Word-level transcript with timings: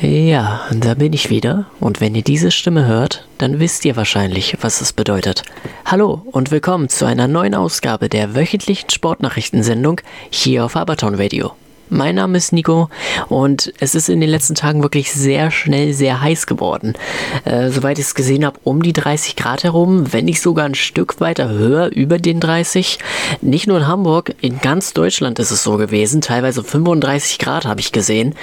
Ja, 0.00 0.60
da 0.72 0.94
bin 0.94 1.14
ich 1.14 1.30
wieder. 1.30 1.66
Und 1.80 2.00
wenn 2.02 2.14
ihr 2.14 2.22
diese 2.22 2.50
Stimme 2.50 2.86
hört, 2.86 3.26
dann 3.38 3.58
wisst 3.60 3.84
ihr 3.86 3.96
wahrscheinlich, 3.96 4.58
was 4.60 4.82
es 4.82 4.92
bedeutet. 4.92 5.42
Hallo 5.86 6.22
und 6.32 6.50
willkommen 6.50 6.90
zu 6.90 7.06
einer 7.06 7.28
neuen 7.28 7.54
Ausgabe 7.54 8.10
der 8.10 8.34
wöchentlichen 8.34 8.90
Sportnachrichtensendung 8.90 10.02
hier 10.30 10.66
auf 10.66 10.76
Aberton 10.76 11.14
Radio. 11.14 11.52
Mein 11.88 12.16
Name 12.16 12.36
ist 12.36 12.52
Nico 12.52 12.90
und 13.28 13.72
es 13.78 13.94
ist 13.94 14.08
in 14.08 14.20
den 14.20 14.28
letzten 14.28 14.56
Tagen 14.56 14.82
wirklich 14.82 15.12
sehr 15.12 15.52
schnell 15.52 15.92
sehr 15.92 16.20
heiß 16.20 16.46
geworden. 16.46 16.94
Äh, 17.44 17.70
soweit 17.70 17.98
ich 17.98 18.06
es 18.06 18.14
gesehen 18.14 18.44
habe, 18.44 18.58
um 18.64 18.82
die 18.82 18.92
30 18.92 19.36
Grad 19.36 19.62
herum, 19.62 20.12
wenn 20.12 20.24
nicht 20.24 20.40
sogar 20.40 20.64
ein 20.64 20.74
Stück 20.74 21.20
weiter 21.20 21.48
höher 21.48 21.86
über 21.92 22.18
den 22.18 22.40
30. 22.40 22.98
Nicht 23.40 23.68
nur 23.68 23.78
in 23.78 23.86
Hamburg, 23.86 24.34
in 24.40 24.60
ganz 24.60 24.94
Deutschland 24.94 25.38
ist 25.38 25.52
es 25.52 25.62
so 25.62 25.76
gewesen. 25.76 26.20
Teilweise 26.20 26.64
35 26.64 27.38
Grad 27.38 27.66
habe 27.66 27.80
ich 27.80 27.92
gesehen. 27.92 28.34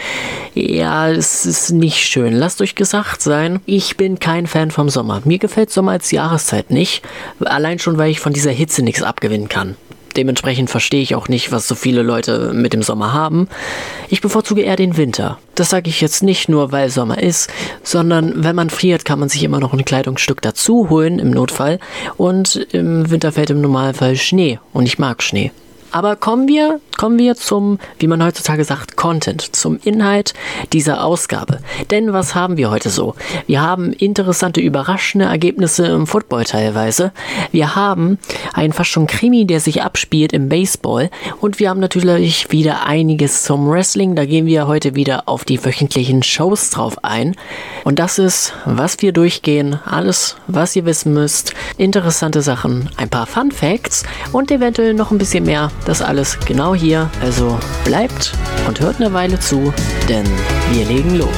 Ja, 0.53 1.09
es 1.09 1.45
ist 1.45 1.71
nicht 1.71 1.97
schön. 1.97 2.33
Lasst 2.33 2.61
euch 2.61 2.75
gesagt 2.75 3.21
sein, 3.21 3.59
ich 3.65 3.97
bin 3.97 4.19
kein 4.19 4.47
Fan 4.47 4.71
vom 4.71 4.89
Sommer. 4.89 5.21
Mir 5.25 5.37
gefällt 5.37 5.69
Sommer 5.69 5.91
als 5.91 6.11
Jahreszeit 6.11 6.71
nicht. 6.71 7.01
Allein 7.41 7.79
schon, 7.79 7.97
weil 7.97 8.11
ich 8.11 8.19
von 8.21 8.31
dieser 8.31 8.51
Hitze 8.51 8.83
nichts 8.83 9.03
abgewinnen 9.03 9.49
kann. 9.49 9.75
Dementsprechend 10.15 10.69
verstehe 10.69 11.01
ich 11.01 11.15
auch 11.15 11.27
nicht, 11.27 11.51
was 11.51 11.67
so 11.67 11.75
viele 11.75 12.01
Leute 12.01 12.53
mit 12.53 12.73
dem 12.73 12.83
Sommer 12.83 13.13
haben. 13.13 13.47
Ich 14.09 14.21
bevorzuge 14.21 14.61
eher 14.61 14.75
den 14.75 14.97
Winter. 14.97 15.39
Das 15.55 15.69
sage 15.69 15.89
ich 15.89 16.01
jetzt 16.01 16.23
nicht 16.23 16.49
nur, 16.49 16.71
weil 16.71 16.89
Sommer 16.89 17.21
ist, 17.21 17.49
sondern 17.83 18.43
wenn 18.43 18.55
man 18.55 18.69
friert, 18.69 19.05
kann 19.05 19.19
man 19.19 19.29
sich 19.29 19.43
immer 19.43 19.59
noch 19.59 19.73
ein 19.73 19.85
Kleidungsstück 19.85 20.41
dazu 20.41 20.89
holen 20.89 21.19
im 21.19 21.31
Notfall. 21.31 21.79
Und 22.17 22.55
im 22.71 23.09
Winter 23.09 23.31
fällt 23.31 23.49
im 23.49 23.61
Normalfall 23.61 24.15
Schnee. 24.15 24.59
Und 24.71 24.85
ich 24.85 24.99
mag 24.99 25.23
Schnee. 25.23 25.51
Aber 25.93 26.15
kommen 26.15 26.47
wir, 26.47 26.79
kommen 26.97 27.19
wir 27.19 27.35
zum, 27.35 27.77
wie 27.99 28.07
man 28.07 28.23
heutzutage 28.23 28.63
sagt, 28.63 28.97
Content, 28.97 29.55
zum 29.55 29.79
Inhalt 29.83 30.33
dieser 30.73 31.03
Ausgabe. 31.03 31.59
Denn 31.91 32.13
was 32.13 32.33
haben 32.33 32.57
wir 32.57 32.71
heute 32.71 32.89
so? 32.89 33.13
Wir 33.45 33.61
haben 33.61 33.93
interessante, 33.93 34.59
überraschende 34.59 35.25
Ergebnisse 35.25 35.85
im 35.85 36.07
Football 36.07 36.45
teilweise. 36.45 37.11
Wir 37.51 37.75
haben 37.75 38.17
einen 38.53 38.73
fast 38.73 38.89
schon 38.89 39.05
Krimi, 39.05 39.45
der 39.45 39.59
sich 39.59 39.83
abspielt 39.83 40.33
im 40.33 40.49
Baseball. 40.49 41.11
Und 41.39 41.59
wir 41.59 41.69
haben 41.69 41.79
natürlich 41.79 42.51
wieder 42.51 42.87
einiges 42.87 43.43
zum 43.43 43.69
Wrestling. 43.69 44.15
Da 44.15 44.25
gehen 44.25 44.47
wir 44.47 44.65
heute 44.65 44.95
wieder 44.95 45.29
auf 45.29 45.45
die 45.45 45.63
wöchentlichen 45.63 46.23
Shows 46.23 46.71
drauf 46.71 47.03
ein. 47.03 47.35
Und 47.83 47.99
das 47.99 48.17
ist, 48.17 48.53
was 48.65 48.99
wir 49.03 49.11
durchgehen, 49.11 49.79
alles, 49.85 50.37
was 50.47 50.75
ihr 50.75 50.85
wissen 50.85 51.13
müsst, 51.13 51.53
interessante 51.77 52.41
Sachen, 52.41 52.89
ein 52.97 53.09
paar 53.09 53.27
Fun 53.27 53.51
Facts 53.51 54.01
und 54.31 54.49
eventuell 54.49 54.95
noch 54.95 55.11
ein 55.11 55.19
bisschen 55.19 55.45
mehr 55.45 55.69
das 55.85 56.01
alles 56.01 56.39
genau 56.45 56.73
hier, 56.73 57.09
also 57.21 57.59
bleibt 57.85 58.33
und 58.67 58.79
hört 58.79 58.97
eine 58.97 59.13
Weile 59.13 59.39
zu, 59.39 59.73
denn 60.07 60.25
wir 60.71 60.85
legen 60.85 61.15
los. 61.15 61.29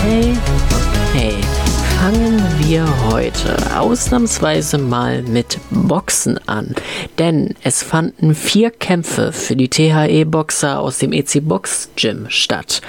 Okay, 0.00 0.36
okay. 1.12 1.34
Fangen 2.00 2.37
wir 2.58 2.86
heute 3.10 3.56
ausnahmsweise 3.78 4.78
mal 4.78 5.22
mit 5.22 5.58
Boxen 5.70 6.38
an, 6.48 6.74
denn 7.18 7.54
es 7.62 7.82
fanden 7.82 8.34
vier 8.34 8.70
Kämpfe 8.70 9.32
für 9.32 9.54
die 9.54 9.68
THE-Boxer 9.68 10.78
aus 10.80 10.98
dem 10.98 11.12
EC 11.12 11.40
Box 11.42 11.90
Gym 11.96 12.26
statt. 12.28 12.82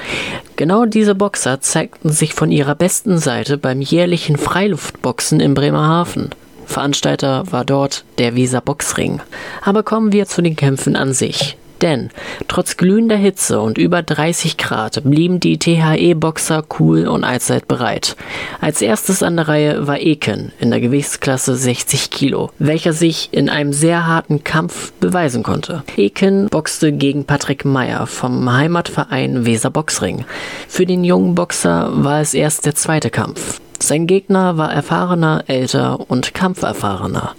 Genau 0.56 0.86
diese 0.86 1.14
Boxer 1.14 1.61
zeigten 1.61 2.09
sich 2.09 2.34
von 2.34 2.52
ihrer 2.52 2.76
besten 2.76 3.20
Seite 3.20 3.58
beim 3.58 3.81
jährlichen 3.81 4.38
Freiluftboxen 4.38 5.39
in 5.39 5.53
Bremerhaven. 5.53 6.30
Veranstalter 6.66 7.52
war 7.52 7.66
dort 7.66 8.06
der 8.17 8.36
Weser 8.36 8.61
Boxring. 8.61 9.22
Aber 9.61 9.83
kommen 9.83 10.11
wir 10.11 10.26
zu 10.26 10.42
den 10.42 10.56
Kämpfen 10.56 10.95
an 10.95 11.14
sich. 11.14 11.58
Denn 11.81 12.09
trotz 12.47 12.77
glühender 12.77 13.16
Hitze 13.16 13.61
und 13.61 13.77
über 13.77 14.02
30 14.02 14.58
Grad 14.58 15.04
blieben 15.04 15.39
die 15.39 15.58
THE-Boxer 15.58 16.64
cool 16.80 17.08
und 17.08 17.23
allzeit 17.23 17.67
bereit. 17.67 18.15
Als 18.59 18.81
erstes 18.81 19.23
an 19.23 19.37
der 19.37 19.48
Reihe 19.48 19.87
war 19.87 19.99
Eken 19.99 20.52
in 20.59 20.71
der 20.71 20.81
Gewichtsklasse 20.81 21.55
60 21.55 22.09
Kilo, 22.09 22.52
welcher 22.59 22.93
sich 22.93 23.30
in 23.31 23.49
einem 23.49 23.73
sehr 23.73 24.08
harten 24.08 24.43
Kampf 24.43 24.92
beweisen 24.99 25.43
konnte. 25.43 25.83
Eken 25.95 26.48
boxte 26.48 26.92
gegen 26.92 27.26
Patrick 27.26 27.65
Meyer 27.65 28.08
vom 28.08 28.52
Heimatverein 28.52 29.45
Weser 29.45 29.70
Boxring. 29.70 30.25
Für 30.67 30.86
den 30.86 31.04
jungen 31.04 31.36
Boxer 31.36 31.89
war 32.04 32.21
es 32.21 32.33
erst 32.33 32.65
der 32.65 32.75
zweite 32.75 33.09
Kampf. 33.09 33.61
Sein 33.82 34.08
Gegner 34.08 34.58
war 34.58 34.73
erfahrener, 34.73 35.44
älter 35.48 36.00
und 36.10 36.34
kampferfahrener. 36.34 37.34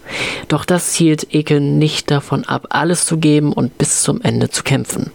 Doch 0.49 0.65
das 0.65 0.95
hielt 0.95 1.35
Eken 1.35 1.79
nicht 1.79 2.11
davon 2.11 2.45
ab, 2.45 2.67
alles 2.71 3.05
zu 3.05 3.19
geben 3.19 3.53
und 3.53 3.77
bis 3.79 4.03
zum 4.03 4.21
Ende 4.23 4.49
zu 4.49 4.63
kämpfen. 4.63 5.11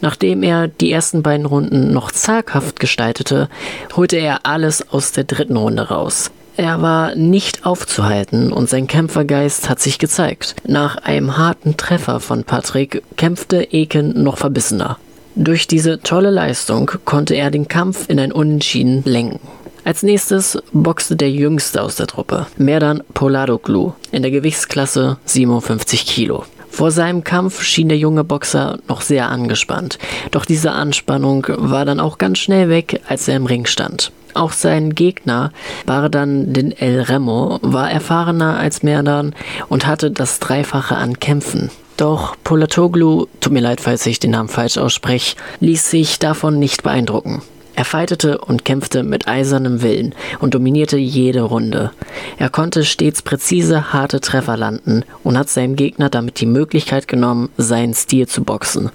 Nachdem 0.00 0.42
er 0.42 0.68
die 0.68 0.92
ersten 0.92 1.22
beiden 1.22 1.46
Runden 1.46 1.92
noch 1.92 2.10
zaghaft 2.12 2.78
gestaltete, 2.78 3.48
holte 3.96 4.16
er 4.16 4.40
alles 4.44 4.88
aus 4.90 5.12
der 5.12 5.24
dritten 5.24 5.56
Runde 5.56 5.88
raus. 5.88 6.30
Er 6.58 6.80
war 6.80 7.14
nicht 7.14 7.66
aufzuhalten 7.66 8.50
und 8.50 8.70
sein 8.70 8.86
Kämpfergeist 8.86 9.68
hat 9.68 9.80
sich 9.80 9.98
gezeigt. 9.98 10.56
Nach 10.66 10.96
einem 10.96 11.36
harten 11.36 11.76
Treffer 11.76 12.20
von 12.20 12.44
Patrick 12.44 13.02
kämpfte 13.16 13.72
Eken 13.72 14.22
noch 14.22 14.38
verbissener. 14.38 14.98
Durch 15.34 15.66
diese 15.66 16.00
tolle 16.00 16.30
Leistung 16.30 16.90
konnte 17.04 17.34
er 17.34 17.50
den 17.50 17.68
Kampf 17.68 18.08
in 18.08 18.18
ein 18.18 18.32
Unentschieden 18.32 19.02
lenken. 19.04 19.40
Als 19.86 20.02
nächstes 20.02 20.58
boxte 20.72 21.14
der 21.14 21.30
Jüngste 21.30 21.80
aus 21.80 21.94
der 21.94 22.08
Truppe, 22.08 22.48
Merdan 22.58 23.04
Poladoglu, 23.14 23.92
in 24.10 24.22
der 24.22 24.32
Gewichtsklasse 24.32 25.18
57 25.26 26.04
Kilo. 26.06 26.44
Vor 26.68 26.90
seinem 26.90 27.22
Kampf 27.22 27.62
schien 27.62 27.88
der 27.88 27.96
junge 27.96 28.24
Boxer 28.24 28.80
noch 28.88 29.00
sehr 29.00 29.28
angespannt, 29.28 30.00
doch 30.32 30.44
diese 30.44 30.72
Anspannung 30.72 31.46
war 31.50 31.84
dann 31.84 32.00
auch 32.00 32.18
ganz 32.18 32.40
schnell 32.40 32.68
weg, 32.68 33.00
als 33.06 33.28
er 33.28 33.36
im 33.36 33.46
Ring 33.46 33.64
stand. 33.64 34.10
Auch 34.34 34.50
sein 34.50 34.96
Gegner, 34.96 35.52
Bardan 35.86 36.52
den 36.52 36.72
El 36.72 37.02
Remo, 37.02 37.60
war 37.62 37.88
erfahrener 37.88 38.58
als 38.58 38.82
Merdan 38.82 39.36
und 39.68 39.86
hatte 39.86 40.10
das 40.10 40.40
Dreifache 40.40 40.96
an 40.96 41.20
Kämpfen. 41.20 41.70
Doch 41.96 42.34
Polatoglu, 42.42 43.26
tut 43.38 43.52
mir 43.52 43.60
leid, 43.60 43.80
falls 43.80 44.04
ich 44.04 44.18
den 44.18 44.32
Namen 44.32 44.48
falsch 44.48 44.78
ausspreche, 44.78 45.36
ließ 45.60 45.88
sich 45.88 46.18
davon 46.18 46.58
nicht 46.58 46.82
beeindrucken. 46.82 47.40
Er 47.76 47.84
fightete 47.84 48.38
und 48.38 48.64
kämpfte 48.64 49.02
mit 49.02 49.28
eisernem 49.28 49.82
Willen 49.82 50.14
und 50.38 50.54
dominierte 50.54 50.96
jede 50.96 51.42
Runde. 51.42 51.92
Er 52.38 52.48
konnte 52.48 52.86
stets 52.86 53.20
präzise, 53.20 53.92
harte 53.92 54.20
Treffer 54.22 54.56
landen 54.56 55.04
und 55.22 55.36
hat 55.36 55.50
seinem 55.50 55.76
Gegner 55.76 56.08
damit 56.08 56.40
die 56.40 56.46
Möglichkeit 56.46 57.06
genommen, 57.06 57.50
seinen 57.58 57.92
Stil 57.92 58.26
zu 58.26 58.44
boxen. 58.44 58.90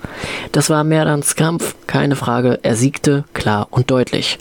Das 0.52 0.72
war 0.72 0.84
Merdans 0.84 1.36
Kampf, 1.36 1.76
keine 1.86 2.16
Frage, 2.16 2.60
er 2.64 2.76
siegte 2.76 3.24
klar 3.34 3.68
und 3.70 3.92
deutlich. 3.92 4.40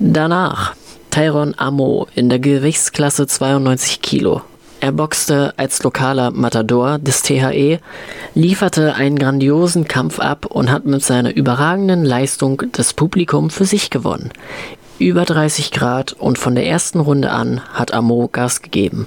Danach 0.00 0.74
Tyron 1.10 1.54
Amo 1.56 2.08
in 2.16 2.28
der 2.28 2.40
Gewichtsklasse 2.40 3.28
92 3.28 4.02
Kilo. 4.02 4.42
Er 4.80 4.92
boxte 4.92 5.54
als 5.56 5.82
lokaler 5.82 6.30
Matador 6.30 6.98
des 6.98 7.22
THE, 7.22 7.78
lieferte 8.34 8.94
einen 8.94 9.18
grandiosen 9.18 9.88
Kampf 9.88 10.18
ab 10.18 10.46
und 10.46 10.70
hat 10.70 10.84
mit 10.84 11.02
seiner 11.02 11.34
überragenden 11.34 12.04
Leistung 12.04 12.62
das 12.72 12.92
Publikum 12.92 13.50
für 13.50 13.64
sich 13.64 13.90
gewonnen. 13.90 14.30
Über 14.98 15.26
30 15.26 15.72
Grad 15.72 16.14
und 16.14 16.38
von 16.38 16.54
der 16.54 16.66
ersten 16.66 17.00
Runde 17.00 17.30
an 17.30 17.60
hat 17.74 17.92
Amo 17.92 18.30
Gas 18.32 18.62
gegeben. 18.62 19.06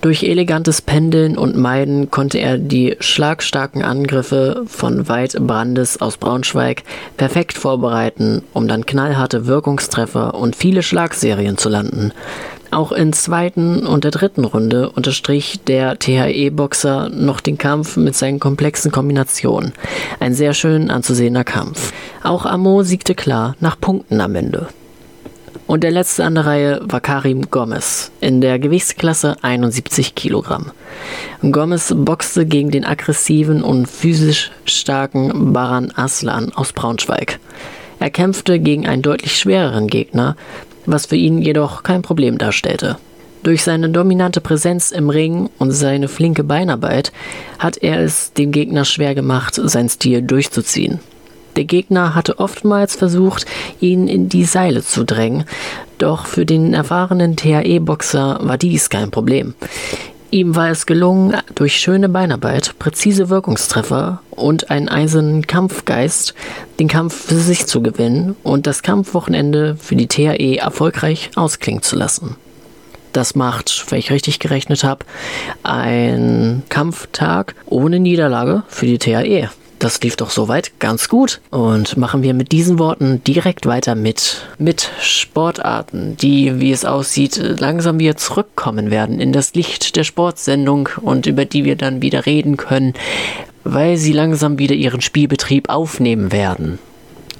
Durch 0.00 0.24
elegantes 0.24 0.82
Pendeln 0.82 1.38
und 1.38 1.56
Meiden 1.56 2.10
konnte 2.10 2.38
er 2.38 2.58
die 2.58 2.96
schlagstarken 2.98 3.82
Angriffe 3.82 4.64
von 4.66 5.08
Weit 5.08 5.34
Brandes 5.38 6.00
aus 6.00 6.16
Braunschweig 6.16 6.82
perfekt 7.16 7.56
vorbereiten, 7.56 8.42
um 8.52 8.66
dann 8.66 8.86
knallharte 8.86 9.46
Wirkungstreffer 9.46 10.34
und 10.34 10.56
viele 10.56 10.82
Schlagserien 10.82 11.56
zu 11.56 11.68
landen. 11.68 12.12
Auch 12.70 12.92
in 12.92 13.12
zweiten 13.12 13.84
und 13.84 14.04
der 14.04 14.12
dritten 14.12 14.44
Runde 14.44 14.90
unterstrich 14.90 15.60
der 15.66 15.98
THE-Boxer 15.98 17.08
noch 17.08 17.40
den 17.40 17.58
Kampf 17.58 17.96
mit 17.96 18.14
seinen 18.14 18.38
komplexen 18.38 18.92
Kombinationen. 18.92 19.72
Ein 20.20 20.34
sehr 20.34 20.54
schön 20.54 20.90
anzusehender 20.90 21.42
Kampf. 21.42 21.92
Auch 22.22 22.46
Amo 22.46 22.84
siegte 22.84 23.16
klar 23.16 23.56
nach 23.58 23.80
Punkten 23.80 24.20
am 24.20 24.36
Ende. 24.36 24.68
Und 25.66 25.84
der 25.84 25.90
letzte 25.90 26.24
an 26.24 26.34
der 26.34 26.46
Reihe 26.46 26.80
war 26.84 27.00
Karim 27.00 27.50
Gomez 27.50 28.10
in 28.20 28.40
der 28.40 28.58
Gewichtsklasse 28.58 29.36
71 29.42 30.14
Kilogramm. 30.14 30.72
Gomez 31.42 31.94
boxte 31.96 32.46
gegen 32.46 32.70
den 32.70 32.84
aggressiven 32.84 33.62
und 33.62 33.86
physisch 33.86 34.50
starken 34.64 35.52
Baran 35.52 35.92
Aslan 35.94 36.52
aus 36.54 36.72
Braunschweig. 36.72 37.38
Er 38.00 38.10
kämpfte 38.10 38.58
gegen 38.58 38.86
einen 38.86 39.02
deutlich 39.02 39.38
schwereren 39.38 39.86
Gegner, 39.86 40.36
was 40.86 41.06
für 41.06 41.16
ihn 41.16 41.42
jedoch 41.42 41.82
kein 41.82 42.02
Problem 42.02 42.38
darstellte. 42.38 42.96
Durch 43.42 43.62
seine 43.62 43.88
dominante 43.88 44.40
Präsenz 44.40 44.90
im 44.90 45.08
Ring 45.08 45.48
und 45.58 45.70
seine 45.72 46.08
flinke 46.08 46.44
Beinarbeit 46.44 47.10
hat 47.58 47.78
er 47.78 48.00
es 48.00 48.34
dem 48.34 48.52
Gegner 48.52 48.84
schwer 48.84 49.14
gemacht, 49.14 49.54
seinen 49.62 49.88
Stil 49.88 50.20
durchzuziehen. 50.20 51.00
Der 51.56 51.64
Gegner 51.64 52.14
hatte 52.14 52.38
oftmals 52.38 52.94
versucht, 52.94 53.46
ihn 53.80 54.08
in 54.08 54.28
die 54.28 54.44
Seile 54.44 54.82
zu 54.82 55.04
drängen, 55.04 55.44
doch 55.98 56.26
für 56.26 56.46
den 56.46 56.74
erfahrenen 56.74 57.36
THE-Boxer 57.36 58.40
war 58.42 58.58
dies 58.58 58.88
kein 58.90 59.10
Problem. 59.10 59.54
Ihm 60.32 60.54
war 60.54 60.70
es 60.70 60.86
gelungen, 60.86 61.36
durch 61.56 61.74
schöne 61.74 62.08
Beinarbeit, 62.08 62.78
präzise 62.78 63.30
Wirkungstreffer 63.30 64.22
und 64.30 64.70
einen 64.70 64.88
eisernen 64.88 65.44
Kampfgeist 65.44 66.34
den 66.78 66.86
Kampf 66.86 67.26
für 67.26 67.34
sich 67.34 67.66
zu 67.66 67.82
gewinnen 67.82 68.36
und 68.44 68.68
das 68.68 68.82
Kampfwochenende 68.84 69.76
für 69.76 69.96
die 69.96 70.06
THE 70.06 70.58
erfolgreich 70.58 71.30
ausklingen 71.34 71.82
zu 71.82 71.96
lassen. 71.96 72.36
Das 73.12 73.34
macht, 73.34 73.86
wenn 73.90 73.98
ich 73.98 74.12
richtig 74.12 74.38
gerechnet 74.38 74.84
habe, 74.84 75.04
ein 75.64 76.62
Kampftag 76.68 77.56
ohne 77.66 77.98
Niederlage 77.98 78.62
für 78.68 78.86
die 78.86 78.98
THE. 78.98 79.48
Das 79.80 79.98
lief 80.02 80.14
doch 80.16 80.28
soweit 80.28 80.78
ganz 80.78 81.08
gut. 81.08 81.40
Und 81.50 81.96
machen 81.96 82.22
wir 82.22 82.34
mit 82.34 82.52
diesen 82.52 82.78
Worten 82.78 83.24
direkt 83.24 83.64
weiter 83.64 83.94
mit, 83.94 84.42
mit 84.58 84.90
Sportarten, 85.00 86.18
die, 86.18 86.60
wie 86.60 86.70
es 86.70 86.84
aussieht, 86.84 87.40
langsam 87.58 87.98
wieder 87.98 88.14
zurückkommen 88.14 88.90
werden 88.90 89.20
in 89.20 89.32
das 89.32 89.54
Licht 89.54 89.96
der 89.96 90.04
Sportsendung 90.04 90.90
und 91.00 91.26
über 91.26 91.46
die 91.46 91.64
wir 91.64 91.76
dann 91.76 92.02
wieder 92.02 92.26
reden 92.26 92.58
können, 92.58 92.92
weil 93.64 93.96
sie 93.96 94.12
langsam 94.12 94.58
wieder 94.58 94.74
ihren 94.74 95.00
Spielbetrieb 95.00 95.70
aufnehmen 95.70 96.30
werden. 96.30 96.78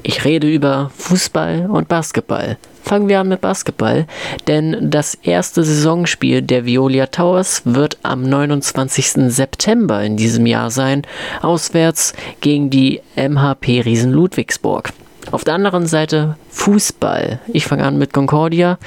Ich 0.03 0.25
rede 0.25 0.51
über 0.51 0.91
Fußball 0.97 1.69
und 1.71 1.89
Basketball. 1.89 2.57
Fangen 2.82 3.09
wir 3.09 3.21
an 3.21 3.29
mit 3.29 3.41
Basketball, 3.41 4.06
denn 4.47 4.91
das 4.91 5.15
erste 5.15 5.62
Saisonspiel 5.62 6.43
der 6.43 6.65
Violia 6.65 7.06
Towers 7.06 7.62
wird 7.65 7.99
am 8.03 8.23
29. 8.23 9.32
September 9.32 10.03
in 10.03 10.17
diesem 10.17 10.47
Jahr 10.47 10.71
sein, 10.71 11.03
auswärts 11.43 12.15
gegen 12.41 12.71
die 12.71 13.00
MHP 13.17 13.82
Riesen 13.85 14.12
Ludwigsburg. 14.12 14.93
Auf 15.31 15.44
der 15.44 15.55
anderen 15.55 15.87
Seite 15.87 16.37
Fußball. 16.50 17.41
Ich 17.53 17.67
fange 17.67 17.85
an 17.85 17.99
mit 17.99 18.12
Concordia. 18.12 18.79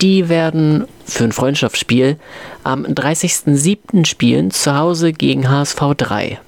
Die 0.00 0.28
werden 0.28 0.86
für 1.04 1.24
ein 1.24 1.32
Freundschaftsspiel 1.32 2.16
am 2.64 2.84
30.07. 2.84 4.04
spielen 4.04 4.50
zu 4.50 4.76
Hause 4.76 5.12
gegen 5.12 5.48
HSV 5.48 5.80
3. 5.96 6.40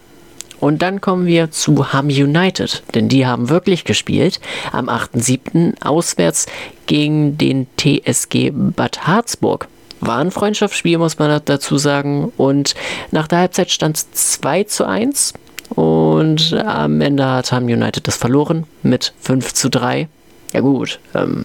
Und 0.60 0.82
dann 0.82 1.00
kommen 1.00 1.26
wir 1.26 1.50
zu 1.50 1.92
Ham 1.92 2.08
United, 2.08 2.82
denn 2.94 3.08
die 3.08 3.26
haben 3.26 3.48
wirklich 3.48 3.84
gespielt 3.84 4.40
am 4.72 4.88
8.7. 4.88 5.82
auswärts 5.84 6.46
gegen 6.86 7.38
den 7.38 7.66
TSG 7.76 8.50
Bad 8.52 9.06
Harzburg. 9.06 9.68
War 10.00 10.18
ein 10.18 10.30
Freundschaftsspiel, 10.30 10.98
muss 10.98 11.18
man 11.18 11.40
dazu 11.44 11.78
sagen. 11.78 12.32
Und 12.36 12.74
nach 13.10 13.28
der 13.28 13.38
Halbzeit 13.38 13.70
stand 13.70 13.96
es 13.96 14.10
2 14.12 14.64
zu 14.64 14.86
1. 14.86 15.34
Und 15.70 16.54
am 16.54 17.00
Ende 17.00 17.26
hat 17.26 17.52
Ham 17.52 17.64
United 17.64 18.06
das 18.08 18.16
verloren 18.16 18.66
mit 18.82 19.12
5 19.20 19.54
zu 19.54 19.68
3. 19.68 20.08
Ja 20.54 20.60
gut, 20.60 20.98
ähm, 21.14 21.44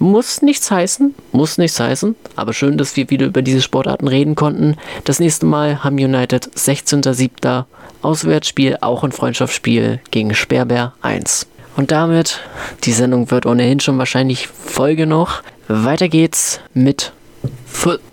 muss 0.00 0.42
nichts 0.42 0.70
heißen, 0.70 1.14
muss 1.32 1.58
nichts 1.58 1.78
heißen, 1.78 2.16
aber 2.36 2.52
schön, 2.52 2.76
dass 2.78 2.96
wir 2.96 3.10
wieder 3.10 3.26
über 3.26 3.42
diese 3.42 3.62
Sportarten 3.62 4.08
reden 4.08 4.34
konnten. 4.34 4.76
Das 5.04 5.20
nächste 5.20 5.46
Mal 5.46 5.82
haben 5.84 5.96
United 5.96 6.50
16.07. 6.56 7.64
Auswärtsspiel, 8.02 8.78
auch 8.80 9.04
ein 9.04 9.12
Freundschaftsspiel 9.12 10.00
gegen 10.10 10.34
Sperrbär 10.34 10.94
1. 11.02 11.46
Und 11.76 11.90
damit, 11.90 12.40
die 12.84 12.92
Sendung 12.92 13.30
wird 13.30 13.46
ohnehin 13.46 13.80
schon 13.80 13.98
wahrscheinlich 13.98 14.48
voll 14.48 14.96
genug. 14.96 15.42
Weiter 15.68 16.08
geht's 16.08 16.60
mit 16.74 17.12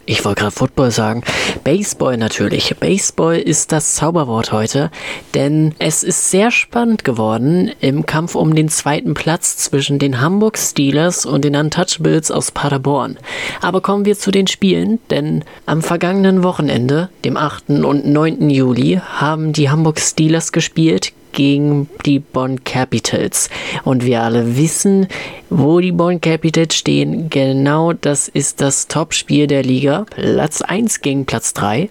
ich 0.05 0.23
wollte 0.23 0.41
gerade 0.41 0.55
Football 0.55 0.91
sagen. 0.91 1.23
Baseball 1.63 2.17
natürlich. 2.17 2.75
Baseball 2.79 3.37
ist 3.37 3.71
das 3.71 3.95
Zauberwort 3.95 4.51
heute, 4.51 4.91
denn 5.33 5.73
es 5.79 6.03
ist 6.03 6.29
sehr 6.29 6.51
spannend 6.51 7.03
geworden 7.03 7.71
im 7.79 8.05
Kampf 8.05 8.35
um 8.35 8.53
den 8.53 8.69
zweiten 8.69 9.15
Platz 9.15 9.57
zwischen 9.57 9.97
den 9.97 10.21
Hamburg 10.21 10.57
Steelers 10.57 11.25
und 11.25 11.43
den 11.43 11.55
Untouchables 11.55 12.29
aus 12.29 12.51
Paderborn. 12.51 13.17
Aber 13.61 13.81
kommen 13.81 14.05
wir 14.05 14.17
zu 14.17 14.31
den 14.31 14.47
Spielen, 14.47 14.99
denn 15.09 15.43
am 15.65 15.81
vergangenen 15.81 16.43
Wochenende, 16.43 17.09
dem 17.23 17.35
8. 17.35 17.69
und 17.69 18.05
9. 18.05 18.49
Juli, 18.49 19.01
haben 19.19 19.53
die 19.53 19.69
Hamburg 19.69 19.99
Steelers 19.99 20.51
gespielt 20.51 21.13
gegen 21.35 21.87
die 22.05 22.17
Bonn 22.17 22.63
Capitals. 22.63 23.51
Und 23.83 24.03
wir 24.03 24.23
alle 24.23 24.57
wissen, 24.57 25.07
wo 25.51 25.79
die 25.79 25.91
Bonn 25.91 26.19
Capitals 26.19 26.73
stehen. 26.73 27.29
Genau 27.29 27.93
das 27.93 28.27
ist 28.27 28.61
das 28.61 28.87
Topspiel 28.87 29.45
der 29.45 29.61
Liga. 29.61 30.07
Platz 30.09 30.63
1 30.63 31.01
gegen 31.01 31.27
Platz 31.27 31.53
3. 31.53 31.89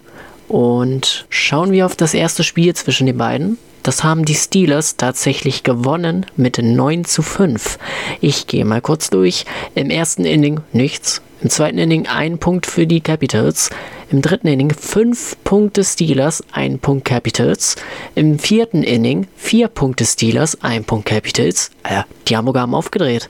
Und 0.48 1.26
schauen 1.28 1.70
wir 1.70 1.86
auf 1.86 1.94
das 1.94 2.14
erste 2.14 2.42
Spiel 2.42 2.74
zwischen 2.74 3.06
den 3.06 3.18
beiden. 3.18 3.58
Das 3.84 4.02
haben 4.02 4.24
die 4.24 4.34
Steelers 4.34 4.96
tatsächlich 4.96 5.62
gewonnen 5.62 6.24
mit 6.36 6.58
9 6.58 7.04
zu 7.04 7.20
5. 7.22 7.78
Ich 8.22 8.46
gehe 8.46 8.64
mal 8.64 8.80
kurz 8.80 9.10
durch. 9.10 9.44
Im 9.74 9.90
ersten 9.90 10.24
Inning 10.24 10.60
nichts. 10.72 11.20
Im 11.42 11.50
zweiten 11.50 11.76
Inning 11.76 12.06
ein 12.06 12.38
Punkt 12.38 12.64
für 12.64 12.86
die 12.86 13.02
Capitals. 13.02 13.68
Im 14.14 14.22
dritten 14.22 14.46
Inning 14.46 14.70
fünf 14.70 15.36
Punkte 15.42 15.82
Steelers, 15.82 16.44
ein 16.52 16.78
Punkt 16.78 17.04
Capitals. 17.04 17.74
Im 18.14 18.38
vierten 18.38 18.84
Inning 18.84 19.26
vier 19.34 19.66
Punkte 19.66 20.04
Steelers, 20.04 20.62
ein 20.62 20.84
Punkt 20.84 21.06
Capitals. 21.06 21.72
Äh, 21.82 22.04
die 22.28 22.36
Hamburger 22.36 22.60
haben 22.60 22.76
aufgedreht. 22.76 23.28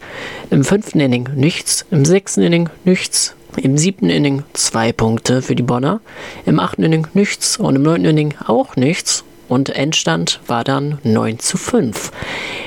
Im 0.50 0.62
fünften 0.62 1.00
Inning 1.00 1.30
nichts. 1.36 1.86
Im 1.90 2.04
sechsten 2.04 2.42
Inning 2.42 2.68
nichts. 2.84 3.34
Im 3.56 3.78
siebten 3.78 4.10
Inning 4.10 4.42
zwei 4.52 4.92
Punkte 4.92 5.40
für 5.40 5.54
die 5.54 5.62
Bonner. 5.62 6.02
Im 6.44 6.60
achten 6.60 6.82
Inning 6.82 7.06
nichts. 7.14 7.56
Und 7.56 7.76
im 7.76 7.82
neunten 7.82 8.04
Inning 8.04 8.34
auch 8.46 8.76
nichts. 8.76 9.24
Und 9.48 9.70
Endstand 9.70 10.40
war 10.46 10.64
dann 10.64 10.98
9 11.02 11.38
zu 11.38 11.56
5. 11.56 12.12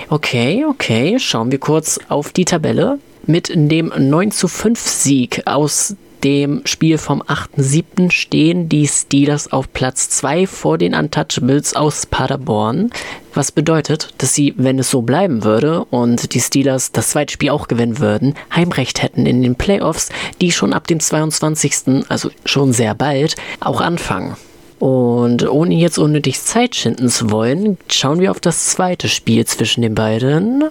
Okay, 0.10 0.66
okay, 0.68 1.20
schauen 1.20 1.52
wir 1.52 1.60
kurz 1.60 2.00
auf 2.10 2.32
die 2.34 2.46
Tabelle 2.46 2.98
mit 3.28 3.52
dem 3.54 3.94
9 3.96 4.32
zu 4.32 4.48
5 4.48 4.80
Sieg 4.80 5.44
aus 5.46 5.96
dem 6.28 6.62
Spiel 6.66 6.98
vom 6.98 7.22
8.7. 7.22 8.12
stehen 8.12 8.68
die 8.68 8.86
Steelers 8.86 9.50
auf 9.54 9.72
Platz 9.72 10.10
2 10.10 10.46
vor 10.46 10.78
den 10.78 10.94
Untouchables 10.94 11.74
aus 11.74 12.06
Paderborn. 12.06 12.90
Was 13.34 13.54
bedeutet, 13.54 14.10
dass 14.18 14.34
sie, 14.34 14.54
wenn 14.58 14.78
es 14.78 14.92
so 14.92 15.04
bleiben 15.04 15.46
würde 15.46 15.86
und 15.86 16.34
die 16.34 16.42
Steelers 16.42 16.92
das 16.92 17.12
zweite 17.12 17.32
Spiel 17.32 17.52
auch 17.52 17.70
gewinnen 17.70 18.00
würden, 18.00 18.36
Heimrecht 18.54 19.02
hätten 19.02 19.26
in 19.26 19.42
den 19.42 19.56
Playoffs, 19.56 20.10
die 20.42 20.52
schon 20.52 20.74
ab 20.74 20.86
dem 20.88 21.00
22., 21.00 22.04
also 22.10 22.30
schon 22.44 22.74
sehr 22.74 22.94
bald, 22.94 23.38
auch 23.62 23.80
anfangen. 23.80 24.36
Und 24.80 25.50
ohne 25.50 25.76
jetzt 25.76 25.98
unnötig 25.98 26.42
Zeit 26.42 26.76
schinden 26.76 27.08
zu 27.08 27.32
wollen, 27.32 27.78
schauen 27.90 28.20
wir 28.20 28.32
auf 28.32 28.42
das 28.42 28.66
zweite 28.66 29.08
Spiel 29.08 29.46
zwischen 29.46 29.82
den 29.82 29.96
beiden. 29.96 30.66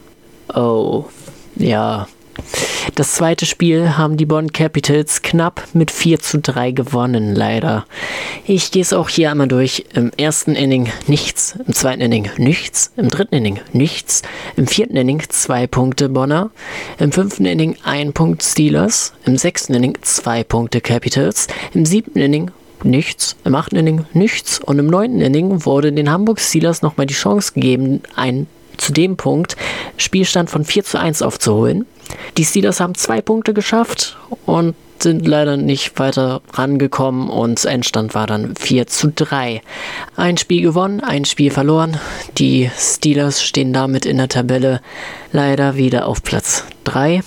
Oh, 0.55 1.07
ja, 1.55 2.09
das 2.95 3.13
zweite 3.13 3.47
Spiel 3.47 3.97
haben 3.99 4.17
die 4.17 4.27
Bonn 4.27 4.53
Capitals 4.53 5.23
knapp 5.23 5.63
mit 5.75 5.91
4 5.91 6.21
zu 6.21 6.39
3 6.39 6.71
gewonnen, 6.71 7.35
leider. 7.35 7.85
Ich 8.47 8.71
gehe 8.71 8.83
es 8.83 8.93
auch 8.93 9.09
hier 9.09 9.31
einmal 9.31 9.49
durch. 9.49 9.85
Im 9.95 10.13
ersten 10.17 10.55
Inning 10.55 10.89
nichts, 11.07 11.57
im 11.67 11.75
zweiten 11.75 12.01
Inning 12.01 12.31
nichts, 12.39 12.93
im 12.97 13.11
dritten 13.11 13.35
Inning 13.35 13.61
nichts, 13.73 14.23
im 14.57 14.67
vierten 14.67 14.97
Inning 14.97 15.23
zwei 15.29 15.67
Punkte 15.67 16.09
Bonner, 16.09 16.51
im 16.99 17.13
fünften 17.13 17.45
Inning 17.45 17.77
ein 17.83 18.13
Punkt 18.13 18.43
Steelers, 18.43 19.13
im 19.25 19.37
sechsten 19.37 19.75
Inning 19.75 19.99
zwei 20.03 20.45
Punkte 20.45 20.81
Capitals, 20.81 21.49
im 21.75 21.85
siebten 21.85 22.21
Inning 22.21 22.51
nichts, 22.83 23.37
im 23.45 23.55
achten 23.55 23.77
Inning 23.77 24.07
nichts 24.13 24.59
und 24.61 24.79
im 24.79 24.87
neunten 24.87 25.21
Inning 25.21 25.65
wurde 25.65 25.93
den 25.93 26.11
Hamburg 26.11 26.41
Steelers 26.41 26.83
nochmal 26.83 27.07
die 27.07 27.15
Chance 27.15 27.53
gegeben, 27.55 28.03
ein 28.15 28.47
zu 28.79 28.93
dem 28.93 29.17
Punkt 29.17 29.57
Spielstand 29.97 30.51
von 30.51 30.65
4 30.65 30.85
zu 30.85 30.99
1 30.99 31.23
aufzuholen. 31.23 31.87
Die 32.37 32.45
Steelers 32.45 32.81
haben 32.81 32.95
zwei 32.95 33.21
Punkte 33.21 33.55
geschafft 33.55 34.17
und 34.45 34.75
sind 35.03 35.27
leider 35.27 35.57
nicht 35.57 35.99
weiter 35.99 36.41
rangekommen 36.53 37.29
und 37.29 37.65
Endstand 37.65 38.15
war 38.15 38.27
dann 38.27 38.55
4 38.57 38.87
zu 38.87 39.13
3. 39.15 39.61
Ein 40.17 40.37
Spiel 40.37 40.63
gewonnen, 40.63 41.01
ein 41.01 41.25
Spiel 41.25 41.51
verloren. 41.51 41.99
Die 42.39 42.71
Steelers 42.77 43.43
stehen 43.43 43.73
damit 43.73 44.07
in 44.07 44.17
der 44.17 44.29
Tabelle 44.29 44.81
leider 45.33 45.77
wieder 45.77 46.07
auf 46.07 46.23
Platz 46.23 46.65
3. 46.85 47.23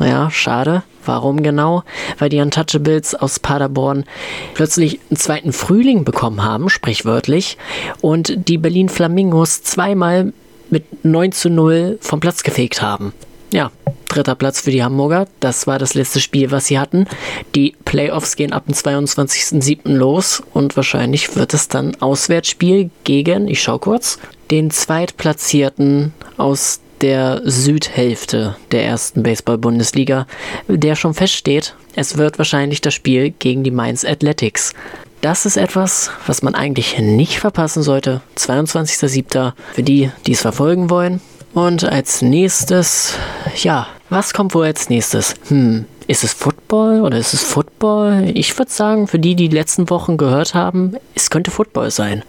Ja, 0.00 0.30
schade. 0.30 0.82
Warum 1.04 1.42
genau? 1.42 1.84
Weil 2.18 2.28
die 2.28 2.40
Untouchables 2.40 3.14
aus 3.14 3.38
Paderborn 3.38 4.04
plötzlich 4.52 5.00
einen 5.08 5.16
zweiten 5.16 5.52
Frühling 5.54 6.04
bekommen 6.04 6.44
haben, 6.44 6.68
sprichwörtlich, 6.68 7.56
und 8.02 8.48
die 8.48 8.58
Berlin 8.58 8.90
Flamingos 8.90 9.62
zweimal 9.62 10.34
mit 10.70 11.04
9 11.04 11.32
zu 11.32 11.50
0 11.50 11.98
vom 12.00 12.20
Platz 12.20 12.42
gefegt 12.42 12.82
haben. 12.82 13.12
Ja, 13.52 13.70
dritter 14.08 14.34
Platz 14.34 14.60
für 14.60 14.70
die 14.70 14.82
Hamburger. 14.82 15.26
Das 15.40 15.66
war 15.66 15.78
das 15.78 15.94
letzte 15.94 16.20
Spiel, 16.20 16.50
was 16.50 16.66
sie 16.66 16.78
hatten. 16.78 17.06
Die 17.54 17.74
Playoffs 17.84 18.36
gehen 18.36 18.52
ab 18.52 18.64
dem 18.66 18.74
22.07. 18.74 19.90
los 19.92 20.42
und 20.52 20.76
wahrscheinlich 20.76 21.34
wird 21.36 21.54
es 21.54 21.68
dann 21.68 21.96
Auswärtsspiel 22.00 22.90
gegen, 23.04 23.48
ich 23.48 23.62
schau 23.62 23.78
kurz, 23.78 24.18
den 24.50 24.70
Zweitplatzierten 24.70 26.12
aus 26.36 26.80
der 27.00 27.42
Südhälfte 27.44 28.56
der 28.72 28.84
ersten 28.84 29.22
Baseball-Bundesliga, 29.22 30.26
der 30.66 30.96
schon 30.96 31.14
feststeht. 31.14 31.74
Es 31.94 32.18
wird 32.18 32.38
wahrscheinlich 32.38 32.80
das 32.80 32.94
Spiel 32.94 33.30
gegen 33.30 33.62
die 33.62 33.70
Mainz 33.70 34.04
Athletics. 34.04 34.74
Das 35.20 35.46
ist 35.46 35.56
etwas, 35.56 36.10
was 36.26 36.42
man 36.42 36.54
eigentlich 36.54 36.98
nicht 36.98 37.40
verpassen 37.40 37.82
sollte. 37.82 38.20
22.07. 38.36 39.52
für 39.72 39.82
die, 39.82 40.10
die 40.26 40.32
es 40.32 40.42
verfolgen 40.42 40.90
wollen. 40.90 41.20
Und 41.54 41.82
als 41.84 42.22
nächstes, 42.22 43.14
ja, 43.56 43.88
was 44.10 44.32
kommt 44.32 44.54
wohl 44.54 44.66
als 44.66 44.90
nächstes? 44.90 45.34
Hm, 45.48 45.86
ist 46.06 46.22
es 46.22 46.32
Football 46.32 47.00
oder 47.00 47.18
ist 47.18 47.34
es 47.34 47.42
Football? 47.42 48.30
Ich 48.34 48.56
würde 48.56 48.70
sagen, 48.70 49.08
für 49.08 49.18
die, 49.18 49.34
die 49.34 49.48
die 49.48 49.56
letzten 49.56 49.90
Wochen 49.90 50.16
gehört 50.16 50.54
haben, 50.54 50.96
es 51.14 51.30
könnte 51.30 51.50
Football 51.50 51.90
sein. 51.90 52.22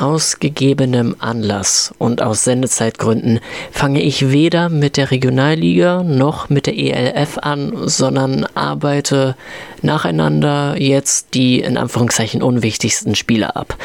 Aus 0.00 0.38
gegebenem 0.40 1.14
Anlass 1.18 1.92
und 1.98 2.22
aus 2.22 2.44
Sendezeitgründen 2.44 3.38
fange 3.70 4.00
ich 4.00 4.30
weder 4.30 4.70
mit 4.70 4.96
der 4.96 5.10
Regionalliga 5.10 6.02
noch 6.02 6.48
mit 6.48 6.64
der 6.64 6.78
ELF 6.78 7.36
an, 7.36 7.74
sondern 7.84 8.46
arbeite 8.54 9.36
nacheinander 9.82 10.80
jetzt 10.80 11.34
die 11.34 11.60
in 11.60 11.76
Anführungszeichen 11.76 12.42
unwichtigsten 12.42 13.14
Spiele 13.14 13.56
ab. 13.56 13.76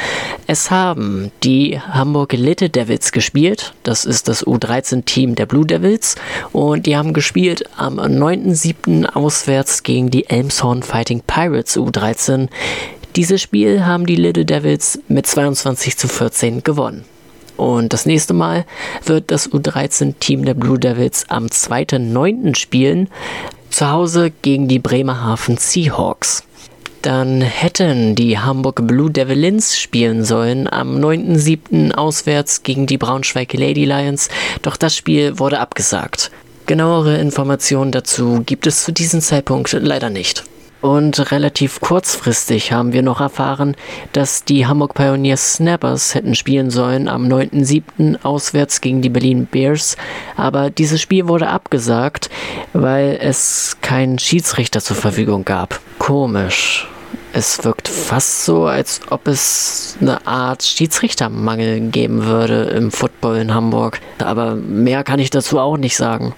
Es 0.48 0.72
haben 0.72 1.34
die 1.44 1.82
Hamburg 1.82 2.32
Little 2.32 2.70
Devils 2.70 3.12
gespielt, 3.12 3.74
das 3.84 4.06
ist 4.06 4.30
das 4.30 4.46
U13-Team 4.46 5.36
der 5.36 5.48
Blue 5.48 5.66
Devils, 5.66 6.16
und 6.54 6.86
die 6.86 6.96
haben 6.96 7.12
gespielt 7.12 7.66
am 7.76 8.00
9.7. 8.00 9.06
auswärts 9.06 9.84
gegen 9.84 10.12
die 10.12 10.30
Elmshorn 10.30 10.82
Fighting 10.82 11.24
Pirates 11.28 11.78
U13. 11.78 12.48
Dieses 13.16 13.42
Spiel 13.42 13.86
haben 13.86 14.06
die 14.06 14.18
Little 14.18 14.44
Devils 14.44 15.00
mit 15.08 15.26
22 15.26 15.98
zu 15.98 16.10
14 16.10 16.64
gewonnen. 16.64 17.06
Und 17.56 17.94
das 17.94 18.06
nächste 18.06 18.34
Mal 18.34 18.66
wird 19.06 19.32
das 19.32 19.50
U13-Team 19.50 20.44
der 20.44 20.54
Blue 20.54 20.78
Devils 20.78 21.24
am 21.30 21.46
2.9. 21.46 22.58
spielen, 22.58 23.10
zu 23.70 23.90
Hause 23.90 24.34
gegen 24.42 24.68
die 24.68 24.80
Bremerhaven 24.80 25.56
Seahawks. 25.56 26.44
Dann 27.02 27.40
hätten 27.40 28.16
die 28.16 28.40
Hamburg 28.40 28.86
Blue 28.86 29.12
Devils 29.12 29.80
spielen 29.80 30.26
sollen 30.26 30.68
am 30.68 30.98
9.7. 30.98 31.94
auswärts 31.94 32.64
gegen 32.64 32.86
die 32.86 32.98
Braunschweig 32.98 33.54
Lady 33.54 33.86
Lions, 33.86 34.28
doch 34.62 34.76
das 34.76 34.94
Spiel 34.94 35.40
wurde 35.40 35.60
abgesagt. 35.62 36.32
Genauere 36.66 37.18
Informationen 37.18 37.92
dazu 37.94 38.42
gibt 38.46 38.68
es 38.68 38.84
zu 38.84 38.92
diesem 38.92 39.22
Zeitpunkt 39.22 39.72
leider 39.72 40.10
nicht. 40.10 40.44
Und 40.86 41.32
relativ 41.32 41.82
kurzfristig 41.82 42.72
haben 42.72 42.94
wir 42.94 43.02
noch 43.02 43.20
erfahren, 43.20 43.76
dass 44.14 44.44
die 44.44 44.68
Hamburg 44.68 44.94
Pioneers 44.94 45.56
Snappers 45.56 46.14
hätten 46.14 46.36
spielen 46.36 46.70
sollen 46.70 47.08
am 47.08 47.26
9.7. 47.26 48.24
auswärts 48.24 48.82
gegen 48.82 49.02
die 49.02 49.10
Berlin 49.10 49.48
Bears. 49.48 49.98
Aber 50.38 50.70
dieses 50.70 51.02
Spiel 51.02 51.28
wurde 51.28 51.48
abgesagt, 51.48 52.30
weil 52.74 53.18
es 53.20 53.78
keinen 53.82 54.20
Schiedsrichter 54.20 54.80
zur 54.80 54.96
Verfügung 54.96 55.44
gab. 55.44 55.80
Komisch. 55.98 56.88
Es 57.34 57.64
wirkt 57.64 57.88
fast 57.88 58.46
so, 58.46 58.68
als 58.68 59.02
ob 59.10 59.28
es 59.28 59.98
eine 60.00 60.28
Art 60.28 60.62
Schiedsrichtermangel 60.62 61.80
geben 61.90 62.26
würde 62.26 62.66
im 62.66 62.92
Football 62.92 63.38
in 63.38 63.56
Hamburg. 63.56 64.02
Aber 64.20 64.54
mehr 64.54 65.04
kann 65.04 65.18
ich 65.18 65.32
dazu 65.32 65.58
auch 65.58 65.78
nicht 65.78 65.98
sagen. 65.98 66.36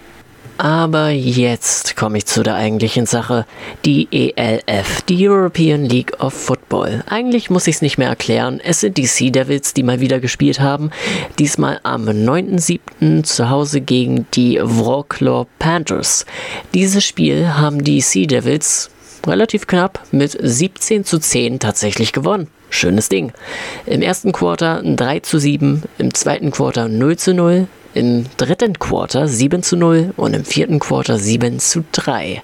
Aber 0.58 1.10
jetzt 1.10 1.96
komme 1.96 2.18
ich 2.18 2.26
zu 2.26 2.42
der 2.42 2.56
eigentlichen 2.56 3.06
Sache, 3.06 3.46
die 3.86 4.08
ELF, 4.12 5.02
die 5.04 5.28
European 5.28 5.86
League 5.86 6.20
of 6.20 6.34
Football. 6.34 7.04
Eigentlich 7.08 7.50
muss 7.50 7.68
ich 7.68 7.76
es 7.76 7.82
nicht 7.82 7.98
mehr 7.98 8.10
erklären, 8.10 8.60
es 8.64 8.80
sind 8.80 8.98
die 8.98 9.06
Sea 9.06 9.30
Devils, 9.30 9.74
die 9.74 9.84
mal 9.84 10.00
wieder 10.00 10.20
gespielt 10.20 10.60
haben. 10.60 10.90
Diesmal 11.38 11.80
am 11.84 12.08
9.7. 12.08 13.24
zu 13.24 13.50
Hause 13.50 13.82
gegen 13.82 14.26
die 14.34 14.60
Wroclaw 14.62 15.48
Panthers. 15.60 16.26
Dieses 16.74 17.06
Spiel 17.06 17.50
haben 17.50 17.84
die 17.84 18.02
Sea 18.02 18.26
Devils 18.26 18.90
relativ 19.28 19.68
knapp 19.68 20.00
mit 20.12 20.38
17 20.40 21.04
zu 21.06 21.20
10 21.20 21.60
tatsächlich 21.60 22.14
gewonnen. 22.14 22.48
Schönes 22.70 23.10
Ding. 23.10 23.32
Im 23.86 24.02
ersten 24.02 24.32
Quarter 24.32 24.82
3 24.84 25.20
zu 25.22 25.40
7, 25.40 25.84
im 25.98 26.14
zweiten 26.14 26.52
Quarter 26.52 26.90
0 26.90 27.18
zu 27.18 27.34
0, 27.34 27.68
im 27.98 28.26
dritten 28.38 28.78
Quarter 28.78 29.28
7 29.28 29.64
zu 29.64 29.76
0 29.76 30.14
und 30.18 30.36
im 30.36 30.46
vierten 30.46 30.78
Quarter 30.78 31.18
7 31.18 31.60
zu 31.60 31.84
3. 31.94 32.44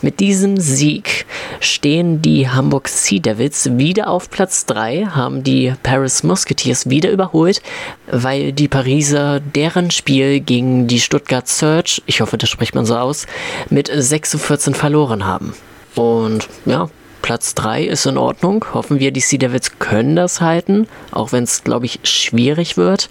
Mit 0.00 0.20
diesem 0.20 0.58
Sieg 0.58 1.26
stehen 1.58 2.22
die 2.22 2.48
Hamburg 2.48 2.88
Sea 2.88 3.18
Devils 3.18 3.76
wieder 3.76 4.08
auf 4.08 4.30
Platz 4.30 4.64
3, 4.66 5.06
haben 5.06 5.42
die 5.42 5.74
Paris 5.82 6.22
Musketeers 6.22 6.88
wieder 6.88 7.10
überholt, 7.10 7.62
weil 8.06 8.52
die 8.52 8.68
Pariser 8.68 9.40
deren 9.40 9.90
Spiel 9.90 10.38
gegen 10.38 10.86
die 10.86 11.00
Stuttgart 11.00 11.48
Surge, 11.48 12.00
ich 12.06 12.20
hoffe, 12.20 12.38
das 12.38 12.48
spricht 12.48 12.76
man 12.76 12.86
so 12.86 12.96
aus, 12.96 13.26
mit 13.70 13.90
6 13.92 14.30
zu 14.30 14.38
14 14.38 14.74
verloren 14.74 15.24
haben. 15.26 15.52
Und 15.96 16.48
ja, 16.64 16.88
Platz 17.22 17.54
3 17.54 17.84
ist 17.84 18.06
in 18.06 18.18
Ordnung. 18.18 18.64
Hoffen 18.74 18.98
wir, 18.98 19.12
die 19.12 19.20
Sea 19.20 19.38
Devils 19.38 19.78
können 19.78 20.16
das 20.16 20.40
halten, 20.40 20.88
auch 21.12 21.32
wenn 21.32 21.44
es, 21.44 21.64
glaube 21.64 21.86
ich, 21.86 22.00
schwierig 22.02 22.76
wird. 22.76 23.08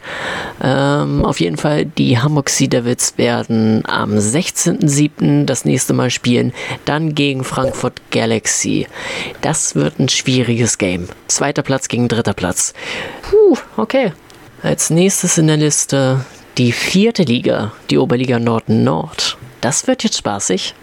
Ähm, 0.62 1.26
auf 1.26 1.40
jeden 1.40 1.58
Fall, 1.58 1.86
die 1.86 2.20
Hamburg 2.20 2.50
Sea 2.50 2.68
Devils 2.68 3.18
werden 3.18 3.84
am 3.88 4.18
16.07. 4.18 5.46
das 5.46 5.66
nächste 5.66 5.94
Mal 5.94 6.10
spielen, 6.10 6.54
dann 6.86 7.16
gegen 7.16 7.44
Frankfurt 7.44 8.02
Galaxy. 8.12 8.88
Das 9.42 9.76
wird 9.76 10.00
ein 10.00 10.10
schwieriges 10.10 10.78
Game. 10.78 11.08
Zweiter 11.28 11.64
Platz 11.64 11.88
gegen 11.88 12.08
dritter 12.08 12.34
Platz. 12.34 12.74
Puh, 13.24 13.58
okay. 13.78 14.12
Als 14.62 14.90
nächstes 14.90 15.38
in 15.38 15.48
der 15.48 15.58
Liste 15.58 16.24
die 16.58 16.72
vierte 16.72 17.24
Liga, 17.24 17.72
die 17.90 17.98
Oberliga 17.98 18.38
Nord 18.38 18.70
Nord. 18.70 19.38
Das 19.62 19.88
wird 19.88 20.04
jetzt 20.04 20.18
spaßig. 20.18 20.76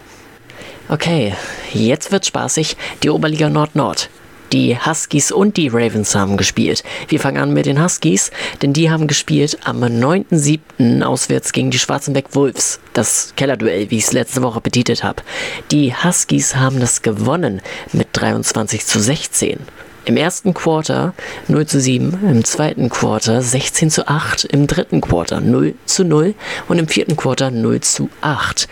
Okay, 0.91 1.35
jetzt 1.71 2.11
wird's 2.11 2.29
spaßig. 2.29 2.75
Die 3.03 3.11
Oberliga 3.11 3.47
Nord-Nord. 3.47 4.09
Die 4.51 4.75
Huskies 4.75 5.31
und 5.31 5.55
die 5.55 5.67
Ravens 5.67 6.15
haben 6.15 6.35
gespielt. 6.35 6.83
Wir 7.07 7.19
fangen 7.19 7.37
an 7.37 7.53
mit 7.53 7.67
den 7.67 7.79
Huskies, 7.79 8.31
denn 8.63 8.73
die 8.73 8.89
haben 8.89 9.05
gespielt 9.05 9.59
am 9.65 9.83
9.7. 9.83 11.03
auswärts 11.03 11.53
gegen 11.53 11.69
die 11.69 11.77
Schwarzenbeck 11.77 12.33
Wolves. 12.33 12.79
Das 12.93 13.33
Kellerduell, 13.35 13.91
wie 13.91 13.97
ich 13.97 14.05
es 14.05 14.13
letzte 14.13 14.41
Woche 14.41 14.61
betitelt 14.61 15.03
habe. 15.03 15.21
Die 15.69 15.93
Huskies 15.93 16.55
haben 16.55 16.79
das 16.79 17.03
gewonnen 17.03 17.61
mit 17.93 18.07
23 18.13 18.83
zu 18.83 18.99
16. 18.99 19.59
Im 20.05 20.17
ersten 20.17 20.53
Quarter 20.53 21.13
0 21.47 21.67
zu 21.67 21.79
7, 21.79 22.19
im 22.29 22.43
zweiten 22.43 22.89
Quarter 22.89 23.41
16 23.41 23.91
zu 23.91 24.07
8, 24.07 24.45
im 24.45 24.65
dritten 24.65 25.01
Quarter 25.01 25.41
0 25.41 25.75
zu 25.85 26.03
0 26.03 26.33
und 26.67 26.79
im 26.79 26.87
vierten 26.87 27.15
Quarter 27.15 27.51
0 27.51 27.81
zu 27.81 28.09
8. 28.21 28.67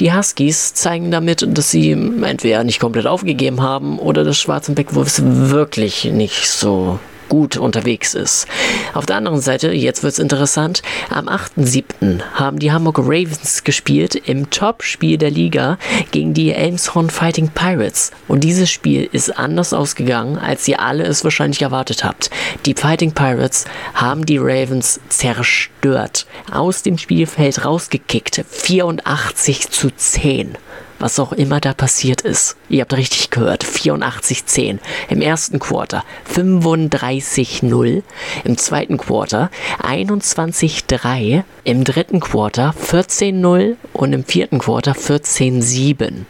Die 0.00 0.12
Huskies 0.12 0.74
zeigen 0.74 1.10
damit, 1.10 1.46
dass 1.48 1.70
sie 1.70 1.92
entweder 1.92 2.64
nicht 2.64 2.80
komplett 2.80 3.06
aufgegeben 3.06 3.62
haben 3.62 3.98
oder 3.98 4.24
dass 4.24 4.38
Schwarzenbeck 4.38 4.94
Wolves 4.94 5.22
wirklich 5.24 6.04
nicht 6.04 6.46
so 6.46 6.98
gut 7.28 7.56
unterwegs 7.56 8.14
ist. 8.14 8.46
Auf 8.94 9.06
der 9.06 9.16
anderen 9.16 9.40
Seite, 9.40 9.72
jetzt 9.72 10.02
wird 10.02 10.12
es 10.14 10.18
interessant, 10.18 10.82
am 11.10 11.28
8.7. 11.28 12.22
haben 12.34 12.58
die 12.58 12.72
Hamburg 12.72 12.98
Ravens 12.98 13.64
gespielt 13.64 14.14
im 14.14 14.50
Top-Spiel 14.50 15.18
der 15.18 15.30
Liga 15.30 15.78
gegen 16.10 16.34
die 16.34 16.52
Elmshorn 16.52 17.10
Fighting 17.10 17.48
Pirates. 17.48 18.12
Und 18.28 18.44
dieses 18.44 18.70
Spiel 18.70 19.08
ist 19.10 19.38
anders 19.38 19.72
ausgegangen, 19.72 20.38
als 20.38 20.66
ihr 20.68 20.80
alle 20.80 21.04
es 21.04 21.24
wahrscheinlich 21.24 21.62
erwartet 21.62 22.04
habt. 22.04 22.30
Die 22.64 22.74
Fighting 22.74 23.12
Pirates 23.12 23.64
haben 23.94 24.26
die 24.26 24.38
Ravens 24.38 25.00
zerstört, 25.08 26.26
aus 26.52 26.82
dem 26.82 26.98
Spielfeld 26.98 27.64
rausgekickt, 27.64 28.44
84 28.48 29.70
zu 29.70 29.90
10 29.90 30.56
was 30.98 31.18
auch 31.18 31.32
immer 31.32 31.60
da 31.60 31.74
passiert 31.74 32.22
ist. 32.22 32.56
Ihr 32.68 32.82
habt 32.82 32.94
richtig 32.94 33.30
gehört, 33.30 33.64
84-10. 33.64 34.78
Im 35.08 35.20
ersten 35.20 35.58
Quarter 35.58 36.04
35-0, 36.34 38.02
im 38.44 38.58
zweiten 38.58 38.98
Quarter 38.98 39.50
21-3, 39.82 41.44
im 41.64 41.84
dritten 41.84 42.20
Quarter 42.20 42.74
14-0 42.80 43.76
und 43.92 44.12
im 44.12 44.24
vierten 44.24 44.58
Quarter 44.58 44.92
14-7 44.92 46.24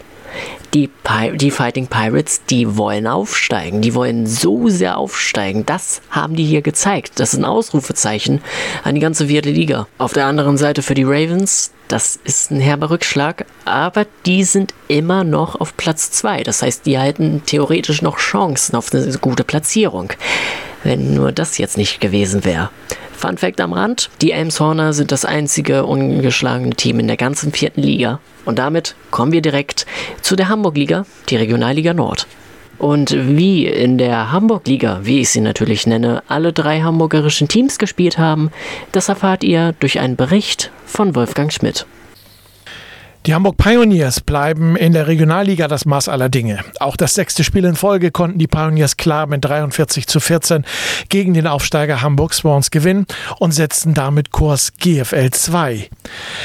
die, 0.74 0.90
die 1.34 1.50
Fighting 1.50 1.86
Pirates, 1.86 2.42
die 2.50 2.76
wollen 2.76 3.06
aufsteigen. 3.06 3.80
Die 3.80 3.94
wollen 3.94 4.26
so 4.26 4.68
sehr 4.68 4.98
aufsteigen. 4.98 5.64
Das 5.64 6.02
haben 6.10 6.36
die 6.36 6.44
hier 6.44 6.62
gezeigt. 6.62 7.12
Das 7.16 7.32
ist 7.32 7.38
ein 7.38 7.44
Ausrufezeichen 7.44 8.42
an 8.84 8.94
die 8.94 9.00
ganze 9.00 9.28
vierte 9.28 9.50
Liga. 9.50 9.86
Auf 9.98 10.12
der 10.12 10.26
anderen 10.26 10.56
Seite 10.56 10.82
für 10.82 10.94
die 10.94 11.04
Ravens, 11.04 11.72
das 11.88 12.18
ist 12.24 12.50
ein 12.50 12.60
herber 12.60 12.90
Rückschlag, 12.90 13.46
aber 13.64 14.06
die 14.26 14.44
sind 14.44 14.74
immer 14.88 15.24
noch 15.24 15.60
auf 15.60 15.76
Platz 15.76 16.10
2. 16.10 16.42
Das 16.42 16.62
heißt, 16.62 16.84
die 16.84 16.98
halten 16.98 17.42
theoretisch 17.46 18.02
noch 18.02 18.18
Chancen 18.18 18.76
auf 18.76 18.92
eine 18.92 19.18
gute 19.18 19.44
Platzierung. 19.44 20.12
Wenn 20.82 21.14
nur 21.14 21.32
das 21.32 21.58
jetzt 21.58 21.76
nicht 21.76 22.00
gewesen 22.00 22.44
wäre. 22.44 22.70
Fun 23.16 23.38
Fact 23.38 23.60
am 23.60 23.72
Rand: 23.72 24.10
Die 24.20 24.32
Elmshorner 24.32 24.92
sind 24.92 25.10
das 25.10 25.24
einzige 25.24 25.86
ungeschlagene 25.86 26.74
Team 26.74 27.00
in 27.00 27.06
der 27.06 27.16
ganzen 27.16 27.52
vierten 27.52 27.82
Liga. 27.82 28.20
Und 28.44 28.58
damit 28.58 28.94
kommen 29.10 29.32
wir 29.32 29.42
direkt 29.42 29.86
zu 30.22 30.36
der 30.36 30.48
Hamburg-Liga, 30.48 31.06
die 31.28 31.36
Regionalliga 31.36 31.94
Nord. 31.94 32.26
Und 32.78 33.16
wie 33.16 33.66
in 33.66 33.96
der 33.96 34.32
Hamburg-Liga, 34.32 35.00
wie 35.02 35.20
ich 35.20 35.30
sie 35.30 35.40
natürlich 35.40 35.86
nenne, 35.86 36.22
alle 36.28 36.52
drei 36.52 36.82
hamburgerischen 36.82 37.48
Teams 37.48 37.78
gespielt 37.78 38.18
haben, 38.18 38.50
das 38.92 39.08
erfahrt 39.08 39.42
ihr 39.44 39.74
durch 39.80 39.98
einen 39.98 40.16
Bericht 40.16 40.70
von 40.84 41.14
Wolfgang 41.14 41.50
Schmidt. 41.52 41.86
Die 43.26 43.34
Hamburg 43.34 43.56
Pioneers 43.56 44.20
bleiben 44.20 44.76
in 44.76 44.92
der 44.92 45.08
Regionalliga 45.08 45.66
das 45.66 45.84
Maß 45.84 46.08
aller 46.08 46.28
Dinge. 46.28 46.60
Auch 46.78 46.96
das 46.96 47.14
sechste 47.14 47.42
Spiel 47.42 47.64
in 47.64 47.74
Folge 47.74 48.12
konnten 48.12 48.38
die 48.38 48.46
Pioneers 48.46 48.96
klar 48.96 49.26
mit 49.26 49.44
43 49.44 50.06
zu 50.06 50.20
14 50.20 50.64
gegen 51.08 51.34
den 51.34 51.48
Aufsteiger 51.48 52.02
Hamburg 52.02 52.34
Swans 52.34 52.70
gewinnen 52.70 53.04
und 53.40 53.50
setzten 53.50 53.94
damit 53.94 54.30
Kurs 54.30 54.74
GFL 54.78 55.30
2. 55.30 55.90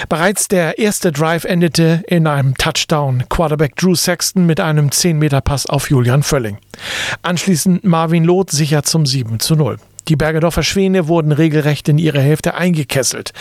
Bereits 0.09 0.47
der 0.47 0.79
erste 0.79 1.11
Drive 1.11 1.43
endete 1.43 2.03
in 2.07 2.25
einem 2.25 2.55
Touchdown. 2.55 3.25
Quarterback 3.29 3.75
Drew 3.75 3.93
Sexton 3.93 4.47
mit 4.47 4.59
einem 4.59 4.89
10-Meter-Pass 4.89 5.67
auf 5.67 5.91
Julian 5.91 6.23
Völling. 6.23 6.57
Anschließend 7.21 7.83
Marvin 7.83 8.23
Loth 8.23 8.49
sicher 8.49 8.81
zum 8.81 9.05
7 9.05 9.39
zu 9.39 9.55
0. 9.55 9.77
Die 10.07 10.15
Bergedorfer 10.15 10.63
Schwäne 10.63 11.07
wurden 11.07 11.31
regelrecht 11.31 11.87
in 11.89 11.97
ihre 11.97 12.21
Hälfte 12.21 12.55
eingekesselt. 12.55 13.31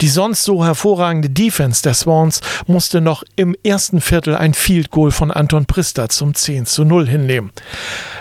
Die 0.00 0.08
sonst 0.08 0.44
so 0.44 0.64
hervorragende 0.64 1.30
Defense 1.30 1.82
der 1.82 1.94
Swans 1.94 2.40
musste 2.66 3.00
noch 3.00 3.22
im 3.36 3.56
ersten 3.64 4.00
Viertel 4.00 4.36
ein 4.36 4.54
Field 4.54 4.90
Goal 4.90 5.10
von 5.10 5.30
Anton 5.30 5.66
Prister 5.66 6.08
zum 6.08 6.34
10 6.34 6.66
zu 6.66 6.84
0 6.84 7.06
hinnehmen. 7.06 7.52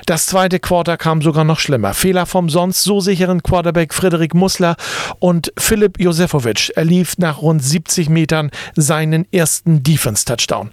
Das 0.06 0.26
zweite 0.26 0.60
Quarter 0.60 0.98
kam 0.98 1.22
sogar 1.22 1.44
noch 1.44 1.60
schlimmer. 1.60 1.94
Fehler 1.94 2.26
vom 2.26 2.50
sonst 2.50 2.84
so 2.84 3.00
sicheren 3.00 3.44
Quarterback 3.44 3.94
Frederik 3.94 4.34
Mussler 4.34 4.76
und 5.20 5.52
Philipp 5.58 6.00
Josefowitsch 6.00 6.72
erlief 6.72 7.18
nach 7.18 7.42
rund 7.42 7.64
70 7.64 8.10
Metern 8.10 8.52
seinen 8.76 9.32
ersten 9.32 9.84
Defense-Touchdown. 9.84 10.72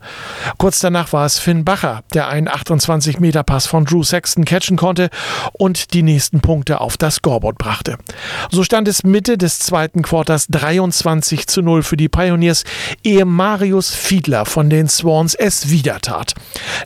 Kurz 0.58 0.80
danach 0.80 1.12
war 1.12 1.26
es 1.26 1.38
Finn 1.38 1.64
Bacher, 1.64 2.02
der 2.14 2.28
einen 2.28 2.48
28-Meter-Pass 2.48 3.66
von 3.66 3.84
Drew 3.84 4.02
Sexton 4.02 4.44
catchen 4.44 4.76
konnte 4.76 5.10
und 5.52 5.92
die 5.94 6.02
nächsten 6.02 6.40
Punkte 6.40 6.80
auf 6.80 6.96
das 6.96 7.05
Scoreboard 7.10 7.58
brachte. 7.58 7.96
So 8.50 8.64
stand 8.64 8.88
es 8.88 9.02
Mitte 9.02 9.38
des 9.38 9.58
zweiten 9.58 10.02
Quarters 10.02 10.46
23 10.48 11.46
zu 11.46 11.62
0 11.62 11.82
für 11.82 11.96
die 11.96 12.08
Pioneers, 12.08 12.64
ehe 13.02 13.24
Marius 13.24 13.94
Fiedler 13.94 14.44
von 14.44 14.70
den 14.70 14.88
Swans 14.88 15.34
es 15.34 15.70
wieder 15.70 16.00
tat. 16.00 16.34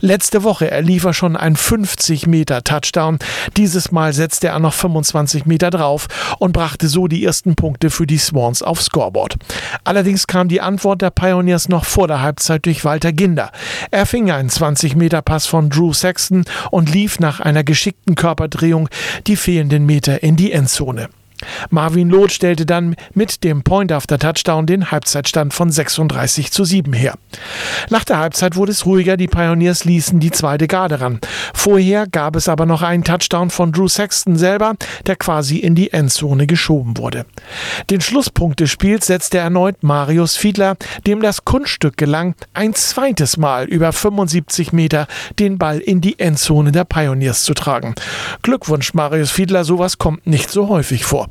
Letzte 0.01 0.43
Woche 0.43 0.71
erlief 0.71 1.05
er 1.05 1.15
schon 1.15 1.37
ein 1.37 1.57
50 1.57 2.27
Meter 2.27 2.65
Touchdown. 2.65 3.19
Dieses 3.57 3.93
Mal 3.93 4.13
setzte 4.13 4.49
er 4.49 4.59
noch 4.59 4.75
25 4.75 5.47
Meter 5.47 5.71
drauf 5.71 6.09
und 6.39 6.53
brachte 6.53 6.89
so 6.89 7.07
die 7.07 7.25
ersten 7.25 7.55
Punkte 7.55 7.91
für 7.91 8.07
die 8.07 8.19
Swans 8.19 8.63
aufs 8.63 8.87
Scoreboard. 8.87 9.37
Allerdings 9.85 10.27
kam 10.27 10.49
die 10.49 10.61
Antwort 10.61 11.03
der 11.03 11.11
Pioneers 11.11 11.69
noch 11.69 11.85
vor 11.85 12.09
der 12.09 12.23
Halbzeit 12.23 12.67
durch 12.67 12.85
Walter 12.85 13.13
Ginder. 13.13 13.53
Er 13.91 14.07
fing 14.07 14.31
einen 14.31 14.49
20 14.49 14.97
Meter 14.97 15.23
Pass 15.23 15.47
von 15.47 15.71
Drew 15.71 15.93
Sexton 15.93 16.45
und 16.71 16.93
lief 16.93 17.21
nach 17.21 17.41
einer 17.41 17.65
geschickten 17.65 18.15
Körperdrehung 18.15 18.89
die 19.27 19.37
fehlenden 19.37 19.87
Meter 19.87 20.10
in 20.17 20.37
die 20.37 20.53
Endzone. 20.53 21.09
Marvin 21.71 22.11
Loth 22.11 22.33
stellte 22.33 22.67
dann 22.67 22.97
mit 23.15 23.45
dem 23.45 23.63
Point 23.63 23.93
after 23.93 24.19
Touchdown 24.19 24.67
den 24.67 24.91
Halbzeitstand 24.91 25.55
von 25.55 25.71
36 25.71 26.51
zu 26.53 26.65
7 26.65 26.93
her. 26.93 27.15
Nach 27.89 28.05
der 28.05 28.19
Halbzeit 28.19 28.57
wurde 28.57 28.73
es 28.73 28.87
ruhiger, 28.87 29.17
die 29.17 29.29
Pioneers 29.29 29.85
ließen 29.85 30.21
die 30.21 30.31
zweite 30.31 30.67
Garde 30.67 31.01
ran. 31.01 31.21
Vorher 31.55 32.07
gab 32.07 32.37
es 32.37 32.49
aber 32.49 32.67
noch 32.67 32.83
einen 32.83 33.05
Touchdown 33.05 33.51
von 33.51 33.73
Drew 33.73 33.89
Sexton 33.89 34.37
selber, 34.37 34.75
der 35.07 35.17
quasi 35.17 35.59
in 35.59 35.75
die 35.75 35.93
Endzone 35.93 36.47
geschoben 36.47 36.97
wurde. 36.97 37.27
Den 37.89 38.01
Schlusspunkt 38.01 38.61
des 38.61 38.71
Spiels 38.71 39.07
setzte 39.07 39.39
erneut 39.39 39.83
Marius 39.83 40.37
Fiedler, 40.37 40.77
dem 41.07 41.21
das 41.21 41.45
Kunststück 41.45 41.97
gelang, 41.97 42.35
ein 42.55 42.75
zweites 42.75 43.37
Mal 43.37 43.65
über 43.65 43.93
75 43.93 44.73
Meter 44.73 45.07
den 45.39 45.59
Ball 45.59 45.79
in 45.79 46.01
die 46.01 46.19
Endzone 46.19 46.73
der 46.73 46.85
Pioneers 46.85 47.45
zu 47.45 47.55
tragen. 47.55 47.95
Glückwunsch, 48.43 48.95
Marius 48.95 49.31
Fiedler, 49.31 49.65
sowas 49.65 49.99
kommt 49.99 50.27
nicht 50.27 50.51
so 50.51 50.69
häufig 50.69 51.05
vor. 51.05 51.30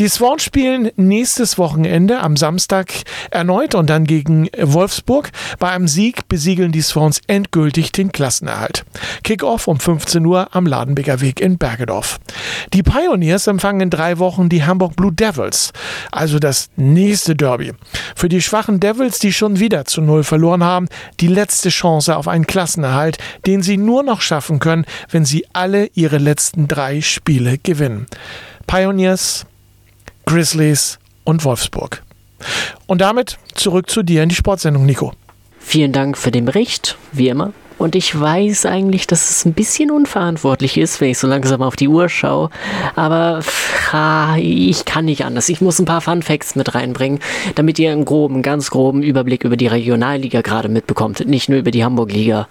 Die 0.00 0.08
Swans 0.08 0.42
spielen 0.42 0.90
nächstes 0.96 1.58
Wochenende 1.58 2.20
am 2.20 2.36
Samstag 2.36 2.92
erneut 3.30 3.74
und 3.74 3.88
dann 3.90 4.04
gegen 4.04 4.48
Wolfsburg. 4.60 5.30
Bei 5.58 5.70
einem 5.70 5.88
Sieg 5.88 6.28
besiegeln 6.28 6.72
die 6.72 6.82
Swans 6.82 7.20
endgültig 7.26 7.92
den 7.92 8.10
Klassenerhalt. 8.10 8.84
Kickoff 9.22 9.68
um 9.68 9.78
15 9.78 10.24
Uhr 10.26 10.48
am 10.52 10.66
Ladenbecker 10.66 11.20
Weg 11.20 11.40
in 11.40 11.58
Bergedorf. 11.58 12.18
Die 12.72 12.82
Pioneers 12.82 13.46
empfangen 13.46 13.82
in 13.82 13.90
drei 13.90 14.18
Wochen 14.18 14.48
die 14.48 14.64
Hamburg 14.64 14.96
Blue 14.96 15.12
Devils, 15.12 15.72
also 16.10 16.38
das 16.38 16.70
nächste 16.76 17.36
Derby. 17.36 17.72
Für 18.16 18.28
die 18.28 18.42
schwachen 18.42 18.80
Devils, 18.80 19.18
die 19.18 19.32
schon 19.32 19.60
wieder 19.60 19.84
zu 19.84 20.00
Null 20.00 20.24
verloren 20.24 20.64
haben, 20.64 20.88
die 21.20 21.28
letzte 21.28 21.68
Chance 21.68 22.16
auf 22.16 22.28
einen 22.28 22.46
Klassenerhalt, 22.46 23.18
den 23.46 23.62
sie 23.62 23.76
nur 23.76 24.02
noch 24.02 24.20
schaffen 24.20 24.58
können, 24.58 24.86
wenn 25.10 25.24
sie 25.24 25.46
alle 25.52 25.86
ihre 25.94 26.18
letzten 26.18 26.68
drei 26.68 27.00
Spiele 27.00 27.58
gewinnen. 27.58 28.06
Pioneers, 28.66 29.46
Grizzlies 30.26 30.98
und 31.24 31.44
Wolfsburg. 31.44 32.02
Und 32.86 33.00
damit 33.00 33.38
zurück 33.54 33.90
zu 33.90 34.02
dir 34.02 34.22
in 34.22 34.28
die 34.28 34.34
Sportsendung, 34.34 34.86
Nico. 34.86 35.12
Vielen 35.58 35.92
Dank 35.92 36.18
für 36.18 36.30
den 36.30 36.44
Bericht, 36.44 36.98
wie 37.12 37.28
immer. 37.28 37.52
Und 37.76 37.96
ich 37.96 38.18
weiß 38.18 38.66
eigentlich, 38.66 39.06
dass 39.06 39.30
es 39.30 39.44
ein 39.44 39.52
bisschen 39.52 39.90
unverantwortlich 39.90 40.78
ist, 40.78 41.00
wenn 41.00 41.10
ich 41.10 41.18
so 41.18 41.26
langsam 41.26 41.60
auf 41.60 41.74
die 41.74 41.88
Uhr 41.88 42.08
schaue. 42.08 42.50
Aber 42.94 43.40
ich 44.36 44.84
kann 44.84 45.06
nicht 45.06 45.24
anders. 45.24 45.48
Ich 45.48 45.60
muss 45.60 45.80
ein 45.80 45.84
paar 45.84 46.00
Fun 46.00 46.22
Facts 46.22 46.54
mit 46.54 46.74
reinbringen, 46.74 47.18
damit 47.56 47.78
ihr 47.78 47.90
einen 47.90 48.04
groben, 48.04 48.42
ganz 48.42 48.70
groben 48.70 49.02
Überblick 49.02 49.44
über 49.44 49.56
die 49.56 49.66
Regionalliga 49.66 50.40
gerade 50.40 50.68
mitbekommt. 50.68 51.26
Nicht 51.26 51.48
nur 51.48 51.58
über 51.58 51.72
die 51.72 51.84
Hamburg-Liga 51.84 52.48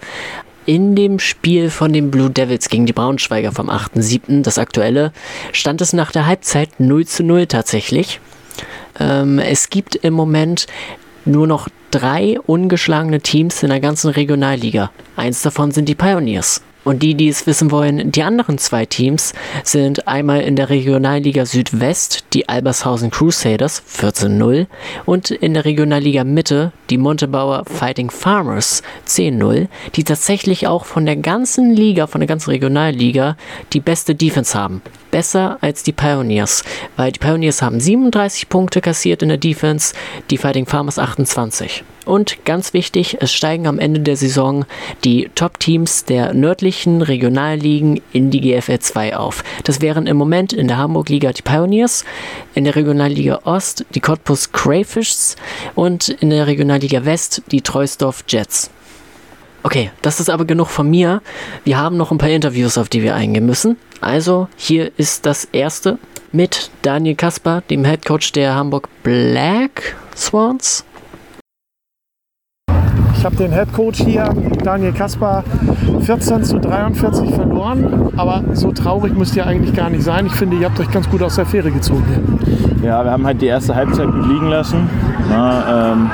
in 0.66 0.94
dem 0.94 1.18
Spiel 1.18 1.70
von 1.70 1.92
den 1.92 2.10
Blue 2.10 2.30
Devils 2.30 2.68
gegen 2.68 2.86
die 2.86 2.92
Braunschweiger 2.92 3.52
vom 3.52 3.68
8.7., 3.68 4.42
das 4.42 4.58
aktuelle, 4.58 5.12
stand 5.52 5.80
es 5.80 5.92
nach 5.92 6.12
der 6.12 6.26
Halbzeit 6.26 6.80
0 6.80 7.06
zu 7.06 7.22
0 7.22 7.46
tatsächlich. 7.46 8.20
Ähm, 8.98 9.38
es 9.38 9.70
gibt 9.70 9.96
im 9.96 10.14
Moment 10.14 10.66
nur 11.24 11.46
noch 11.46 11.68
drei 11.90 12.38
ungeschlagene 12.40 13.20
Teams 13.20 13.62
in 13.62 13.70
der 13.70 13.80
ganzen 13.80 14.10
Regionalliga. 14.10 14.90
Eins 15.16 15.42
davon 15.42 15.70
sind 15.70 15.88
die 15.88 15.94
Pioneers. 15.94 16.62
Und 16.84 17.02
die, 17.02 17.14
die 17.14 17.28
es 17.28 17.46
wissen 17.46 17.70
wollen, 17.70 18.12
die 18.12 18.22
anderen 18.22 18.58
zwei 18.58 18.84
Teams 18.84 19.32
sind 19.62 20.06
einmal 20.06 20.42
in 20.42 20.54
der 20.54 20.68
Regionalliga 20.68 21.46
Südwest 21.46 22.26
die 22.34 22.48
Albershausen 22.48 23.10
Crusaders 23.10 23.82
14-0 23.90 24.66
und 25.06 25.30
in 25.30 25.54
der 25.54 25.64
Regionalliga 25.64 26.24
Mitte 26.24 26.72
die 26.90 26.98
Montebauer 26.98 27.64
Fighting 27.64 28.10
Farmers 28.10 28.82
10-0, 29.08 29.68
die 29.94 30.04
tatsächlich 30.04 30.66
auch 30.66 30.84
von 30.84 31.06
der 31.06 31.16
ganzen 31.16 31.72
Liga, 31.72 32.06
von 32.06 32.20
der 32.20 32.28
ganzen 32.28 32.50
Regionalliga 32.50 33.36
die 33.72 33.80
beste 33.80 34.14
Defense 34.14 34.56
haben. 34.56 34.82
Besser 35.10 35.58
als 35.62 35.84
die 35.84 35.92
Pioneers, 35.92 36.64
weil 36.96 37.12
die 37.12 37.20
Pioneers 37.20 37.62
haben 37.62 37.80
37 37.80 38.48
Punkte 38.48 38.80
kassiert 38.80 39.22
in 39.22 39.28
der 39.28 39.38
Defense, 39.38 39.94
die 40.30 40.36
Fighting 40.36 40.66
Farmers 40.66 40.98
28. 40.98 41.84
Und 42.04 42.44
ganz 42.44 42.74
wichtig, 42.74 43.16
es 43.20 43.32
steigen 43.32 43.66
am 43.66 43.78
Ende 43.78 44.00
der 44.00 44.16
Saison 44.16 44.66
die 45.04 45.30
Top-Teams 45.34 46.04
der 46.04 46.34
nördlichen 46.34 47.00
Regionalligen 47.00 48.00
in 48.12 48.30
die 48.30 48.40
GFL 48.40 48.78
2 48.78 49.16
auf. 49.16 49.42
Das 49.64 49.80
wären 49.80 50.06
im 50.06 50.16
Moment 50.16 50.52
in 50.52 50.68
der 50.68 50.76
Hamburg-Liga 50.76 51.32
die 51.32 51.42
Pioneers, 51.42 52.04
in 52.54 52.64
der 52.64 52.76
Regionalliga 52.76 53.40
Ost 53.44 53.86
die 53.94 54.00
Cottbus 54.00 54.52
Crayfishs 54.52 55.36
und 55.74 56.08
in 56.08 56.30
der 56.30 56.46
Regionalliga 56.46 57.04
West 57.04 57.42
die 57.50 57.62
Treusdorf 57.62 58.24
Jets. 58.28 58.70
Okay, 59.62 59.90
das 60.02 60.20
ist 60.20 60.28
aber 60.28 60.44
genug 60.44 60.68
von 60.68 60.90
mir. 60.90 61.22
Wir 61.64 61.78
haben 61.78 61.96
noch 61.96 62.10
ein 62.10 62.18
paar 62.18 62.28
Interviews, 62.28 62.76
auf 62.76 62.90
die 62.90 63.02
wir 63.02 63.14
eingehen 63.14 63.46
müssen. 63.46 63.78
Also, 64.02 64.48
hier 64.58 64.92
ist 64.98 65.24
das 65.24 65.46
erste 65.52 65.98
mit 66.32 66.70
Daniel 66.82 67.14
Kasper, 67.14 67.62
dem 67.70 67.86
Head 67.86 68.04
Coach 68.04 68.32
der 68.32 68.54
Hamburg 68.54 68.90
Black 69.02 69.96
Swans. 70.14 70.84
Ich 73.24 73.26
habe 73.26 73.36
den 73.36 73.52
Head 73.52 73.72
Coach 73.72 74.02
hier, 74.02 74.28
Daniel 74.62 74.92
Kaspar, 74.92 75.44
14 76.02 76.44
zu 76.44 76.58
43 76.58 77.34
verloren. 77.34 78.12
Aber 78.18 78.44
so 78.52 78.70
traurig 78.70 79.16
müsst 79.16 79.34
ihr 79.34 79.46
eigentlich 79.46 79.74
gar 79.74 79.88
nicht 79.88 80.02
sein. 80.02 80.26
Ich 80.26 80.34
finde, 80.34 80.58
ihr 80.58 80.66
habt 80.66 80.78
euch 80.78 80.90
ganz 80.90 81.08
gut 81.08 81.22
aus 81.22 81.36
der 81.36 81.46
Fähre 81.46 81.70
gezogen. 81.70 82.04
Hier. 82.82 82.86
Ja, 82.90 83.02
wir 83.02 83.10
haben 83.10 83.24
halt 83.24 83.40
die 83.40 83.46
erste 83.46 83.74
Halbzeit 83.74 84.12
gut 84.12 84.26
liegen 84.28 84.50
lassen. 84.50 84.90
Na, 85.30 85.92
ähm, 85.94 86.10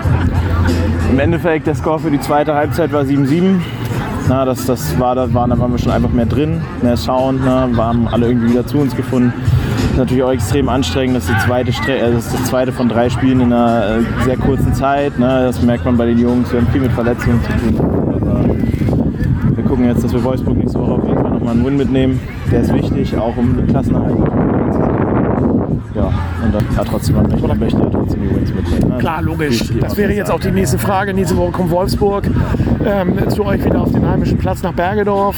Im 1.10 1.18
Endeffekt, 1.18 1.66
der 1.66 1.74
Score 1.74 1.98
für 1.98 2.12
die 2.12 2.20
zweite 2.20 2.54
Halbzeit 2.54 2.92
war 2.92 3.02
7-7. 3.02 3.56
Na, 4.28 4.44
das, 4.44 4.66
das 4.66 4.96
war, 5.00 5.16
da 5.16 5.34
waren, 5.34 5.50
waren 5.58 5.72
wir 5.72 5.78
schon 5.78 5.90
einfach 5.90 6.12
mehr 6.12 6.26
drin, 6.26 6.60
mehr 6.80 6.96
schauen. 6.96 7.40
Na, 7.44 7.68
haben 7.76 8.06
alle 8.06 8.28
irgendwie 8.28 8.50
wieder 8.50 8.64
zu 8.64 8.78
uns 8.78 8.94
gefunden. 8.94 9.32
Das 10.00 10.06
ist 10.06 10.12
natürlich 10.12 10.30
auch 10.30 10.32
extrem 10.32 10.68
anstrengend. 10.70 11.16
Das 11.18 11.24
ist, 11.24 11.34
die 11.34 11.46
zweite, 11.46 11.70
äh, 11.92 12.10
das, 12.10 12.32
das 12.32 12.44
zweite 12.44 12.72
von 12.72 12.88
drei 12.88 13.10
Spielen 13.10 13.42
in 13.42 13.52
einer 13.52 13.98
äh, 13.98 14.24
sehr 14.24 14.38
kurzen 14.38 14.72
Zeit. 14.72 15.18
Ne? 15.18 15.26
Das 15.26 15.60
merkt 15.60 15.84
man 15.84 15.98
bei 15.98 16.06
den 16.06 16.16
Jungs. 16.16 16.50
Wir 16.50 16.62
haben 16.62 16.68
viel 16.68 16.80
mit 16.80 16.92
Verletzungen 16.92 17.38
zu 17.42 17.52
tun. 17.52 18.16
Aber 18.22 19.56
wir 19.56 19.64
gucken 19.64 19.84
jetzt, 19.84 20.02
dass 20.02 20.14
wir 20.14 20.24
Wolfsburg 20.24 20.56
nächste 20.56 20.78
Woche 20.78 20.92
auf 20.92 21.06
jeden 21.06 21.20
Fall 21.20 21.30
nochmal 21.32 21.52
einen 21.52 21.66
Win 21.66 21.76
mitnehmen. 21.76 22.20
Der 22.50 22.62
ist 22.62 22.72
wichtig, 22.72 23.14
auch 23.18 23.36
um 23.36 23.54
den 23.54 23.66
Klassenerhalt 23.66 24.16
zu 24.16 25.00
ja, 25.94 26.06
und 26.44 26.54
dann 26.54 26.64
ja, 26.76 26.84
trotzdem 26.84 27.16
man 27.16 27.28
möchte, 27.28 27.54
möchte 27.56 27.80
ja 27.80 27.90
trotzdem 27.90 28.22
die 28.22 28.34
Wins 28.34 28.54
mitnehmen. 28.54 28.88
Ne? 28.92 28.98
Klar, 28.98 29.22
logisch. 29.22 29.64
Das 29.80 29.96
wäre 29.96 30.12
jetzt 30.12 30.30
auch 30.30 30.40
die 30.40 30.50
nächste 30.50 30.78
Frage. 30.78 31.12
Nächste 31.12 31.36
Woche 31.36 31.52
kommt 31.52 31.70
Wolfsburg 31.70 32.24
ähm, 32.86 33.28
zu 33.28 33.44
euch 33.44 33.62
wieder 33.64 33.82
auf 33.82 33.92
den 33.92 34.08
heimischen 34.08 34.38
Platz 34.38 34.62
nach 34.62 34.72
Bergedorf. 34.72 35.36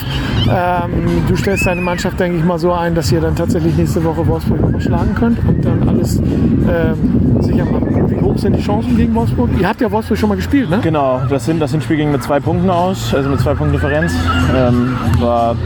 Ähm, 0.54 1.22
du 1.28 1.36
stellst 1.36 1.66
deine 1.66 1.80
Mannschaft, 1.80 2.18
denke 2.20 2.38
ich 2.38 2.44
mal, 2.44 2.58
so 2.58 2.72
ein, 2.72 2.94
dass 2.94 3.10
ihr 3.12 3.20
dann 3.20 3.34
tatsächlich 3.34 3.76
nächste 3.76 4.02
Woche 4.04 4.26
Wolfsburg 4.26 4.80
schlagen 4.80 5.14
könnt 5.14 5.38
und 5.46 5.64
dann 5.64 5.88
alles 5.88 6.18
ähm, 6.18 7.40
sicher 7.40 7.64
machen. 7.64 8.10
Wie 8.10 8.20
hoch 8.20 8.36
sind 8.38 8.56
die 8.56 8.62
Chancen 8.62 8.96
gegen 8.96 9.14
Wolfsburg? 9.14 9.50
Ihr 9.58 9.68
habt 9.68 9.80
ja 9.80 9.90
Wolfsburg 9.90 10.18
schon 10.18 10.28
mal 10.28 10.34
gespielt, 10.36 10.70
ne? 10.70 10.80
Genau, 10.82 11.20
das, 11.28 11.44
sind, 11.44 11.60
das 11.60 11.70
Hinspiel 11.70 11.96
ging 11.96 12.12
mit 12.12 12.22
zwei 12.22 12.40
Punkten 12.40 12.70
aus, 12.70 13.14
also 13.14 13.28
mit 13.28 13.40
zwei 13.40 13.54
Punkten 13.54 13.72
Differenz. 13.72 14.12
Ähm, 14.54 14.96
war 15.20 15.56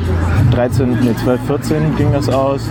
13, 0.52 0.90
nee, 1.02 1.14
12, 1.22 1.40
14 1.46 1.96
ging 1.96 2.12
das 2.12 2.28
aus. 2.28 2.70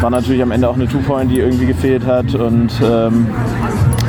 War 0.00 0.10
natürlich 0.10 0.42
am 0.42 0.50
Ende 0.50 0.68
auch 0.68 0.74
eine 0.74 0.86
Two-Point, 0.86 1.30
die 1.30 1.38
irgendwie 1.38 1.66
gefehlt 1.66 2.06
hat 2.06 2.34
und 2.34 2.72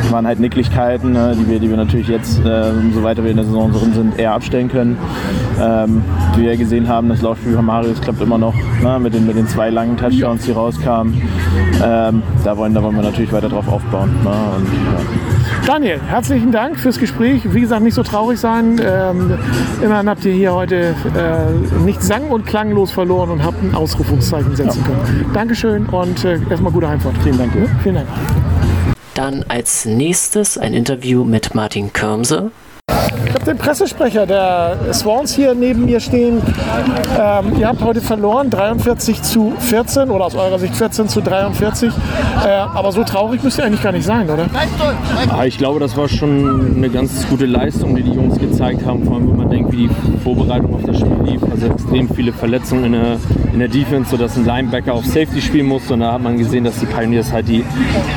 ähm, 0.08 0.13
waren 0.13 0.28
halt 0.28 0.39
Nicklichkeiten, 0.39 1.12
ne, 1.12 1.36
die, 1.38 1.48
wir, 1.48 1.60
die 1.60 1.70
wir 1.70 1.78
natürlich 1.78 2.08
jetzt, 2.08 2.41
ähm, 2.46 2.91
so 2.93 3.04
weiter 3.04 3.24
wir 3.24 3.32
in 3.32 3.38
der 3.38 3.46
Saison 3.46 3.72
drin 3.72 3.93
sind, 3.93 4.20
eher 4.20 4.34
abstellen 4.34 4.70
können. 4.70 4.98
Ähm, 5.62 6.04
wie 6.36 6.43
wir 6.43 6.58
gesehen 6.58 6.88
haben, 6.88 7.10
das 7.10 7.22
Laufspiel 7.22 7.56
von 7.56 7.65
Marius 7.65 8.02
klappt 8.02 8.22
immer 8.22 8.38
noch 8.38 8.54
ne, 8.82 9.00
mit, 9.00 9.13
den, 9.13 9.28
mit 9.28 9.36
den 9.36 9.48
zwei 9.48 9.70
langen 9.70 9.98
Touchdowns, 9.98 10.43
die 10.46 10.52
rauskamen. 10.52 11.22
Ähm, 11.84 12.24
da, 12.43 12.58
wollen, 12.58 12.74
da 12.74 12.84
wollen 12.84 12.96
wir 12.96 13.04
natürlich 13.04 13.32
weiter 13.32 13.50
drauf 13.50 13.67
aufbauen. 13.67 14.12
Ne, 14.24 14.30
und, 14.30 14.65
ja. 14.65 15.00
Daniel, 15.65 16.00
herzlichen 16.08 16.52
Dank 16.52 16.80
fürs 16.80 16.98
Gespräch. 16.98 17.54
Wie 17.54 17.62
gesagt, 17.62 17.84
nicht 17.84 17.93
so 17.93 18.04
traurig 18.04 18.39
sein. 18.39 18.80
Ähm, 18.82 19.38
immerhin 19.82 20.10
habt 20.10 20.24
ihr 20.24 20.34
hier 20.34 20.54
heute 20.54 20.96
äh, 21.15 21.84
nicht 21.84 22.02
sang- 22.02 22.30
und 22.30 22.46
klanglos 22.46 22.91
verloren 22.91 23.32
und 23.32 23.43
habt 23.43 23.62
ein 23.62 23.76
Ausrufungszeichen 23.76 24.56
setzen 24.56 24.84
können. 24.84 25.26
Dankeschön 25.34 25.86
und 25.88 26.24
äh, 26.24 26.39
erstmal 26.50 26.72
gute 26.72 26.88
Heimfahrt. 26.88 27.17
Vielen 27.24 27.38
Dank. 27.38 27.54
Ja, 27.56 27.65
vielen 27.84 27.96
Dank. 27.96 28.08
Dann 29.18 29.44
als 29.48 29.86
nächstes 29.86 30.60
ein 30.60 30.76
Interview 30.76 31.24
mit 31.24 31.56
Martin 31.56 31.92
Körmse. 31.92 32.52
Ich 33.28 33.34
habe 33.34 33.44
den 33.44 33.58
Pressesprecher 33.58 34.26
der 34.26 34.78
Swans 34.94 35.36
hier 35.36 35.54
neben 35.54 35.84
mir 35.84 36.00
stehen. 36.00 36.42
Ähm, 37.20 37.60
ihr 37.60 37.68
habt 37.68 37.84
heute 37.84 38.00
verloren, 38.00 38.50
43 38.50 39.22
zu 39.22 39.52
14 39.60 40.10
oder 40.10 40.26
aus 40.26 40.36
eurer 40.36 40.58
Sicht 40.60 40.74
14 40.74 41.10
zu 41.10 41.20
43. 41.20 41.90
Äh, 41.90 42.48
aber 42.48 42.94
so 42.94 43.04
traurig 43.04 43.44
müsst 43.44 43.58
ihr 43.58 43.66
eigentlich 43.66 43.84
gar 43.84 43.92
nicht 43.92 44.06
sein, 44.06 44.30
oder? 44.30 44.46
Ah, 45.30 45.46
ich 45.46 45.58
glaube, 45.58 45.82
das 45.82 45.98
war 45.98 46.08
schon 46.08 46.78
eine 46.78 46.90
ganz 46.90 47.28
gute 47.28 47.46
Leistung, 47.46 47.98
die 47.98 48.04
die 48.04 48.13
Jungs 48.13 48.40
gezeigt 48.40 48.86
haben. 48.86 49.04
Vor 49.04 49.16
allem, 49.16 49.30
wenn 49.30 49.38
man 49.38 49.50
denkt, 49.50 49.74
wie 49.74 49.88
die 49.88 49.90
Vorbereitung 50.24 50.76
auf 50.76 50.84
das 50.86 50.98
Spiel 50.98 51.18
lief. 51.26 51.42
Also 51.52 51.68
extrem 51.68 52.10
viele 52.10 52.32
Verletzungen 52.32 52.86
in 52.86 52.92
der, 52.94 53.18
in 53.52 53.60
der 53.60 53.68
Defense, 53.68 54.10
sodass 54.10 54.38
ein 54.38 54.46
Linebacker 54.46 54.94
auf 54.94 55.06
Safety 55.06 55.42
spielen 55.42 55.68
musste. 55.68 55.96
Und 55.96 56.00
da 56.00 56.13
hat 56.13 56.22
man 56.22 56.38
gesehen, 56.38 56.63
dass 56.63 56.80
die 56.80 56.86
Pioneers 56.86 57.34
halt 57.34 57.50
die 57.50 57.66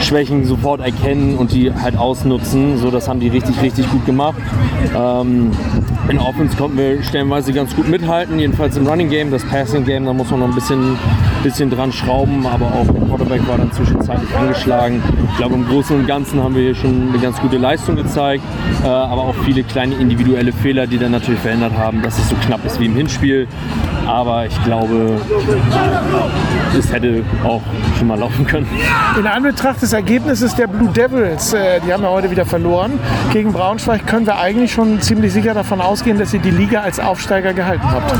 Schwächen 0.00 0.44
sofort 0.44 0.80
erkennen 0.80 1.36
und 1.36 1.50
die 1.50 1.72
halt 1.74 1.98
ausnutzen. 1.98 2.78
So, 2.78 2.92
das 2.92 3.08
haben 3.08 3.18
die 3.18 3.28
richtig, 3.28 3.60
richtig 3.60 3.90
gut 3.90 4.06
gemacht. 4.06 4.36
Ähm, 5.00 5.50
in 6.08 6.18
Offense 6.18 6.56
konnten 6.56 6.76
wir 6.76 7.02
stellenweise 7.02 7.52
ganz 7.52 7.74
gut 7.74 7.88
mithalten, 7.88 8.38
jedenfalls 8.38 8.76
im 8.76 8.86
Running 8.86 9.08
Game. 9.08 9.30
Das 9.30 9.44
Passing 9.44 9.84
Game, 9.84 10.04
da 10.04 10.12
muss 10.12 10.30
man 10.30 10.40
noch 10.40 10.48
ein 10.48 10.54
bisschen, 10.54 10.96
bisschen 11.42 11.70
dran 11.70 11.92
schrauben, 11.92 12.46
aber 12.46 12.66
auch 12.66 12.86
der 12.86 13.02
Quarterback 13.06 13.48
war 13.48 13.58
dann 13.58 13.72
zwischenzeitlich 13.72 14.36
angeschlagen. 14.36 15.02
Ich 15.30 15.36
glaube, 15.38 15.54
im 15.54 15.66
Großen 15.68 15.96
und 15.96 16.06
Ganzen 16.06 16.42
haben 16.42 16.54
wir 16.54 16.62
hier 16.62 16.74
schon 16.74 17.10
eine 17.10 17.18
ganz 17.18 17.40
gute 17.40 17.56
Leistung 17.56 17.96
gezeigt, 17.96 18.42
äh, 18.82 18.88
aber 18.88 19.22
auch 19.22 19.34
viele 19.44 19.62
kleine 19.62 19.94
individuelle 19.94 20.52
Fehler, 20.52 20.86
die 20.86 20.98
dann 20.98 21.12
natürlich 21.12 21.40
verhindert 21.40 21.72
haben, 21.78 22.02
dass 22.02 22.18
es 22.18 22.28
so 22.28 22.36
knapp 22.44 22.64
ist 22.66 22.80
wie 22.80 22.86
im 22.86 22.94
Hinspiel. 22.94 23.46
Aber 24.06 24.46
ich 24.46 24.64
glaube, 24.64 25.20
es 26.76 26.92
hätte 26.92 27.22
auch 27.44 27.62
schon 27.96 28.08
mal 28.08 28.18
laufen 28.18 28.44
können. 28.46 28.66
In 29.16 29.26
Anbetracht 29.26 29.80
des 29.80 29.92
Ergebnisses 29.92 30.56
der 30.56 30.66
Blue 30.66 30.88
Devils, 30.88 31.52
äh, 31.52 31.80
die 31.86 31.92
haben 31.92 32.02
ja 32.02 32.10
heute 32.10 32.30
wieder 32.30 32.44
verloren, 32.44 32.98
gegen 33.32 33.52
Braunschweig 33.52 34.06
können 34.06 34.26
wir 34.26 34.38
eigentlich 34.38 34.72
schon 34.72 34.89
ziemlich 34.98 35.32
sicher 35.32 35.52
davon 35.52 35.80
ausgehen, 35.80 36.18
dass 36.18 36.32
ihr 36.32 36.40
die 36.40 36.50
Liga 36.50 36.80
als 36.80 36.98
Aufsteiger 36.98 37.52
gehalten 37.52 37.84
habt. 37.84 38.12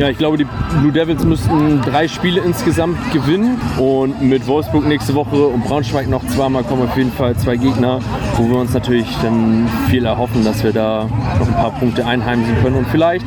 Ja, 0.00 0.08
ich 0.08 0.18
glaube, 0.18 0.38
die 0.38 0.46
Blue 0.80 0.92
Devils 0.92 1.24
müssten 1.24 1.82
drei 1.82 2.08
Spiele 2.08 2.40
insgesamt 2.40 2.98
gewinnen. 3.12 3.60
Und 3.78 4.22
mit 4.22 4.46
Wolfsburg 4.46 4.86
nächste 4.86 5.14
Woche 5.14 5.46
und 5.46 5.64
Braunschweig 5.64 6.08
noch 6.08 6.26
zweimal 6.26 6.64
kommen 6.64 6.82
auf 6.82 6.96
jeden 6.96 7.12
Fall 7.12 7.36
zwei 7.36 7.56
Gegner, 7.56 8.00
wo 8.36 8.48
wir 8.48 8.56
uns 8.56 8.72
natürlich 8.72 9.06
dann 9.22 9.68
viel 9.88 10.04
erhoffen, 10.06 10.44
dass 10.44 10.64
wir 10.64 10.72
da 10.72 11.06
noch 11.38 11.46
ein 11.46 11.54
paar 11.54 11.70
Punkte 11.72 12.06
einheimsen 12.06 12.56
können 12.62 12.76
und 12.76 12.88
vielleicht 12.88 13.26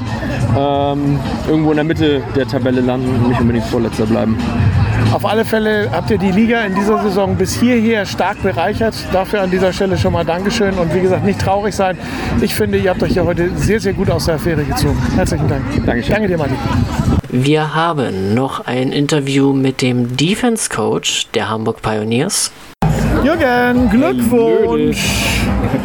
ähm, 0.57 1.19
irgendwo 1.47 1.71
in 1.71 1.77
der 1.77 1.85
Mitte 1.85 2.21
der 2.35 2.47
Tabelle 2.47 2.81
landen 2.81 3.09
und 3.09 3.29
nicht 3.29 3.39
unbedingt 3.39 3.65
Vorletzter 3.65 4.05
bleiben. 4.05 4.37
Auf 5.12 5.26
alle 5.26 5.43
Fälle 5.43 5.89
habt 5.91 6.10
ihr 6.10 6.17
die 6.17 6.32
Liga 6.32 6.62
in 6.62 6.74
dieser 6.74 7.02
Saison 7.04 7.36
bis 7.36 7.60
hierher 7.60 8.06
stark 8.06 8.41
bereichert. 8.41 8.95
Dafür 9.12 9.41
an 9.41 9.52
dieser 9.52 9.74
Stelle 9.74 9.97
schon 9.97 10.13
mal 10.13 10.24
Dankeschön 10.24 10.76
und 10.76 10.93
wie 10.95 11.02
gesagt, 11.02 11.26
nicht 11.26 11.41
traurig 11.41 11.76
sein. 11.76 11.97
Ich 12.39 12.56
finde, 12.56 12.78
ihr 12.78 12.91
habt 12.91 13.04
euch 13.04 13.12
ja 13.12 13.26
heute 13.26 13.50
sehr, 13.58 13.82
sehr 13.82 13.91
gut 13.91 14.10
aus 14.10 14.26
der 14.26 14.36
Affäre 14.36 14.63
gezogen. 14.63 14.97
Herzlichen 15.15 15.50
Dank. 15.50 15.63
Dankeschön. 15.86 16.13
Danke 16.13 16.28
dir, 16.30 16.38
Martin. 16.38 16.56
Wir 17.30 17.76
haben 17.76 18.34
noch 18.34 18.65
ein 18.65 18.93
Interview 18.93 19.52
mit 19.52 19.82
dem 19.82 20.15
Defense 20.15 20.69
Coach 20.69 21.28
der 21.34 21.50
Hamburg 21.50 21.82
Pioneers. 21.82 22.52
Jürgen, 23.23 23.89
Glückwunsch. 23.89 25.31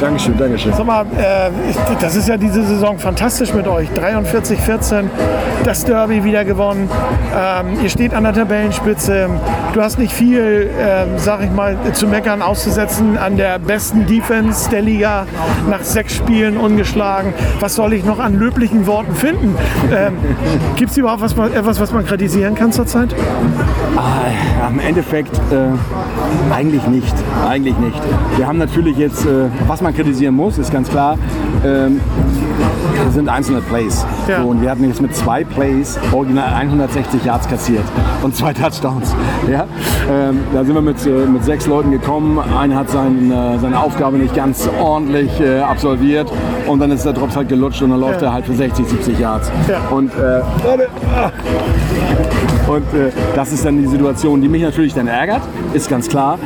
Dankeschön, 0.01 0.37
Dankeschön. 0.37 0.73
Sag 0.73 0.87
mal, 0.87 1.03
äh, 1.19 1.51
das 2.01 2.17
ist 2.17 2.29
ja 2.29 2.37
diese 2.37 2.63
Saison 2.63 2.99
fantastisch 2.99 3.53
mit 3.53 3.67
euch. 3.67 3.89
43, 3.91 4.59
14, 4.59 5.11
das 5.65 5.85
Derby 5.85 6.25
wieder 6.25 6.45
gewonnen. 6.45 6.89
Ähm, 7.35 7.79
ihr 7.83 7.89
steht 7.91 8.15
an 8.15 8.25
der 8.25 8.33
Tabellenspitze. 8.33 9.29
Du 9.75 9.83
hast 9.83 9.99
nicht 9.99 10.13
viel, 10.13 10.71
ähm, 10.79 11.19
sag 11.19 11.43
ich 11.43 11.51
mal, 11.51 11.77
zu 11.93 12.07
meckern 12.07 12.43
auszusetzen 12.43 13.19
an 13.19 13.37
der 13.37 13.59
besten 13.59 14.07
Defense 14.07 14.71
der 14.71 14.83
Liga 14.83 15.27
nach 15.69 15.83
sechs 15.83 16.15
Spielen 16.15 16.57
ungeschlagen. 16.57 17.35
Was 17.61 17.75
soll 17.75 17.93
ich 17.93 18.05
noch 18.05 18.19
an 18.19 18.39
löblichen 18.39 18.87
Worten 18.87 19.15
finden? 19.15 19.55
Ähm, 19.95 20.15
Gibt 20.77 20.91
es 20.91 20.97
überhaupt 20.97 21.23
was, 21.23 21.33
etwas, 21.33 21.81
was 21.81 21.93
man 21.93 22.05
kritisieren 22.07 22.55
kann 22.55 22.73
zurzeit? 22.73 23.15
Ah, 23.97 24.69
Im 24.69 24.81
Endeffekt 24.81 25.37
äh, 25.51 26.55
eigentlich 26.55 26.87
nicht. 26.87 27.15
Eigentlich 27.49 27.77
nicht. 27.79 28.01
Wir 28.37 28.47
haben 28.47 28.59
natürlich 28.59 28.97
jetzt, 28.97 29.25
äh, 29.27 29.49
was 29.67 29.81
man 29.81 29.95
kritisieren 29.95 30.35
muss, 30.35 30.59
ist 30.59 30.73
ganz 30.73 30.89
klar, 30.89 31.19
ähm, 31.65 32.01
das 33.05 33.15
sind 33.15 33.29
einzelne 33.29 33.61
Plays. 33.61 34.05
Ja. 34.27 34.43
So, 34.43 34.49
und 34.49 34.63
wir 34.63 34.71
hatten 34.71 34.85
jetzt 34.85 35.01
mit 35.01 35.15
zwei 35.15 35.45
Plays 35.45 35.99
original 36.13 36.53
160 36.55 37.25
Yards 37.25 37.49
kassiert 37.49 37.85
und 38.23 38.35
zwei 38.35 38.53
Touchdowns. 38.53 39.15
Ja? 39.51 39.65
Ähm, 40.11 40.41
da 40.53 40.65
sind 40.65 40.75
wir 40.75 40.81
mit, 40.83 41.05
äh, 41.07 41.11
mit 41.27 41.45
sechs 41.45 41.67
Leuten 41.67 41.91
gekommen. 41.93 42.39
Einer 42.39 42.77
hat 42.77 42.91
sein, 42.91 43.31
äh, 43.31 43.59
seine 43.61 43.79
Aufgabe 43.79 44.17
nicht 44.17 44.35
ganz 44.35 44.69
ordentlich 44.81 45.41
äh, 45.41 45.61
absolviert 45.61 46.33
und 46.67 46.81
dann 46.81 46.91
ist 46.91 47.05
der 47.05 47.13
Drops 47.13 47.37
halt 47.37 47.49
gelutscht 47.49 47.83
und 47.83 47.91
dann 47.91 48.01
läuft 48.01 48.23
Ja. 48.23 48.29
er 48.29 48.33
halt 48.33 48.47
für 48.47 48.55
60, 48.55 48.87
70 48.89 49.19
Yards. 49.19 49.51
Ja. 49.69 49.79
Und 49.95 50.11
äh, 50.15 50.41
und 52.67 52.83
äh, 52.95 53.11
das 53.35 53.53
ist 53.53 53.65
dann 53.65 53.81
die 53.81 53.87
Situation, 53.87 54.41
die 54.41 54.49
mich 54.49 54.63
natürlich 54.63 54.95
dann 54.95 55.07
ärgert, 55.07 55.43
ist 55.73 55.89
ganz 55.89 56.09
klar. 56.09 56.39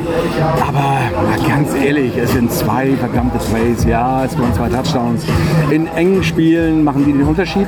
Aber 0.67 0.99
ganz 1.47 1.73
ehrlich, 1.73 2.15
es 2.17 2.31
sind 2.31 2.51
zwei 2.51 2.91
verdammte 2.93 3.39
Plays. 3.39 3.83
Ja, 3.85 4.25
es 4.25 4.37
waren 4.37 4.53
zwei 4.53 4.69
Touchdowns. 4.69 5.23
In 5.71 5.87
engen 5.87 6.23
Spielen 6.23 6.83
machen 6.83 7.05
die 7.05 7.13
den 7.13 7.23
Unterschied. 7.23 7.67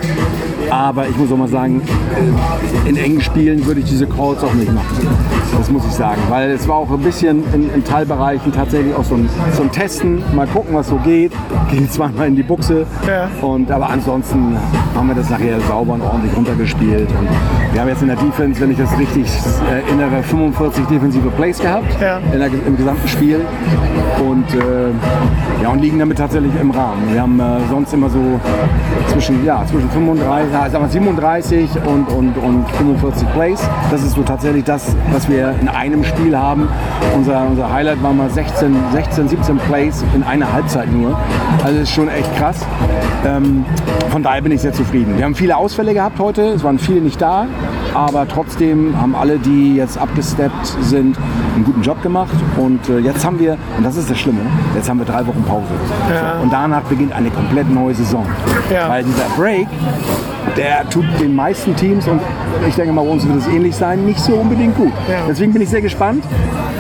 Aber 0.70 1.08
ich 1.08 1.16
muss 1.18 1.32
auch 1.32 1.38
mal 1.38 1.48
sagen, 1.48 1.82
äh, 2.86 2.90
in 2.90 2.98
engen 2.98 3.22
Spielen 3.22 3.66
würde 3.66 3.82
ich 3.82 3.88
diese 3.88 4.08
Calls 4.08 4.44
auch 4.44 4.54
nicht 4.54 4.72
machen. 4.74 5.08
Das 5.58 5.70
muss 5.70 5.86
ich 5.86 5.92
sagen. 5.94 6.22
Weil 6.30 6.52
es 6.52 6.68
war 6.68 6.76
auch 6.76 6.90
ein 6.92 7.00
bisschen 7.00 7.44
in, 7.54 7.74
in 7.74 7.84
Teilbereichen 7.84 8.52
tatsächlich 8.52 8.94
auch 8.96 9.04
so 9.04 9.16
ein, 9.16 9.30
so 9.54 9.64
ein 9.64 9.72
Testen. 9.72 10.22
Mal 10.36 10.48
gucken, 10.48 10.76
was 10.76 10.88
so 10.90 10.98
geht. 10.98 11.32
Ging 11.72 11.90
zweimal 11.90 12.28
in 12.28 12.36
die 12.36 12.44
Buchse. 12.44 12.86
Ja. 13.08 13.30
Und, 13.46 13.72
aber 13.72 13.90
ansonsten 13.90 14.58
haben 14.96 15.08
wir 15.08 15.16
das 15.16 15.30
nachher 15.30 15.60
sauber 15.62 15.94
und 15.94 16.02
ordentlich 16.02 16.36
runtergespielt. 16.36 17.10
Und 17.10 17.28
wir 17.72 17.82
haben 17.82 17.88
jetzt 17.88 18.02
in 18.02 18.08
der 18.10 18.18
Defense, 18.18 18.60
wenn 18.62 18.72
ich 18.72 18.78
das 18.78 18.98
richtig 18.98 19.26
erinnere, 19.70 20.22
45 20.24 20.86
defensive 20.86 21.30
Plays 21.32 21.60
gehabt 21.60 21.86
Ja. 22.02 22.20
in 22.32 22.40
der, 22.40 22.50
im 22.68 22.78
gesamten 22.78 23.08
Spiel. 23.08 23.42
Und, 24.28 24.54
äh, 24.54 25.64
ja, 25.64 25.70
und 25.70 25.80
liegen 25.82 26.00
damit 26.00 26.18
tatsächlich 26.18 26.52
im 26.60 26.72
Rahmen. 26.72 27.02
Wir 27.12 27.22
haben 27.22 27.40
äh, 27.40 27.44
sonst 27.70 27.94
immer 27.94 28.10
so 28.10 28.20
zwischen, 29.08 29.44
ja, 29.46 29.64
zwischen 29.66 29.90
35, 29.90 30.52
ja, 30.54 30.70
sagen 30.70 30.84
wir 30.86 30.90
37 30.90 31.70
und, 31.86 32.08
und, 32.10 32.38
und 32.38 32.70
45 32.72 33.32
Plays. 33.34 33.62
Das 33.92 34.04
ist 34.04 34.14
so 34.16 34.22
tatsächlich 34.24 34.64
das, 34.64 34.96
was 35.12 35.30
wir 35.30 35.43
in 35.52 35.68
einem 35.68 36.04
Spiel 36.04 36.38
haben. 36.38 36.68
Unser, 37.16 37.46
unser 37.48 37.72
Highlight 37.72 38.02
war 38.02 38.14
mal 38.14 38.30
16, 38.30 38.76
16, 38.92 39.28
17 39.30 39.58
Plays 39.58 40.04
in 40.16 40.24
einer 40.24 40.52
Halbzeit 40.52 40.92
nur. 40.92 41.18
Also 41.64 41.80
das 41.80 41.90
ist 41.90 41.92
schon 41.92 42.10
echt 42.10 42.36
krass. 42.38 42.66
Ähm, 43.26 43.66
von 44.10 44.24
daher 44.24 44.42
bin 44.42 44.52
ich 44.52 44.62
sehr 44.62 44.74
zufrieden. 44.74 45.18
Wir 45.18 45.26
haben 45.26 45.36
viele 45.36 45.58
Ausfälle 45.58 45.94
gehabt 45.94 46.20
heute, 46.20 46.42
es 46.42 46.64
waren 46.64 46.80
viele 46.80 47.02
nicht 47.02 47.22
da, 47.22 47.48
aber 47.94 48.28
trotzdem 48.28 49.00
haben 49.00 49.16
alle, 49.16 49.38
die 49.40 49.76
jetzt 49.76 49.98
abgesteppt 49.98 50.66
sind, 50.82 51.18
einen 51.56 51.66
guten 51.66 51.82
Job 51.82 52.02
gemacht. 52.02 52.36
Und 52.58 52.88
äh, 52.90 53.00
jetzt 53.00 53.26
haben 53.26 53.40
wir, 53.40 53.58
und 53.78 53.84
das 53.84 53.96
ist 53.96 54.10
das 54.10 54.18
Schlimme, 54.20 54.42
jetzt 54.76 54.90
haben 54.90 55.00
wir 55.00 55.06
drei 55.06 55.26
Wochen 55.26 55.44
Pause. 55.48 55.66
Ja. 56.10 56.38
So, 56.38 56.44
und 56.44 56.54
danach 56.54 56.82
beginnt 56.84 57.14
eine 57.14 57.30
komplett 57.30 57.70
neue 57.70 57.94
Saison. 57.94 58.26
Ja. 58.72 58.90
Weil 58.90 59.04
dieser 59.04 59.26
Break, 59.38 59.68
der 60.58 60.88
tut 60.90 61.06
den 61.20 61.36
meisten 61.36 61.76
Teams 61.76 62.08
und 62.08 62.20
ich 62.68 62.76
denke 62.76 62.94
mal, 62.94 63.04
bei 63.04 63.12
uns 63.12 63.28
wird 63.28 63.38
es 63.40 63.48
ähnlich 63.48 63.76
sein, 63.76 64.06
nicht 64.06 64.20
so 64.20 64.34
unbedingt 64.34 64.76
gut. 64.78 64.92
Ja. 65.10 65.18
Deswegen 65.28 65.54
bin 65.54 65.62
ich 65.62 65.70
sehr 65.70 65.82
gespannt, 65.82 66.24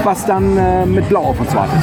was 0.03 0.25
dann 0.25 0.57
äh, 0.57 0.85
mit 0.85 1.07
Blau 1.09 1.21
auf 1.23 1.39
uns 1.39 1.53
wartet. 1.55 1.77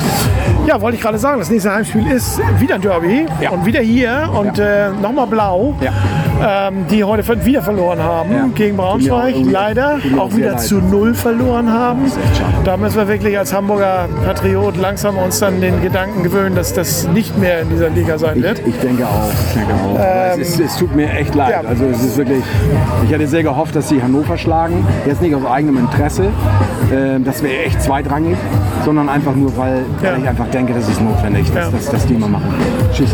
Ja, 0.66 0.80
wollte 0.80 0.96
ich 0.96 1.02
gerade 1.02 1.18
sagen, 1.18 1.38
das 1.38 1.50
nächste 1.50 1.72
Heimspiel 1.74 2.06
ist 2.10 2.40
wieder 2.58 2.76
ein 2.76 2.80
Derby 2.80 3.26
Ja. 3.40 3.50
und 3.50 3.64
wieder 3.66 3.80
hier 3.80 4.28
und 4.38 4.58
äh, 4.58 4.90
nochmal 5.00 5.26
blau, 5.26 5.74
Ja. 5.80 5.90
Ähm, 6.42 6.86
die 6.90 7.04
heute 7.04 7.44
wieder 7.44 7.62
verloren 7.62 8.02
haben 8.02 8.32
Ja. 8.32 8.48
gegen 8.54 8.76
Braunschweig. 8.76 9.34
Auch 9.34 9.50
Leider 9.50 9.98
auch 10.16 10.30
auch 10.30 10.36
wieder 10.36 10.56
zu 10.58 10.76
null 10.76 11.14
verloren 11.14 11.72
haben. 11.72 12.00
Da 12.64 12.76
müssen 12.76 12.96
wir 12.96 13.08
wirklich 13.08 13.36
als 13.38 13.52
Hamburger 13.54 14.08
Patriot 14.24 14.76
langsam 14.76 15.16
uns 15.18 15.38
dann 15.40 15.60
den 15.60 15.80
Gedanken 15.82 16.22
gewöhnen, 16.22 16.54
dass 16.54 16.72
das 16.72 17.08
nicht 17.08 17.36
mehr 17.38 17.60
in 17.62 17.68
dieser 17.70 17.90
Liga 17.90 18.18
sein 18.18 18.42
wird. 18.42 18.60
Ich 18.66 18.78
denke 18.78 19.06
auch. 19.06 19.28
Ich 19.48 19.54
denke 19.54 19.72
auch. 19.74 19.94
Aber 19.98 20.32
es, 20.40 20.50
ist, 20.50 20.60
es 20.60 20.76
tut 20.76 20.94
mir 20.94 21.10
echt 21.10 21.34
leid. 21.34 21.50
ja. 21.62 21.68
Also 21.68 21.84
es 21.86 22.02
ist 22.02 22.16
wirklich. 22.16 22.42
Ich 23.04 23.10
hätte 23.10 23.26
sehr 23.26 23.42
gehofft, 23.42 23.74
dass 23.76 23.88
sie 23.88 24.02
Hannover 24.02 24.36
schlagen. 24.38 24.86
Jetzt 25.06 25.20
nicht 25.22 25.34
aus 25.34 25.44
eigenem 25.46 25.78
Interesse. 25.78 26.26
Ähm, 26.92 27.24
das 27.24 27.42
wäre 27.42 27.64
echt 27.64 27.82
zweitrangig, 27.82 28.36
sondern 28.84 29.08
einfach 29.08 29.34
nur, 29.34 29.56
weil, 29.56 29.82
Ja. 30.02 30.12
weil 30.12 30.22
ich 30.22 30.28
einfach 30.28 30.46
denke, 30.48 30.72
das 30.74 30.88
ist 30.88 31.00
notwendig, 31.00 31.46
dass, 31.52 31.66
Ja. 31.66 31.70
dass, 31.70 31.90
dass 31.90 32.06
die 32.06 32.14
mal 32.14 32.28
machen. 32.28 32.52
Tschüss. 32.92 33.10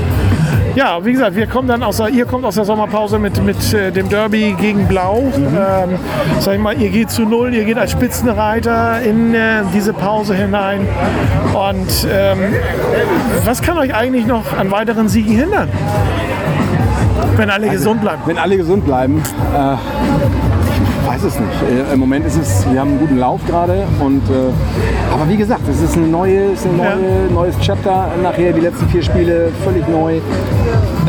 Ja, 0.74 1.02
wie 1.02 1.12
gesagt, 1.12 1.34
wir 1.36 1.46
kommen 1.46 1.68
dann 1.68 1.82
aus 1.82 1.96
der, 1.96 2.10
ihr 2.10 2.26
kommt 2.26 2.44
aus 2.44 2.56
der 2.56 2.66
Sommerpause 2.66 3.15
mit, 3.18 3.42
mit 3.42 3.72
äh, 3.72 3.90
dem 3.90 4.08
Derby 4.08 4.54
gegen 4.58 4.86
Blau. 4.86 5.30
Ähm, 5.36 5.98
sag 6.40 6.54
ich 6.54 6.60
mal, 6.60 6.80
ihr 6.80 6.90
geht 6.90 7.10
zu 7.10 7.22
null, 7.22 7.54
ihr 7.54 7.64
geht 7.64 7.78
als 7.78 7.92
Spitzenreiter 7.92 9.00
in 9.02 9.34
äh, 9.34 9.62
diese 9.74 9.92
Pause 9.92 10.34
hinein. 10.34 10.86
Und 11.52 12.06
ähm, 12.10 12.54
was 13.44 13.62
kann 13.62 13.78
euch 13.78 13.94
eigentlich 13.94 14.26
noch 14.26 14.56
an 14.56 14.70
weiteren 14.70 15.08
Siegen 15.08 15.34
hindern? 15.36 15.68
Wenn 17.36 17.50
alle 17.50 17.68
gesund 17.68 18.00
bleiben. 18.00 18.22
Wenn 18.26 18.38
alle 18.38 18.56
gesund 18.56 18.84
bleiben, 18.84 19.22
äh, 19.54 19.76
weiß 21.06 21.22
es 21.22 21.38
nicht. 21.38 21.62
Äh, 21.62 21.94
Im 21.94 22.00
Moment 22.00 22.26
ist 22.26 22.36
es, 22.36 22.70
wir 22.70 22.80
haben 22.80 22.90
einen 22.90 22.98
guten 22.98 23.18
Lauf 23.18 23.40
gerade. 23.46 23.86
Und, 24.00 24.22
äh, 24.28 25.12
aber 25.12 25.28
wie 25.28 25.36
gesagt, 25.36 25.62
es 25.70 25.80
ist 25.80 25.96
ein 25.96 26.10
neue, 26.10 26.50
neue, 26.76 27.32
neues 27.32 27.54
Chapter. 27.60 28.08
Nachher 28.22 28.52
die 28.52 28.60
letzten 28.60 28.88
vier 28.88 29.02
Spiele 29.02 29.52
völlig 29.64 29.86
neu. 29.88 30.20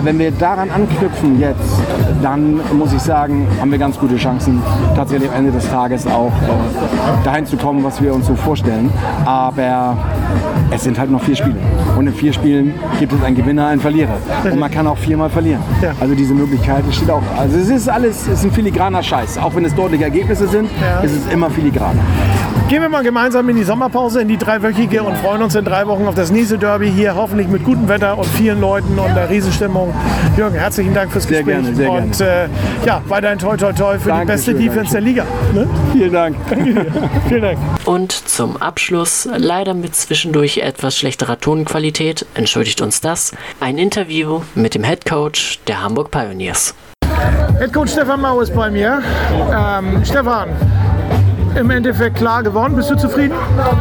Wenn 0.03 0.19
wir 0.19 0.31
daran 0.31 0.69
anknüpfen 0.69 1.39
jetzt, 1.39 1.81
dann 2.21 2.60
muss 2.77 2.93
ich 2.93 3.01
sagen, 3.01 3.47
haben 3.60 3.71
wir 3.71 3.77
ganz 3.77 3.97
gute 3.99 4.15
Chancen, 4.17 4.62
tatsächlich 4.95 5.30
am 5.30 5.38
Ende 5.38 5.51
des 5.51 5.69
Tages 5.69 6.06
auch 6.08 6.32
äh, 6.32 7.23
dahin 7.25 7.45
zu 7.45 7.58
kommen, 7.58 7.84
was 7.84 8.01
wir 8.01 8.13
uns 8.13 8.27
so 8.27 8.36
vorstellen. 8.36 8.89
Aber 9.25 9.97
es 10.71 10.84
sind 10.84 10.97
halt 10.99 11.12
noch 11.12 11.21
vier 11.21 11.36
Spiele. 11.36 11.56
Und 11.97 12.08
in 12.08 12.13
vier 12.13 12.34
Spielen 12.34 12.73
gibt 12.99 13.13
es 13.13 13.23
einen 13.23 13.36
Gewinner, 13.36 13.67
einen 13.67 13.82
Verlierer. 13.82 14.17
Und 14.43 14.60
man 14.60 14.71
kann 14.71 14.88
auch 14.88 14.97
viermal 14.97 15.30
verlieren. 15.30 15.62
Ja. 15.82 15.91
Also 15.99 16.15
diese 16.15 16.34
Möglichkeit 16.34 16.84
steht 16.91 17.10
auch. 17.12 17.21
Also 17.38 17.58
es 17.58 17.69
ist 17.69 17.89
alles, 17.89 18.21
es 18.27 18.39
ist 18.39 18.45
ein 18.45 18.51
filigraner 18.51 19.01
Scheiß. 19.03 19.38
Auch 19.38 19.56
wenn 19.56 19.65
es 19.65 19.73
deutliche 19.75 20.03
Ergebnisse 20.06 20.47
sind, 20.47 20.69
Ja. 20.82 21.01
ist 21.01 21.13
es 21.13 21.34
immer 21.34 21.49
filigraner. 21.49 22.01
Gehen 22.69 22.82
wir 22.82 22.89
mal 22.89 23.01
gemeinsam 23.01 23.47
in 23.47 23.56
die 23.56 23.63
Sommerpause, 23.63 24.19
in 24.19 24.27
die 24.27 24.36
dreiwöchige 24.38 25.01
und 25.01 25.15
freuen 25.19 25.41
uns 25.41 25.56
in 25.56 25.63
drei 25.63 25.88
Wochen 25.88 26.06
auf 26.06 26.15
das 26.15 26.32
nächste 26.32 26.58
Derby 26.58 26.91
hier, 26.91 27.15
hoffentlich 27.15 27.47
mit 27.47 27.63
gutem 27.63 27.88
Wetter 27.88 28.17
und 28.17 28.27
vielen 28.27 28.60
Leuten 28.60 28.99
und 28.99 29.15
der 29.15 29.30
Riesenstimmung. 29.30 29.93
Jürgen, 30.36 30.56
herzlichen 30.56 30.93
Dank 30.93 31.13
fürs 31.13 31.23
Sehr 31.23 31.43
Gespräch. 31.43 31.63
gerne, 31.63 31.75
sehr 31.77 31.89
und 31.89 32.19
äh, 32.19 32.49
ja, 32.86 33.01
weiterhin 33.08 33.39
toi 33.39 33.56
toi 33.56 33.71
toi 33.71 33.93
für 33.97 34.10
die 34.12 34.17
Dankeschön, 34.17 34.27
beste 34.27 34.53
Defense 34.56 34.91
der 34.91 34.99
Liga. 35.01 35.25
Ne? 35.53 35.65
Vielen 35.93 36.12
Dank. 36.12 36.36
Vielen 37.30 37.41
Dank. 37.41 37.58
Und 37.86 38.12
zum 38.12 38.58
Abschluss, 38.58 39.30
leider 39.34 39.73
mit 39.73 39.95
zwischendurch 39.95 40.58
etwas 40.58 40.97
schlechterer 40.97 41.39
Tonqualität, 41.39 42.25
entschuldigt 42.34 42.82
uns 42.82 42.99
das, 42.99 43.32
ein 43.62 43.77
Interview 43.77 44.41
mit 44.56 44.75
dem 44.75 44.84
Head 44.84 45.06
Coach 45.06 45.62
der 45.67 45.82
Hamburg 45.82 46.12
Pioneers. 46.12 46.75
Head 47.60 47.71
Coach 47.71 47.93
Stefan 47.93 48.19
Mau 48.19 48.41
ist 48.41 48.53
bei 48.53 48.69
mir. 48.69 49.01
Ähm, 49.58 50.03
Stefan, 50.03 50.49
im 51.58 51.70
Endeffekt 51.72 52.17
klar 52.17 52.43
gewonnen. 52.43 52.76
Bist 52.76 52.89
du 52.91 52.96
zufrieden? 52.96 53.34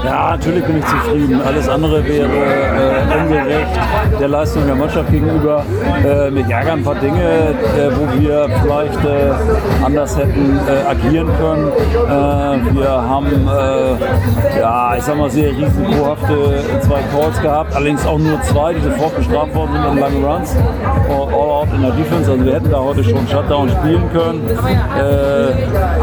Ja, 0.04 0.30
natürlich 0.30 0.64
bin 0.64 0.78
ich 0.78 0.86
zufrieden. 0.86 1.40
Alles 1.42 1.68
andere 1.68 2.04
wäre 2.04 2.28
äh, 2.28 3.22
ungerecht 3.22 3.78
der 4.18 4.28
Leistung 4.28 4.66
der 4.66 4.74
Mannschaft 4.74 5.10
gegenüber. 5.10 5.64
Äh, 6.04 6.30
mich 6.30 6.48
ärgern 6.48 6.78
ein 6.78 6.84
paar 6.84 6.94
Dinge, 6.96 7.22
äh, 7.22 7.90
wo 7.94 8.20
wir 8.20 8.48
vielleicht 8.62 9.04
äh, 9.04 9.84
anders 9.84 10.16
hätten 10.16 10.58
äh, 10.66 10.90
agieren 10.90 11.28
können. 11.38 11.68
Äh, 11.68 12.74
wir 12.74 12.90
haben, 12.90 13.26
ja, 14.58 14.96
ich 14.96 15.02
sag 15.02 15.16
mal, 15.16 15.30
sehr 15.30 15.50
risikohafte 15.50 16.62
zwei 16.80 17.00
Calls 17.12 17.40
gehabt, 17.40 17.74
allerdings 17.74 18.06
auch 18.06 18.18
nur 18.18 18.40
zwei, 18.42 18.74
die 18.74 18.80
sofort 18.80 19.16
bestraft 19.16 19.54
worden 19.54 19.70
sind 19.72 19.92
in 19.92 19.98
langen 19.98 20.24
Runs. 20.24 20.56
All 21.08 21.28
all 21.32 21.50
out 21.50 21.68
in 21.74 21.82
der 21.82 21.90
Defense. 21.92 22.30
Also 22.30 22.44
wir 22.44 22.54
hätten 22.54 22.70
da 22.70 22.78
heute 22.78 23.04
schon 23.04 23.26
Shutdown 23.28 23.68
spielen 23.68 24.02
können. 24.12 24.42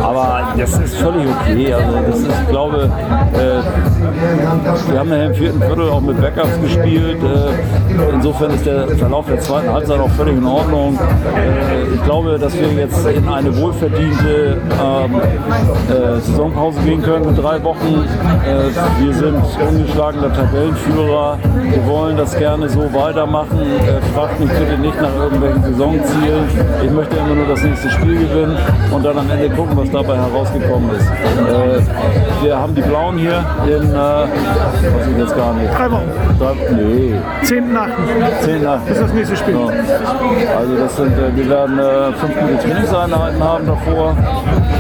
Aber 0.02 0.54
das 0.58 0.78
ist 0.78 0.96
völlig 0.98 1.28
okay. 1.28 1.63
Also 1.72 2.00
das 2.08 2.20
ist, 2.20 2.28
ich 2.28 2.50
glaube, 2.50 2.90
äh, 3.34 4.92
wir 4.92 5.00
haben 5.00 5.10
nachher 5.10 5.28
im 5.28 5.34
vierten 5.36 5.62
Viertel 5.62 5.90
auch 5.90 6.02
mit 6.02 6.20
Backups 6.22 6.60
gespielt. 6.62 7.18
Äh, 7.24 8.14
insofern 8.14 8.52
ist 8.52 8.66
der 8.66 8.88
Verlauf 8.90 9.26
der 9.28 9.40
zweiten 9.40 9.72
Halbzeit 9.72 10.00
auch 10.00 10.10
völlig 10.12 10.36
in 10.36 10.46
Ordnung. 10.46 10.98
Äh, 10.98 11.96
ich 11.96 12.04
glaube, 12.04 12.38
dass 12.40 12.54
wir 12.60 12.68
jetzt 12.74 13.06
in 13.08 13.28
eine 13.28 13.56
wohlverdiente 13.58 14.58
ähm, 14.84 15.16
äh, 15.16 16.20
Saisonpause 16.20 16.80
gehen 16.82 17.02
können 17.02 17.26
mit 17.26 17.42
drei 17.42 17.64
Wochen. 17.64 18.06
Äh, 18.46 19.04
wir 19.04 19.14
sind 19.14 19.36
ungeschlagener 19.70 20.34
Tabellenführer. 20.34 21.38
Wir 21.64 21.88
wollen 21.88 22.18
das 22.18 22.38
gerne 22.38 22.68
so 22.70 22.92
weitermachen. 22.94 23.60
Äh, 23.60 24.02
fragt 24.14 24.40
mich 24.40 24.50
bitte 24.50 24.78
nicht 24.78 25.02
nach 25.02 25.16
irgendwelchen 25.16 25.64
Saisonzielen. 25.64 26.46
Ich 26.84 26.92
möchte 26.92 27.16
immer 27.18 27.36
nur 27.36 27.48
das 27.48 27.64
nächste 27.64 27.90
Spiel 27.90 28.20
gewinnen 28.20 28.58
und 28.92 29.04
dann 29.06 29.18
am 29.18 29.30
Ende 29.30 29.50
gucken, 29.50 29.78
was 29.78 29.90
dabei 29.92 30.16
herausgekommen 30.16 30.90
ist. 30.96 31.08
Äh, 31.48 32.44
wir 32.44 32.58
haben 32.58 32.76
die 32.76 32.82
Blauen 32.82 33.18
hier 33.18 33.44
in, 33.66 33.92
äh, 33.92 33.96
weiß 33.96 35.08
ich 35.12 35.18
jetzt 35.18 35.36
gar 35.36 35.54
nicht. 35.54 35.74
Drei 35.74 35.92
Wochen. 35.92 36.12
Drei, 36.40 36.54
nee, 36.76 37.16
10.8. 37.44 38.42
10 38.42 38.64
nach. 38.64 38.88
ist 38.88 39.02
das 39.02 39.14
nächste 39.14 39.36
Spiel. 39.38 39.56
Ja. 39.56 40.58
Also 40.58 40.76
das 40.78 40.96
sind, 40.96 41.18
äh, 41.18 41.36
wir 41.36 41.50
werden 41.50 41.80
äh, 41.80 42.14
fünf 42.14 42.40
gute 42.40 42.58
Trainingseinheiten 42.60 43.44
haben 43.44 43.66
davor 43.68 44.16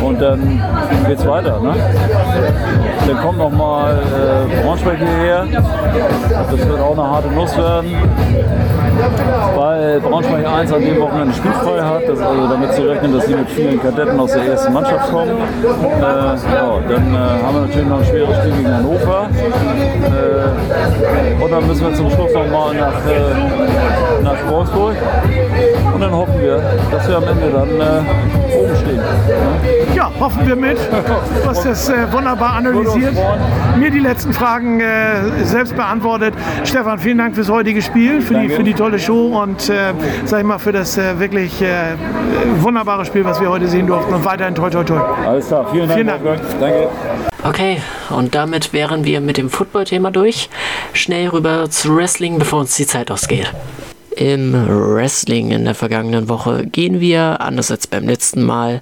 und 0.01 0.21
dann 0.21 0.61
geht's 1.07 1.25
weiter. 1.27 1.59
Ne? 1.59 1.75
Dann 3.07 3.17
kommt 3.17 3.37
noch 3.37 3.51
mal 3.51 3.95
äh, 3.95 4.61
Braunschweig 4.61 4.97
hierher. 4.97 5.45
Das 6.29 6.51
wird 6.51 6.79
auch 6.79 6.97
eine 6.97 7.09
harte 7.09 7.27
Nuss 7.29 7.57
werden. 7.57 7.95
Weil 9.55 9.99
Braunschweig 10.01 10.45
1 10.45 10.71
an 10.73 10.81
dem 10.81 10.99
Wochenende 10.99 11.33
spielfrei 11.33 11.81
hat, 11.81 12.01
das, 12.07 12.19
also 12.19 12.47
damit 12.47 12.73
zu 12.73 12.81
rechnen, 12.83 13.13
dass 13.13 13.25
sie 13.25 13.35
mit 13.35 13.49
vielen 13.49 13.81
Kadetten 13.81 14.19
aus 14.19 14.31
der 14.31 14.43
ersten 14.45 14.73
Mannschaft 14.73 15.09
kommen. 15.09 15.31
Äh, 15.31 16.01
ja, 16.01 16.79
dann 16.89 17.13
äh, 17.13 17.43
haben 17.43 17.55
wir 17.55 17.61
natürlich 17.61 17.87
noch 17.87 17.99
ein 17.99 18.05
schweres 18.05 18.37
Spiel 18.37 18.51
gegen 18.51 18.73
Hannover. 18.73 19.29
Äh, 20.03 21.43
und 21.43 21.51
dann 21.51 21.67
müssen 21.67 21.87
wir 21.87 21.93
zum 21.93 22.09
Schluss 22.11 22.33
noch 22.33 22.47
mal 22.49 22.73
nach, 22.75 22.93
äh, 23.07 24.23
nach 24.23 24.51
Wolfsburg. 24.51 24.95
Und 25.93 26.01
dann 26.01 26.11
hoffen 26.11 26.41
wir, 26.41 26.61
dass 26.91 27.07
wir 27.07 27.17
am 27.17 27.23
Ende 27.23 27.49
dann 27.51 27.69
äh, 27.69 28.55
oben 28.57 28.75
stehen. 28.75 28.99
Ja, 29.95 30.11
hoffen 30.19 30.47
wir 30.47 30.55
mit. 30.55 30.77
Du 30.77 31.49
hast 31.49 31.65
das 31.65 31.89
äh, 31.89 32.11
wunderbar 32.11 32.53
analysiert. 32.53 33.13
Mir 33.77 33.91
die 33.91 33.99
letzten 33.99 34.33
Fragen 34.33 34.81
selbst 35.43 35.75
beantwortet. 35.75 36.33
Stefan, 36.63 36.99
vielen 36.99 37.17
Dank 37.17 37.35
fürs 37.35 37.49
heutige 37.49 37.81
Spiel, 37.81 38.21
für, 38.21 38.35
die, 38.35 38.49
für 38.49 38.63
die 38.63 38.73
tolle 38.83 38.99
Show 38.99 39.41
und 39.41 39.69
äh, 39.69 39.93
sag 40.25 40.41
ich 40.41 40.45
mal 40.45 40.59
für 40.59 40.73
das 40.73 40.97
äh, 40.97 41.17
wirklich 41.17 41.61
äh, 41.61 41.95
wunderbare 42.59 43.05
Spiel, 43.05 43.23
was 43.23 43.39
wir 43.39 43.49
heute 43.49 43.65
sehen 43.69 43.87
durften. 43.87 44.13
Und 44.13 44.25
weiterhin 44.25 44.53
toi 44.55 44.69
toi 44.69 44.83
toi. 44.83 44.99
Alles 45.25 45.47
klar, 45.47 45.65
vielen 45.71 45.87
Dank. 45.87 45.93
Vielen 45.93 46.07
Dank. 46.07 46.41
Danke. 46.59 46.89
Okay, 47.43 47.81
und 48.09 48.35
damit 48.35 48.73
wären 48.73 49.05
wir 49.05 49.21
mit 49.21 49.37
dem 49.37 49.49
Football-Thema 49.49 50.11
durch. 50.11 50.49
Schnell 50.91 51.29
rüber 51.29 51.69
zu 51.69 51.95
Wrestling, 51.95 52.39
bevor 52.39 52.59
uns 52.59 52.75
die 52.75 52.85
Zeit 52.85 53.09
ausgeht. 53.09 53.53
Im 54.17 54.53
Wrestling 54.53 55.51
in 55.51 55.63
der 55.63 55.75
vergangenen 55.75 56.27
Woche 56.27 56.65
gehen 56.65 56.99
wir, 56.99 57.39
anders 57.39 57.71
als 57.71 57.87
beim 57.87 58.05
letzten 58.05 58.43
Mal, 58.43 58.81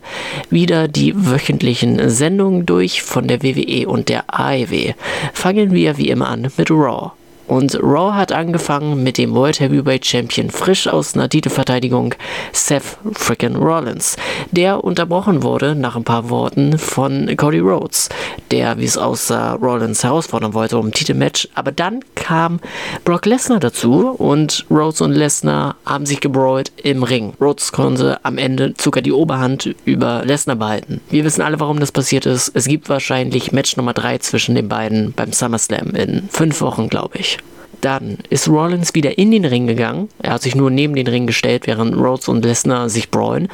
wieder 0.50 0.88
die 0.88 1.14
wöchentlichen 1.16 2.10
Sendungen 2.10 2.66
durch 2.66 3.04
von 3.04 3.28
der 3.28 3.44
WWE 3.44 3.88
und 3.88 4.10
der 4.10 4.24
AEW. 4.28 4.94
Fangen 5.34 5.72
wir 5.74 5.98
wie 5.98 6.10
immer 6.10 6.28
an 6.28 6.52
mit 6.58 6.72
Raw. 6.72 7.12
Und 7.48 7.76
Raw 7.82 8.14
hat 8.14 8.32
angefangen 8.32 9.04
mit 9.04 9.18
dem 9.18 9.34
World 9.34 9.60
Heavyweight 9.60 10.06
Champion 10.06 10.50
frisch 10.50 10.88
aus 10.88 11.16
einer 11.16 11.30
Titelverteidigung 11.30 12.16
Seth 12.54 12.98
frickin' 13.14 13.56
Rollins, 13.56 14.16
der 14.52 14.84
unterbrochen 14.84 15.44
wurde 15.44 15.76
nach 15.76 15.96
ein 15.96 16.04
paar 16.04 16.30
Worten 16.30 16.78
von 16.78 17.36
Cody 17.36 17.60
Rhodes, 17.60 18.10
der, 18.52 18.78
wie 18.78 18.86
es 18.86 18.98
aussah, 18.98 19.56
Rollins 19.56 20.04
herausfordern 20.04 20.54
wollte 20.54 20.78
um 20.78 20.88
ein 20.88 20.92
Titelmatch. 20.92 21.50
Aber 21.56 21.72
dann 21.72 22.00
kam 22.16 22.60
Brock 23.04 23.26
Lesnar 23.26 23.60
dazu 23.60 24.10
und 24.10 24.66
Rhodes 24.70 25.02
und 25.02 25.12
Lesnar 25.12 25.76
haben 25.86 26.06
sich 26.06 26.22
gebrawlt 26.22 26.72
im 26.84 27.04
Ring. 27.04 27.34
Rhodes 27.42 27.72
konnte 27.72 28.20
am 28.24 28.38
Ende 28.38 28.74
sogar 28.80 29.02
die 29.02 29.12
Oberhand 29.12 29.76
über 29.86 30.24
Lesnar 30.26 30.56
behalten. 30.56 31.02
Wir 31.10 31.24
wissen 31.24 31.42
alle, 31.42 31.60
warum 31.60 31.80
das 31.80 31.92
passiert 31.92 32.26
ist. 32.26 32.52
Es 32.54 32.66
gibt 32.66 32.90
wahrscheinlich 32.90 33.52
Match 33.52 33.76
Nummer 33.78 33.94
3 33.94 34.20
zwischen 34.20 34.56
den 34.56 34.70
beiden 34.70 35.14
beim 35.14 35.34
SummerSlam 35.34 35.92
in 35.96 36.30
fünf 36.30 36.62
Wochen, 36.62 36.90
glaube 36.90 37.18
ich. 37.18 37.41
Dann 37.82 38.20
ist 38.30 38.48
Rollins 38.48 38.94
wieder 38.94 39.18
in 39.18 39.32
den 39.32 39.44
Ring 39.44 39.66
gegangen. 39.66 40.10
Er 40.22 40.34
hat 40.34 40.44
sich 40.44 40.56
nur 40.56 40.70
neben 40.70 40.96
den 40.96 41.08
Ring 41.08 41.26
gestellt, 41.26 41.66
während 41.66 41.96
Rhodes 41.96 42.28
und 42.28 42.46
Lesnar 42.46 42.90
sich 42.90 43.10
brawlen. 43.10 43.50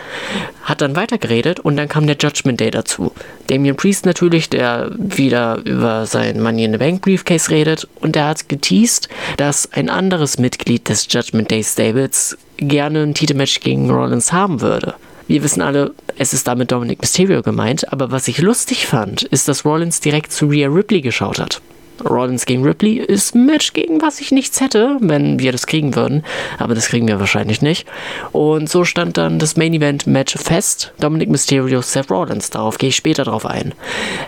Hat 0.64 0.82
dann 0.82 0.98
weitergeredet 0.98 1.62
und 1.62 1.78
dann 1.78 1.88
kam 1.88 2.08
der 2.08 2.18
Judgment 2.18 2.60
Day 2.60 2.70
dazu. 2.70 3.14
Damien 3.48 3.78
Priest 3.78 4.06
natürlich, 4.06 4.50
der 4.50 4.92
wieder 4.98 5.60
über 5.64 6.06
sein 6.06 6.42
Money 6.42 6.66
in 6.66 6.74
the 6.74 6.78
Bank 6.78 7.02
Briefcase 7.02 7.50
redet 7.50 7.88
und 8.02 8.16
der 8.16 8.28
hat 8.28 8.50
geteased, 8.50 9.08
dass 9.38 9.72
ein 9.72 9.90
anderes 9.90 10.38
Mitglied 10.38 10.90
des 10.90 11.08
Judgment 11.10 11.50
Day 11.50 11.64
Stables 11.64 12.38
gerne 12.58 13.04
ein 13.04 13.14
Titelmatch 13.14 13.62
gegen 13.62 13.90
Rollins 13.90 14.34
haben 14.34 14.60
würde. 14.60 14.96
Wir 15.28 15.44
wissen 15.44 15.62
alle, 15.62 15.94
es 16.18 16.34
ist 16.34 16.48
damit 16.48 16.72
Dominic 16.72 17.02
Mysterio 17.02 17.42
gemeint, 17.42 17.92
aber 17.92 18.12
was 18.12 18.28
ich 18.28 18.40
lustig 18.40 18.88
fand, 18.88 19.24
ist, 19.24 19.48
dass 19.48 19.66
Rollins 19.66 20.00
direkt 20.00 20.32
zu 20.32 20.48
Rhea 20.48 20.70
Ripley 20.70 21.02
geschaut 21.02 21.40
hat. 21.40 21.62
Rollins 22.06 22.46
gegen 22.46 22.64
Ripley 22.64 22.96
ist 22.96 23.36
ein 23.36 23.46
Match, 23.46 23.74
gegen 23.74 24.02
was 24.02 24.20
ich 24.20 24.32
nichts 24.32 24.62
hätte, 24.62 24.98
wenn 25.00 25.40
wir 25.40 25.52
das 25.52 25.68
kriegen 25.68 25.96
würden. 25.96 26.24
Aber 26.58 26.76
das 26.76 26.88
kriegen 26.88 27.08
wir 27.08 27.20
wahrscheinlich 27.20 27.62
nicht. 27.62 27.88
Und 28.32 28.70
so 28.70 28.84
stand 28.84 29.18
dann 29.18 29.40
das 29.40 29.58
Main 29.58 29.74
Event 29.74 30.08
Match 30.08 30.36
fest. 30.38 30.94
Dominic 31.00 31.30
Mysterio, 31.30 31.82
Seth 31.82 32.10
Rollins. 32.10 32.50
Darauf 32.50 32.78
gehe 32.78 32.90
ich 32.90 32.96
später 32.96 33.24
drauf 33.24 33.46
ein. 33.46 33.74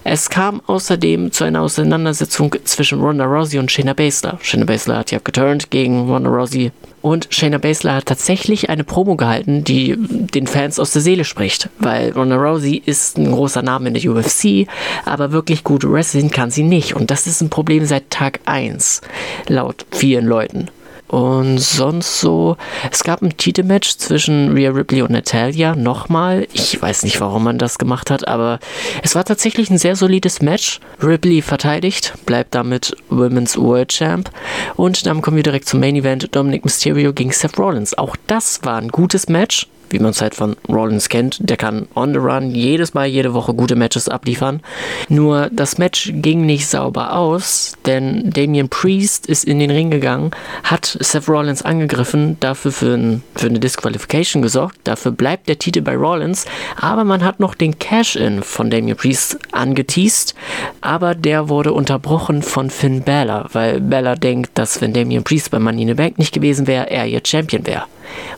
Es 0.04 0.30
kam 0.30 0.62
außerdem 0.68 1.32
zu 1.32 1.44
einer 1.44 1.62
Auseinandersetzung 1.62 2.56
zwischen 2.64 3.02
Ronda 3.02 3.26
Rousey 3.26 3.60
und 3.60 3.72
Shayna 3.72 3.94
Baszler. 3.94 4.40
Shayna 4.42 4.66
Baszler 4.66 4.98
hat 4.98 5.12
ja 5.12 5.20
geturnt 5.24 5.72
gegen 5.72 6.10
Ronda 6.10 6.30
Rousey. 6.30 6.72
Und 7.02 7.28
Shayna 7.30 7.58
Baszler 7.58 7.96
hat 7.96 8.06
tatsächlich 8.06 8.70
eine 8.70 8.84
Promo 8.84 9.16
gehalten, 9.16 9.64
die 9.64 9.96
den 9.98 10.48
Fans 10.48 10.80
aus 10.80 10.92
der 10.92 11.02
Seele 11.02 11.24
spricht. 11.24 11.70
Weil 11.80 12.12
Ronda 12.12 12.36
Rousey 12.36 12.82
ist 12.86 13.18
ein 13.18 13.32
großer 13.32 13.62
Name 13.62 13.90
in 13.90 13.94
der 13.94 14.12
UFC, 14.12 14.68
aber 15.06 15.32
wirklich 15.32 15.64
gut 15.64 15.84
wrestling 15.84 16.30
kann 16.30 16.52
sie 16.52 16.64
nicht. 16.64 16.96
Und 16.96 17.12
das 17.12 17.28
ist 17.28 17.42
ein 17.42 17.50
Problem 17.50 17.86
seit 17.86 18.10
Tag 18.10 18.40
1, 18.46 19.02
laut 19.48 19.86
vielen 19.92 20.26
Leuten. 20.26 20.70
Und 21.10 21.58
sonst 21.58 22.20
so, 22.20 22.56
es 22.92 23.04
gab 23.04 23.24
ein 23.24 23.36
Titelmatch 23.36 23.98
zwischen 23.98 24.54
Rhea 24.54 24.70
Ripley 24.70 25.02
und 25.02 25.10
Natalia. 25.10 25.76
Nochmal, 25.76 26.48
ich 26.54 26.80
weiß 26.80 27.02
nicht, 27.02 27.20
warum 27.20 27.44
man 27.44 27.58
das 27.58 27.80
gemacht 27.80 28.12
hat, 28.12 28.28
aber 28.28 28.60
es 29.02 29.16
war 29.16 29.26
tatsächlich 29.26 29.72
ein 29.72 29.80
sehr 29.80 29.96
solides 29.96 30.44
Match. 30.44 30.80
Ripley 31.02 31.42
verteidigt, 31.42 32.14
bleibt 32.28 32.54
damit 32.54 32.96
Women's 33.10 33.58
World 33.58 33.90
Champ. 33.90 34.30
Und 34.76 35.08
dann 35.08 35.24
kommen 35.24 35.38
wir 35.38 35.44
direkt 35.44 35.68
zum 35.68 35.80
Main 35.80 35.96
Event: 35.96 36.36
Dominic 36.36 36.64
Mysterio 36.64 37.12
gegen 37.12 37.32
Seth 37.32 37.58
Rollins. 37.58 37.98
Auch 37.98 38.16
das 38.28 38.60
war 38.62 38.78
ein 38.78 38.90
gutes 38.90 39.30
Match 39.30 39.68
wie 39.90 40.00
man 40.00 40.12
es 40.12 40.22
halt 40.22 40.36
von 40.36 40.56
Rollins 40.68 41.10
kennt. 41.10 41.38
Der 41.40 41.58
kann 41.58 41.88
on 41.96 42.14
the 42.14 42.20
run 42.20 42.52
jedes 42.52 42.94
Mal, 42.94 43.08
jede 43.08 43.34
Woche 43.34 43.54
gute 43.54 43.76
Matches 43.76 44.10
abliefern. 44.10 44.62
Nur 45.08 45.50
das 45.52 45.78
Match 45.78 46.12
ging 46.16 46.46
nicht 46.46 46.68
sauber 46.68 47.16
aus, 47.16 47.74
denn 47.86 48.30
Damian 48.32 48.70
Priest 48.70 49.26
ist 49.26 49.46
in 49.46 49.60
den 49.60 49.72
Ring 49.72 49.90
gegangen, 49.90 50.32
hat 50.64 50.98
Seth 51.00 51.28
Rollins 51.28 51.62
angegriffen, 51.62 52.38
dafür 52.40 52.72
für, 52.72 52.94
ein, 52.96 53.24
für 53.36 53.48
eine 53.48 53.60
Disqualification 53.60 54.42
gesorgt. 54.42 54.78
Dafür 54.84 55.12
bleibt 55.12 55.50
der 55.50 55.60
Titel 55.60 55.82
bei 55.82 55.96
Rollins, 55.96 56.46
aber 56.80 57.04
man 57.04 57.24
hat 57.24 57.40
noch 57.40 57.56
den 57.56 57.78
Cash-In 57.80 58.44
von 58.44 58.70
Damian 58.70 58.98
Priest 58.98 59.38
angeteased, 59.52 60.36
aber 60.82 61.16
der 61.16 61.50
wurde 61.50 61.74
unterbrochen 61.74 62.42
von 62.44 62.70
Finn 62.70 63.04
Balor, 63.04 63.50
weil 63.54 63.82
Balor 63.82 64.16
denkt, 64.16 64.52
dass 64.56 64.82
wenn 64.82 64.94
Damian 64.94 65.24
Priest 65.24 65.52
bei 65.52 65.60
Money 65.60 65.84
in 65.84 65.88
the 65.90 65.94
Bank 65.94 66.18
nicht 66.18 66.34
gewesen 66.34 66.68
wäre, 66.68 66.90
er 66.90 67.06
ihr 67.08 67.22
Champion 67.26 67.66
wäre. 67.66 67.84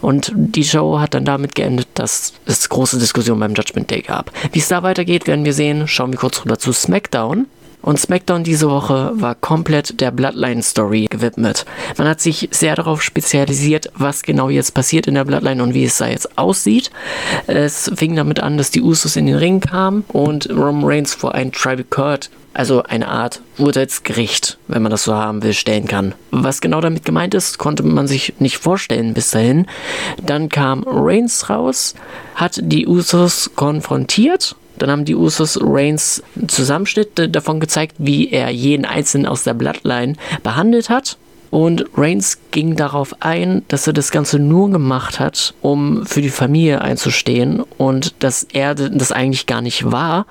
Und 0.02 0.32
die 0.36 0.64
Show 0.64 1.00
hat 1.00 1.14
dann 1.14 1.26
damit 1.26 1.56
geendet, 1.56 1.88
dass 1.96 2.34
es 2.46 2.70
große 2.70 3.00
Diskussionen 3.00 3.40
beim 3.40 3.54
Judgment 3.54 3.90
Day 3.90 4.02
gab. 4.02 4.32
Wie 4.52 4.60
es 4.60 4.68
da 4.68 4.84
weitergeht, 4.84 5.28
werden 5.28 5.46
wir 5.46 5.54
sehen. 5.54 5.88
Schauen 5.88 6.12
wir 6.12 6.20
kurz 6.20 6.44
rüber 6.44 6.58
zu 6.60 6.72
SmackDown. 6.72 7.48
Und 7.82 8.00
SmackDown 8.00 8.44
diese 8.44 8.70
Woche 8.70 9.12
war 9.16 9.34
komplett 9.34 10.00
der 10.02 10.12
Bloodline-Story 10.12 11.08
gewidmet. 11.10 11.66
Man 11.98 12.08
hat 12.08 12.22
sich 12.22 12.48
sehr 12.52 12.76
darauf 12.76 13.02
spezialisiert, 13.02 13.92
was 13.96 14.22
genau 14.22 14.50
jetzt 14.50 14.76
passiert 14.76 15.08
in 15.08 15.16
der 15.16 15.26
Bloodline 15.26 15.64
und 15.64 15.74
wie 15.74 15.86
es 15.86 15.98
da 15.98 16.08
jetzt 16.08 16.38
aussieht. 16.38 16.92
Es 17.48 17.92
fing 17.96 18.16
damit 18.16 18.40
an, 18.40 18.58
dass 18.58 18.70
die 18.70 18.84
Usos 18.84 19.16
in 19.16 19.26
den 19.26 19.36
Ring 19.36 19.62
kamen 19.62 20.04
und 20.10 20.50
Roman 20.50 20.84
Reigns 20.84 21.16
vor 21.16 21.34
ein 21.34 21.52
Tribal 21.52 21.86
Court 21.90 22.30
also 22.54 22.84
eine 22.84 23.08
Art 23.08 23.42
Urteilsgericht, 23.58 24.58
wenn 24.68 24.82
man 24.82 24.92
das 24.92 25.04
so 25.04 25.14
haben 25.14 25.44
will, 25.44 25.54
stellen 25.54 25.88
kann. 25.88 26.14
Was 26.32 26.62
genau 26.62 26.82
damit 26.82 27.06
gemeint 27.06 27.34
ist, 27.34 27.58
konnte 27.58 27.84
man 27.84 28.08
sich 28.08 28.34
nicht 28.40 28.58
vorstellen 28.58 29.14
bis 29.14 29.32
dahin. 29.32 29.68
Dann 30.22 30.50
kam 30.50 30.84
Reigns 30.86 31.50
raus, 31.50 31.96
hat 32.36 32.60
die 32.62 32.88
Usos 32.88 33.52
konfrontiert. 33.56 34.56
Dann 34.78 34.90
haben 34.90 35.06
die 35.06 35.16
Usos 35.16 35.60
Reigns 35.62 36.24
Zusammenschnitt 36.48 37.36
davon 37.36 37.60
gezeigt, 37.60 37.96
wie 38.00 38.32
er 38.32 38.50
jeden 38.50 38.86
Einzelnen 38.86 39.28
aus 39.28 39.44
der 39.44 39.54
Bloodline 39.54 40.16
behandelt 40.44 40.90
hat. 40.90 41.18
Und 41.52 41.86
Reigns 41.96 42.40
ging 42.52 42.78
darauf 42.78 43.14
ein, 43.20 43.64
dass 43.68 43.86
er 43.86 43.94
das 43.94 44.12
Ganze 44.12 44.40
nur 44.40 44.72
gemacht 44.72 45.20
hat, 45.20 45.54
um 45.62 46.06
für 46.06 46.22
die 46.22 46.30
Familie 46.30 46.82
einzustehen 46.82 47.62
und 47.78 48.16
dass 48.24 48.48
er 48.54 48.74
das 48.74 49.12
eigentlich 49.12 49.46
gar 49.48 49.62
nicht 49.62 49.92
war, 49.92 50.26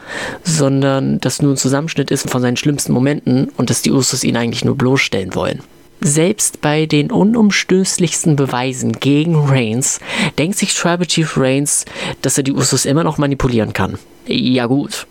sondern 0.45 1.21
dass 1.21 1.43
nur 1.43 1.53
ein 1.53 1.59
Zusammenschnitt 1.59 2.11
ist 2.11 2.29
von 2.29 2.41
seinen 2.41 2.57
schlimmsten 2.57 2.93
Momenten 2.93 3.51
und 3.59 3.69
dass 3.69 3.83
die 3.83 3.93
Usos 3.93 4.25
ihn 4.25 4.37
eigentlich 4.37 4.65
nur 4.65 4.77
bloßstellen 4.77 5.35
wollen. 5.35 5.61
Selbst 6.01 6.63
bei 6.63 6.87
den 6.87 7.13
unumstößlichsten 7.13 8.35
Beweisen 8.35 8.93
gegen 8.93 9.37
Reigns 9.37 10.01
denkt 10.39 10.57
sich 10.57 10.75
Tribal 10.75 11.07
Chief 11.07 11.37
Reigns, 11.37 11.85
dass 12.23 12.39
er 12.39 12.45
die 12.45 12.55
Usos 12.55 12.87
immer 12.87 13.05
noch 13.05 13.19
manipulieren 13.19 13.75
kann. 13.75 13.99
Ja 14.27 14.67
gut. 14.67 15.07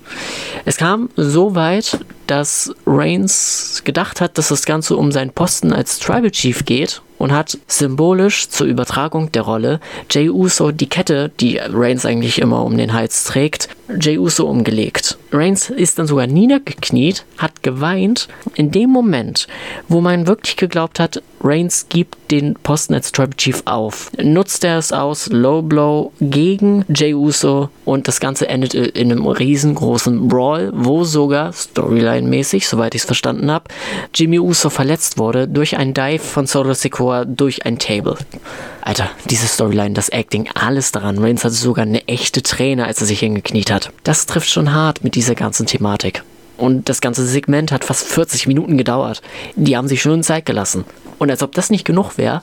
Es 0.66 0.78
kam 0.78 1.10
so 1.16 1.56
weit, 1.56 2.00
dass 2.28 2.74
Reigns 2.86 3.82
gedacht 3.86 4.22
hat, 4.22 4.38
dass 4.38 4.50
das 4.50 4.66
Ganze 4.66 4.96
um 4.96 5.12
seinen 5.12 5.32
Posten 5.32 5.74
als 5.74 6.00
Tribal 6.00 6.32
Chief 6.32 6.64
geht 6.64 7.02
und 7.18 7.32
hat 7.32 7.58
symbolisch 7.68 8.50
zur 8.50 8.66
Übertragung 8.66 9.32
der 9.32 9.44
Rolle 9.44 9.80
Jay 10.10 10.30
Uso 10.30 10.72
die 10.72 10.90
Kette, 10.90 11.32
die 11.40 11.58
Reigns 11.58 12.06
eigentlich 12.06 12.40
immer 12.40 12.64
um 12.64 12.78
den 12.78 12.94
Hals 12.94 13.26
trägt, 13.26 13.70
Jay 14.00 14.18
Uso 14.18 14.48
umgelegt. 14.48 15.18
Reigns 15.32 15.70
ist 15.70 16.00
dann 16.00 16.08
sogar 16.08 16.28
niedergekniet, 16.28 17.26
hat 17.38 17.62
geweint. 17.62 18.28
In 18.56 18.72
dem 18.72 18.90
Moment, 18.90 19.48
wo 19.88 20.02
man 20.02 20.28
wirklich 20.28 20.56
geglaubt 20.56 21.00
hat, 21.00 21.22
Reigns 21.42 21.88
gibt 21.90 22.16
den 22.32 22.56
Posten 22.56 22.94
als 22.94 23.12
Tribal 23.12 23.36
Chief 23.36 23.62
auf, 23.66 24.12
nutzt 24.22 24.64
er 24.64 24.78
es 24.78 24.92
aus, 24.92 25.28
Low 25.28 25.62
Blow 25.62 26.12
gegen 26.22 26.86
Jay 26.90 27.14
Uso 27.14 27.70
und 27.86 28.08
das 28.08 28.20
Ganze 28.20 28.48
endet 28.48 28.76
in 29.00 29.12
einem 29.12 29.26
riesengroßen 29.26 30.28
Brawl, 30.28 30.72
wo 30.76 31.06
sogar 31.06 31.54
Storyline-mäßig, 31.54 32.68
soweit 32.68 32.96
ich 32.96 33.02
es 33.02 33.06
verstanden 33.06 33.50
habe, 33.50 33.66
Jimmy 34.14 34.40
Uso 34.40 34.70
verletzt 34.70 35.18
wurde 35.18 35.48
durch 35.48 35.78
einen 35.78 35.94
Dive 35.94 36.20
von 36.20 36.46
Solo 36.46 36.74
Secor 36.74 37.26
durch 37.26 37.66
ein 37.66 37.80
Table. 37.80 38.18
Alter, 38.82 39.10
diese 39.30 39.48
Storyline, 39.48 39.94
das 39.94 40.10
Acting, 40.10 40.50
alles 40.54 40.92
daran. 40.92 41.18
Reigns 41.18 41.46
hatte 41.46 41.56
sogar 41.56 41.86
eine 41.86 42.06
echte 42.10 42.44
Träne, 42.44 42.86
als 42.86 43.00
er 43.00 43.08
sich 43.08 43.20
hingekniet 43.20 43.72
hat. 43.72 43.92
Das 44.04 44.26
trifft 44.26 44.50
schon 44.50 44.74
hart 44.74 45.04
mit 45.04 45.16
dieser 45.16 45.36
ganzen 45.36 45.66
Thematik. 45.66 46.24
Und 46.58 46.90
das 46.90 47.00
ganze 47.00 47.26
Segment 47.26 47.72
hat 47.72 47.86
fast 47.86 48.06
40 48.06 48.48
Minuten 48.48 48.78
gedauert. 48.78 49.22
Die 49.56 49.78
haben 49.78 49.88
sich 49.88 50.02
schön 50.02 50.24
Zeit 50.24 50.46
gelassen. 50.46 50.84
Und 51.20 51.32
als 51.32 51.42
ob 51.42 51.54
das 51.54 51.70
nicht 51.70 51.86
genug 51.86 52.18
wäre, 52.18 52.42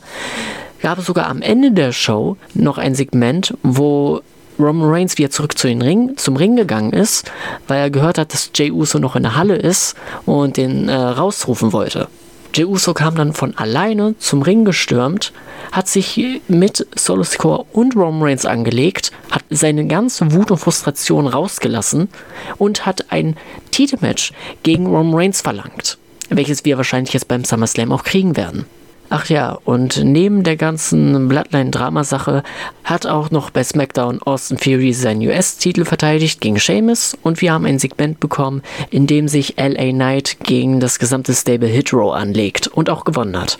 gab 0.80 0.98
es 0.98 1.04
sogar 1.04 1.26
am 1.26 1.42
Ende 1.42 1.72
der 1.72 1.92
Show 1.92 2.38
noch 2.54 2.78
ein 2.78 2.94
Segment, 2.94 3.54
wo 3.62 4.22
Roman 4.58 4.88
Reigns 4.88 5.18
wieder 5.18 5.30
zurück 5.30 5.58
zu 5.58 5.68
den 5.68 5.82
Ring, 5.82 6.16
zum 6.16 6.36
Ring 6.36 6.56
gegangen 6.56 6.92
ist, 6.92 7.30
weil 7.68 7.78
er 7.78 7.90
gehört 7.90 8.18
hat, 8.18 8.32
dass 8.32 8.50
Jey 8.54 8.70
Uso 8.70 8.98
noch 8.98 9.16
in 9.16 9.22
der 9.22 9.36
Halle 9.36 9.56
ist 9.56 9.94
und 10.24 10.56
den 10.56 10.88
äh, 10.88 10.94
rausrufen 10.94 11.72
wollte. 11.72 12.08
Jey 12.54 12.64
Uso 12.64 12.94
kam 12.94 13.16
dann 13.16 13.34
von 13.34 13.54
alleine 13.58 14.14
zum 14.18 14.40
Ring 14.40 14.64
gestürmt, 14.64 15.32
hat 15.72 15.88
sich 15.88 16.40
mit 16.48 16.86
Solo 16.94 17.22
Sikoa 17.22 17.66
und 17.72 17.94
Roman 17.96 18.22
Reigns 18.22 18.46
angelegt, 18.46 19.12
hat 19.30 19.44
seine 19.50 19.86
ganze 19.86 20.32
Wut 20.32 20.50
und 20.50 20.56
Frustration 20.56 21.26
rausgelassen 21.26 22.08
und 22.56 22.86
hat 22.86 23.12
ein 23.12 23.36
Titelmatch 23.72 24.32
gegen 24.62 24.86
Roman 24.86 25.14
Reigns 25.14 25.42
verlangt, 25.42 25.98
welches 26.30 26.64
wir 26.64 26.78
wahrscheinlich 26.78 27.12
jetzt 27.12 27.28
beim 27.28 27.44
SummerSlam 27.44 27.92
auch 27.92 28.04
kriegen 28.04 28.36
werden. 28.36 28.64
Ach 29.08 29.26
ja, 29.26 29.56
und 29.64 30.02
neben 30.04 30.42
der 30.42 30.56
ganzen 30.56 31.28
Bloodline-Drama-Sache 31.28 32.42
hat 32.82 33.06
auch 33.06 33.30
noch 33.30 33.50
bei 33.50 33.62
SmackDown 33.62 34.20
Austin 34.22 34.56
Theory 34.56 34.92
seinen 34.92 35.26
US-Titel 35.26 35.84
verteidigt 35.84 36.40
gegen 36.40 36.58
Sheamus 36.58 37.16
und 37.22 37.40
wir 37.40 37.52
haben 37.52 37.66
ein 37.66 37.78
Segment 37.78 38.18
bekommen, 38.18 38.62
in 38.90 39.06
dem 39.06 39.28
sich 39.28 39.56
LA 39.58 39.92
Knight 39.92 40.38
gegen 40.42 40.80
das 40.80 40.98
gesamte 40.98 41.34
Stable 41.34 41.68
Hit 41.68 41.92
Row 41.92 42.14
anlegt 42.14 42.66
und 42.66 42.90
auch 42.90 43.04
gewonnen 43.04 43.40
hat. 43.40 43.58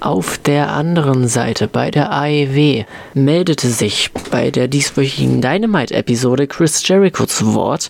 Auf 0.00 0.36
der 0.38 0.72
anderen 0.72 1.26
Seite, 1.26 1.68
bei 1.68 1.90
der 1.90 2.12
AEW, 2.12 2.84
meldete 3.14 3.68
sich 3.68 4.10
bei 4.30 4.50
der 4.50 4.68
dieswöchigen 4.68 5.40
Dynamite-Episode 5.40 6.46
Chris 6.46 6.86
Jericho 6.86 7.24
zu 7.24 7.54
Wort, 7.54 7.88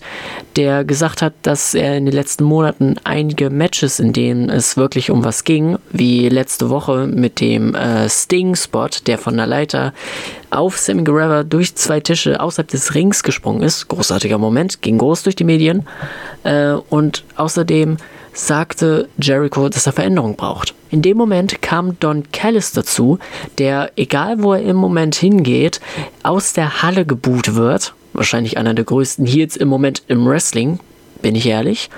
der 0.55 0.85
gesagt 0.85 1.21
hat, 1.21 1.33
dass 1.41 1.73
er 1.73 1.97
in 1.97 2.05
den 2.05 2.13
letzten 2.13 2.45
Monaten 2.45 2.95
einige 3.03 3.49
Matches, 3.49 3.99
in 3.99 4.13
denen 4.13 4.49
es 4.49 4.77
wirklich 4.77 5.11
um 5.11 5.25
was 5.25 5.43
ging, 5.43 5.77
wie 5.91 6.29
letzte 6.29 6.69
Woche 6.69 7.07
mit 7.07 7.41
dem 7.41 7.75
äh, 7.75 8.07
Sting-Spot, 8.07 8.89
der 9.05 9.17
von 9.17 9.35
der 9.35 9.47
Leiter 9.47 9.93
auf 10.49 10.77
Sammy 10.77 11.03
Guerrero 11.03 11.43
durch 11.43 11.75
zwei 11.75 11.99
Tische 11.99 12.39
außerhalb 12.39 12.69
des 12.69 12.95
Rings 12.95 13.21
gesprungen 13.23 13.63
ist. 13.63 13.89
Großartiger 13.89 14.37
Moment, 14.37 14.81
ging 14.81 14.97
groß 14.97 15.23
durch 15.23 15.35
die 15.35 15.43
Medien. 15.43 15.85
Äh, 16.43 16.73
und 16.89 17.25
außerdem 17.35 17.97
sagte 18.37 19.09
Jericho, 19.19 19.67
dass 19.69 19.87
er 19.87 19.93
Veränderung 19.93 20.35
braucht. 20.35 20.73
In 20.89 21.01
dem 21.01 21.17
Moment 21.17 21.61
kam 21.61 21.99
Don 21.99 22.23
Callis 22.31 22.71
dazu, 22.71 23.19
der, 23.57 23.91
egal 23.95 24.41
wo 24.43 24.53
er 24.53 24.61
im 24.61 24.77
Moment 24.77 25.15
hingeht, 25.15 25.81
aus 26.23 26.53
der 26.53 26.81
Halle 26.81 27.05
geboot 27.05 27.55
wird. 27.55 27.93
Wahrscheinlich 28.13 28.57
einer 28.57 28.73
der 28.73 28.85
größten 28.85 29.25
Heels 29.25 29.57
im 29.57 29.67
Moment 29.67 30.03
im 30.07 30.25
Wrestling, 30.25 30.79
bin 31.21 31.35
ich 31.35 31.47
ehrlich. 31.47 31.89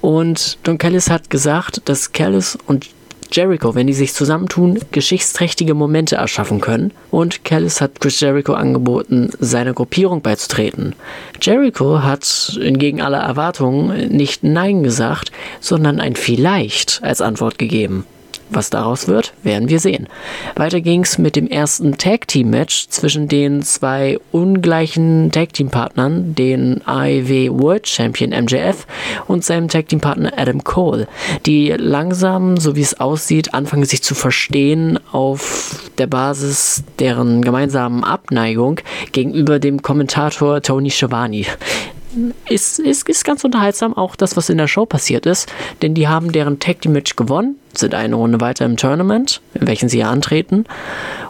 Und 0.00 0.58
Don 0.62 0.78
Callis 0.78 1.10
hat 1.10 1.30
gesagt, 1.30 1.82
dass 1.84 2.12
Callis 2.12 2.58
und 2.66 2.86
Jericho, 3.32 3.74
wenn 3.74 3.86
die 3.86 3.94
sich 3.94 4.14
zusammentun, 4.14 4.78
geschichtsträchtige 4.90 5.74
Momente 5.74 6.16
erschaffen 6.16 6.60
können. 6.60 6.92
Und 7.10 7.44
Callis 7.44 7.80
hat 7.80 8.00
Chris 8.00 8.20
Jericho 8.20 8.54
angeboten, 8.54 9.30
seiner 9.38 9.74
Gruppierung 9.74 10.22
beizutreten. 10.22 10.94
Jericho 11.40 12.02
hat 12.02 12.58
entgegen 12.60 13.00
aller 13.00 13.20
Erwartungen 13.20 14.08
nicht 14.08 14.44
Nein 14.44 14.82
gesagt, 14.82 15.30
sondern 15.60 16.00
ein 16.00 16.16
Vielleicht 16.16 17.00
als 17.02 17.20
Antwort 17.20 17.58
gegeben. 17.58 18.04
Was 18.50 18.70
daraus 18.70 19.08
wird, 19.08 19.34
werden 19.42 19.68
wir 19.68 19.78
sehen. 19.78 20.08
Weiter 20.56 20.80
ging 20.80 21.02
es 21.02 21.18
mit 21.18 21.36
dem 21.36 21.48
ersten 21.48 21.98
Tag 21.98 22.26
Team 22.28 22.50
Match 22.50 22.88
zwischen 22.88 23.28
den 23.28 23.62
zwei 23.62 24.18
ungleichen 24.32 25.30
Tag 25.30 25.52
Team 25.52 25.68
Partnern, 25.68 26.34
den 26.34 26.80
AEW 26.86 27.50
World 27.60 27.86
Champion 27.86 28.30
MJF 28.30 28.86
und 29.26 29.44
seinem 29.44 29.68
Tag 29.68 29.88
Team 29.88 30.00
Partner 30.00 30.32
Adam 30.36 30.64
Cole, 30.64 31.08
die 31.44 31.74
langsam, 31.76 32.56
so 32.56 32.74
wie 32.74 32.80
es 32.80 32.98
aussieht, 33.00 33.52
anfangen 33.52 33.84
sich 33.84 34.02
zu 34.02 34.14
verstehen 34.14 34.98
auf 35.12 35.90
der 35.98 36.06
Basis 36.06 36.84
deren 36.98 37.42
gemeinsamen 37.42 38.02
Abneigung 38.02 38.80
gegenüber 39.12 39.58
dem 39.58 39.82
Kommentator 39.82 40.62
Tony 40.62 40.90
Schiavone 40.90 41.44
ist, 42.48 42.78
ist, 42.78 43.08
ist 43.08 43.24
ganz 43.24 43.44
unterhaltsam, 43.44 43.94
auch 43.94 44.16
das, 44.16 44.36
was 44.36 44.48
in 44.48 44.58
der 44.58 44.68
Show 44.68 44.86
passiert 44.86 45.26
ist, 45.26 45.52
denn 45.82 45.94
die 45.94 46.08
haben 46.08 46.32
deren 46.32 46.58
Tag 46.58 46.80
Team 46.80 46.92
Match 46.92 47.16
gewonnen, 47.16 47.56
sind 47.74 47.94
eine 47.94 48.16
Runde 48.16 48.40
weiter 48.40 48.64
im 48.64 48.76
Tournament, 48.76 49.40
in 49.54 49.66
welchem 49.66 49.88
sie 49.88 49.98
ja 49.98 50.10
antreten 50.10 50.64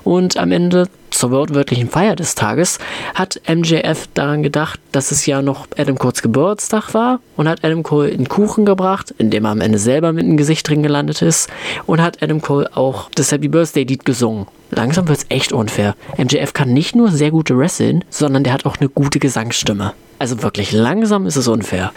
und 0.09 0.39
am 0.39 0.53
Ende 0.53 0.89
zur 1.11 1.31
wortwörtlichen 1.31 1.91
Feier 1.91 2.17
des 2.17 2.35
Tages 2.35 2.79
hat 3.15 3.41
MJF 3.47 4.09
daran 4.15 4.43
gedacht, 4.43 4.81
dass 4.93 5.11
es 5.11 5.27
ja 5.27 5.43
noch 5.43 5.67
Adam 5.77 5.99
Coles 5.99 6.23
Geburtstag 6.23 6.95
war 6.95 7.21
und 7.37 7.49
hat 7.49 7.65
Adam 7.65 7.83
Cole 7.83 8.11
einen 8.11 8.29
Kuchen 8.29 8.65
gebracht, 8.65 9.15
in 9.19 9.31
dem 9.31 9.45
er 9.45 9.51
am 9.51 9.61
Ende 9.61 9.79
selber 9.79 10.13
mit 10.13 10.25
dem 10.25 10.37
Gesicht 10.37 10.69
drin 10.69 10.83
gelandet 10.83 11.21
ist 11.21 11.51
und 11.87 12.01
hat 12.01 12.23
Adam 12.23 12.41
Cole 12.41 12.71
auch 12.75 13.11
das 13.15 13.33
Happy 13.33 13.49
Birthday 13.49 13.85
Lied 13.85 14.05
gesungen. 14.05 14.47
Langsam 14.71 15.09
wird 15.09 15.19
es 15.19 15.27
echt 15.29 15.53
unfair. 15.53 15.95
MJF 16.17 16.53
kann 16.55 16.73
nicht 16.73 16.97
nur 16.97 17.11
sehr 17.11 17.31
gute 17.31 17.59
wresteln, 17.59 18.05
sondern 18.09 18.45
der 18.45 18.53
hat 18.53 18.65
auch 18.65 18.77
eine 18.79 18.89
gute 18.89 19.19
Gesangsstimme. 19.19 19.93
Also 20.19 20.43
wirklich 20.43 20.73
langsam 20.73 21.27
ist 21.27 21.37
es 21.37 21.49
unfair. 21.49 21.93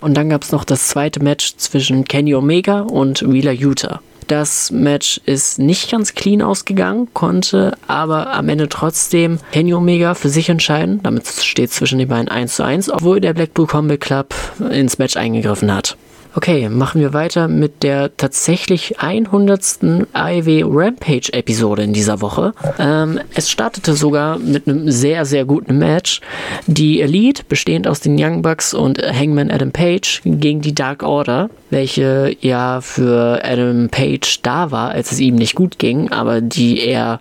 Und 0.00 0.14
dann 0.16 0.28
gab 0.28 0.42
es 0.42 0.52
noch 0.52 0.64
das 0.64 0.88
zweite 0.88 1.22
Match 1.22 1.56
zwischen 1.56 2.04
Kenny 2.04 2.34
Omega 2.34 2.80
und 2.80 3.22
Wheeler 3.22 3.52
Utah. 3.52 4.00
Das 4.28 4.70
Match 4.70 5.20
ist 5.26 5.58
nicht 5.58 5.90
ganz 5.90 6.14
clean 6.14 6.42
ausgegangen, 6.42 7.08
konnte 7.12 7.76
aber 7.86 8.32
am 8.32 8.48
Ende 8.48 8.68
trotzdem 8.68 9.38
Kenny 9.50 9.74
Omega 9.74 10.14
für 10.14 10.28
sich 10.28 10.48
entscheiden. 10.48 11.00
Damit 11.02 11.26
steht 11.26 11.72
zwischen 11.72 11.98
den 11.98 12.08
beiden 12.08 12.28
1 12.28 12.56
zu 12.56 12.62
1, 12.62 12.90
obwohl 12.90 13.20
der 13.20 13.34
Blackpool 13.34 13.66
Combat 13.66 14.00
Club 14.00 14.34
ins 14.70 14.98
Match 14.98 15.16
eingegriffen 15.16 15.74
hat. 15.74 15.96
Okay, 16.34 16.70
machen 16.70 17.02
wir 17.02 17.12
weiter 17.12 17.46
mit 17.46 17.82
der 17.82 18.16
tatsächlich 18.16 19.00
100. 19.00 20.06
AEW 20.14 20.64
Rampage 20.66 21.30
Episode 21.32 21.82
in 21.82 21.92
dieser 21.92 22.22
Woche. 22.22 22.54
Ähm, 22.78 23.20
es 23.34 23.50
startete 23.50 23.92
sogar 23.92 24.38
mit 24.38 24.66
einem 24.66 24.90
sehr, 24.90 25.26
sehr 25.26 25.44
guten 25.44 25.76
Match. 25.76 26.22
Die 26.66 27.02
Elite, 27.02 27.42
bestehend 27.46 27.86
aus 27.86 28.00
den 28.00 28.16
Young 28.18 28.40
Bucks 28.40 28.72
und 28.72 28.98
Hangman 28.98 29.50
Adam 29.50 29.72
Page, 29.72 30.22
gegen 30.24 30.62
die 30.62 30.74
Dark 30.74 31.02
Order, 31.02 31.50
welche 31.68 32.34
ja 32.40 32.80
für 32.80 33.44
Adam 33.44 33.90
Page 33.90 34.40
da 34.42 34.70
war, 34.70 34.90
als 34.90 35.12
es 35.12 35.20
ihm 35.20 35.34
nicht 35.34 35.54
gut 35.54 35.78
ging, 35.78 36.10
aber 36.12 36.40
die 36.40 36.80
er 36.80 37.20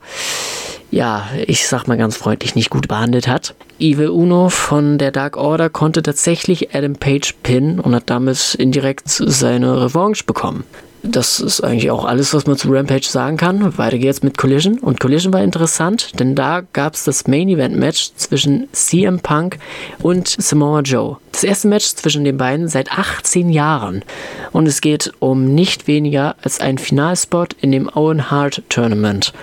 ja, 0.91 1.29
ich 1.47 1.67
sag 1.67 1.87
mal 1.87 1.97
ganz 1.97 2.17
freundlich, 2.17 2.53
nicht 2.55 2.69
gut 2.69 2.87
behandelt 2.87 3.27
hat. 3.27 3.55
Evil 3.79 4.09
Uno 4.09 4.49
von 4.49 4.97
der 4.97 5.11
Dark 5.11 5.37
Order 5.37 5.69
konnte 5.69 6.03
tatsächlich 6.03 6.75
Adam 6.75 6.95
Page 6.95 7.33
pinnen 7.41 7.79
und 7.79 7.95
hat 7.95 8.09
damit 8.09 8.55
indirekt 8.55 9.07
seine 9.07 9.81
Revanche 9.81 10.25
bekommen. 10.25 10.65
Das 11.04 11.39
ist 11.39 11.62
eigentlich 11.62 11.89
auch 11.89 12.06
alles, 12.06 12.32
was 12.34 12.45
man 12.45 12.58
zu 12.58 12.70
Rampage 12.70 13.08
sagen 13.08 13.36
kann. 13.36 13.76
Weiter 13.78 13.97
geht's 13.97 14.22
mit 14.22 14.38
Collision. 14.38 14.78
Und 14.78 14.99
Collision 14.99 15.34
war 15.34 15.41
interessant, 15.43 16.20
denn 16.20 16.36
da 16.36 16.62
gab 16.74 16.93
es 16.93 17.06
das 17.06 17.28
Main 17.28 17.49
Event 17.49 17.76
Match 17.76 18.12
zwischen 18.16 18.68
CM 18.72 19.20
Punk 19.20 19.58
und 20.04 20.28
Samoa 20.28 20.82
Joe. 20.82 21.18
Das 21.32 21.43
erste 21.43 21.70
Match 21.70 21.95
zwischen 21.95 22.24
den 22.24 22.38
beiden 22.38 22.68
seit 22.68 22.91
18 22.91 23.49
Jahren. 23.49 24.04
Und 24.52 24.68
es 24.68 24.80
geht 24.80 25.12
um 25.20 25.56
nicht 25.56 25.88
weniger 25.88 26.36
als 26.43 26.60
einen 26.60 26.78
Finalspot 26.78 27.56
in 27.60 27.72
dem 27.72 27.89
Owen 27.95 28.30
Hart 28.30 28.62
Tournament. 28.70 29.34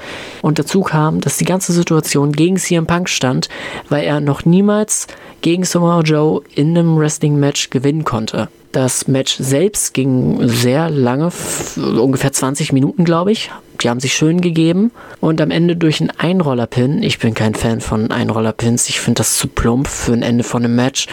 Und 0.43 0.61
dazu 0.61 0.83
kam, 0.83 1.21
dass 1.21 1.39
die 1.39 1.45
ganze 1.45 1.73
Situation 1.73 2.33
gegen 2.33 2.57
CM 2.57 2.87
Punk 2.87 3.09
stand, 3.09 3.49
weil 3.89 4.05
er 4.05 4.21
noch 4.21 4.45
niemals 4.45 5.09
gegen 5.41 5.65
Samoa 5.65 6.03
Joe 6.03 6.43
in 6.55 6.79
einem 6.79 6.97
Wrestling-Match 6.97 7.71
gewinnen 7.71 8.05
konnte. 8.05 8.49
Das 8.73 9.09
Match 9.09 9.37
selbst 9.39 9.95
ging 9.95 10.47
sehr 10.47 10.91
lange, 10.91 11.31
ungefähr 11.77 12.33
20 12.33 12.73
Minuten, 12.73 13.05
glaube 13.05 13.33
ich. 13.33 13.51
Die 13.81 13.89
haben 13.89 14.01
sich 14.01 14.12
schön 14.12 14.41
gegeben 14.41 14.91
und 15.21 15.41
am 15.41 15.53
Ende 15.53 15.77
durch 15.77 16.01
einen 16.01 16.11
Einrollerpin, 16.11 17.03
ich 17.03 17.21
bin 17.21 17.33
kein 17.33 17.55
Fan 17.55 17.81
von 17.81 18.11
Einrollerpins, 18.11 18.89
ich 18.89 19.01
finde 19.01 19.19
das 19.19 19.39
zu 19.39 19.47
plump 19.47 19.87
für 19.87 20.12
ein 20.12 20.23
Ende 20.23 20.43
von 20.43 20.64
einem 20.64 20.75
Match, 20.75 21.07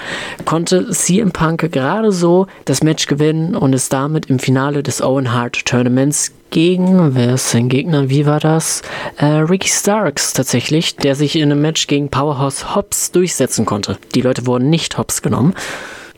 konnte 0.45 0.89
CM 0.89 1.31
Punk 1.31 1.71
gerade 1.71 2.11
so 2.11 2.47
das 2.65 2.81
Match 2.81 3.05
gewinnen 3.05 3.55
und 3.55 3.73
ist 3.73 3.93
damit 3.93 4.25
im 4.31 4.39
Finale 4.39 4.81
des 4.81 5.01
Owen 5.01 5.31
Hart 5.31 5.65
Tournaments 5.65 6.31
gegen, 6.49 7.15
wer 7.15 7.35
ist 7.35 7.51
sein 7.51 7.69
Gegner, 7.69 8.09
wie 8.09 8.25
war 8.25 8.39
das? 8.39 8.81
Äh, 9.17 9.25
Ricky 9.25 9.69
Starks 9.69 10.33
tatsächlich, 10.33 10.95
der 10.95 11.13
sich 11.15 11.35
in 11.35 11.51
einem 11.51 11.61
Match 11.61 11.85
gegen 11.85 12.09
Powerhouse 12.09 12.75
Hobbs 12.75 13.11
durchsetzen 13.11 13.65
konnte. 13.65 13.97
Die 14.15 14.21
Leute 14.21 14.47
wurden 14.47 14.69
nicht 14.69 14.97
Hobbs 14.97 15.21
genommen. 15.21 15.53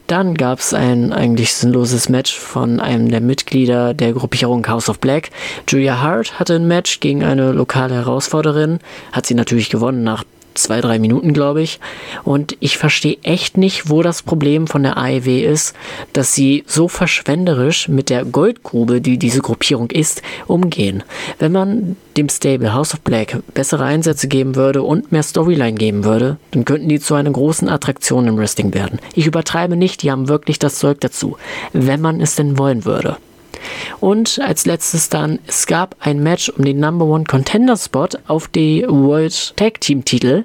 Dann 0.08 0.36
gab 0.36 0.60
es 0.60 0.74
ein 0.74 1.12
eigentlich 1.12 1.53
sinnloses 1.53 2.08
Match 2.08 2.38
von 2.38 2.80
einem 2.80 3.10
der 3.10 3.20
Mitglieder 3.20 3.93
der 3.93 4.14
Gruppierung 4.14 4.66
House 4.68 4.88
of 4.88 4.99
Black. 4.99 5.32
Julia 5.68 6.01
Hart 6.01 6.39
hatte 6.39 6.55
ein 6.55 6.66
Match 6.66 7.01
gegen 7.01 7.26
eine 7.26 7.51
lokale 7.51 7.95
Herausforderin, 7.95 8.80
hat 9.12 9.26
sie 9.26 9.34
natürlich 9.34 9.70
gewonnen 9.70 10.03
nach 10.03 10.24
zwei, 10.58 10.82
drei 10.82 10.99
Minuten, 10.99 11.34
glaube 11.34 11.62
ich. 11.62 11.80
Und 12.24 12.58
ich 12.60 12.78
verstehe 12.78 13.18
echt 13.24 13.58
nicht, 13.58 13.89
wo 13.89 14.01
das 14.01 14.22
Problem 14.22 14.68
von 14.68 14.84
der 14.84 14.97
AEW 14.97 15.43
ist, 15.43 15.76
dass 16.14 16.34
sie 16.34 16.64
so 16.68 16.88
verschwenderisch 16.88 17.88
mit 17.88 18.10
der 18.10 18.26
Goldgrube, 18.26 19.01
die 19.01 19.18
diese 19.18 19.41
Gruppierung 19.41 19.89
ist, 19.91 20.22
umgehen. 20.47 21.03
Wenn 21.39 21.51
man 21.51 21.95
dem 22.18 22.30
Stable 22.30 22.74
House 22.74 22.93
of 22.93 23.01
Black 23.01 23.38
bessere 23.53 23.86
Einsätze 23.86 24.28
geben 24.28 24.55
würde 24.55 24.82
und 24.82 25.12
mehr 25.12 25.24
Storyline 25.24 25.78
geben 25.78 26.03
würde, 26.03 26.38
dann 26.51 26.66
könnten 26.66 26.89
die 26.89 26.99
zu 26.99 27.14
einer 27.16 27.32
großen 27.32 27.70
Attraktion 27.70 28.28
im 28.28 28.38
Wrestling 28.38 28.74
werden. 28.74 28.99
Ich 29.14 29.28
übertreibe 29.28 29.76
nicht, 29.76 30.01
die 30.01 30.12
haben 30.12 30.28
wirklich 30.28 30.60
das 30.60 30.80
Zeug 30.80 30.99
dazu, 31.01 31.38
wenn 31.74 32.01
man 32.01 32.20
es 32.22 32.36
denn 32.36 32.58
wollen 32.58 32.86
würde. 32.86 33.18
Und 33.99 34.39
als 34.39 34.65
letztes 34.65 35.09
dann, 35.09 35.39
es 35.47 35.68
gab 35.68 35.95
ein 35.99 36.22
Match 36.22 36.49
um 36.49 36.65
den 36.65 36.80
Number 36.80 37.05
One 37.05 37.24
Contender 37.24 37.78
Spot 37.78 38.09
auf 38.28 38.47
die 38.47 38.86
World 38.88 39.55
Tag 39.55 39.82
Team 39.82 40.05
Titel. 40.05 40.43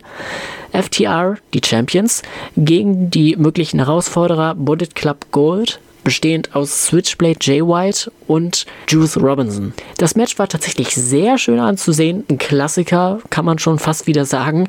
FTR, 0.73 1.37
die 1.53 1.61
Champions, 1.65 2.23
gegen 2.57 3.11
die 3.11 3.37
möglichen 3.37 3.79
Herausforderer 3.79 4.55
Bullet 4.55 4.95
Club 4.95 5.27
Gold, 5.31 5.81
bestehend 6.05 6.55
aus 6.55 6.87
Switchblade 6.87 7.39
Jay 7.41 7.63
White 7.63 8.11
und 8.27 8.67
Juice 8.89 9.17
Robinson. 9.17 9.73
Das 9.99 10.17
Match 10.17 10.39
war 10.39 10.49
tatsächlich 10.49 10.95
sehr 10.95 11.39
schön 11.39 11.61
anzusehen, 11.61 12.25
ein 12.29 12.39
Klassiker, 12.39 13.21
kann 13.31 13.45
man 13.45 13.59
schon 13.59 13.79
fast 13.79 14.07
wieder 14.07 14.25
sagen. 14.25 14.69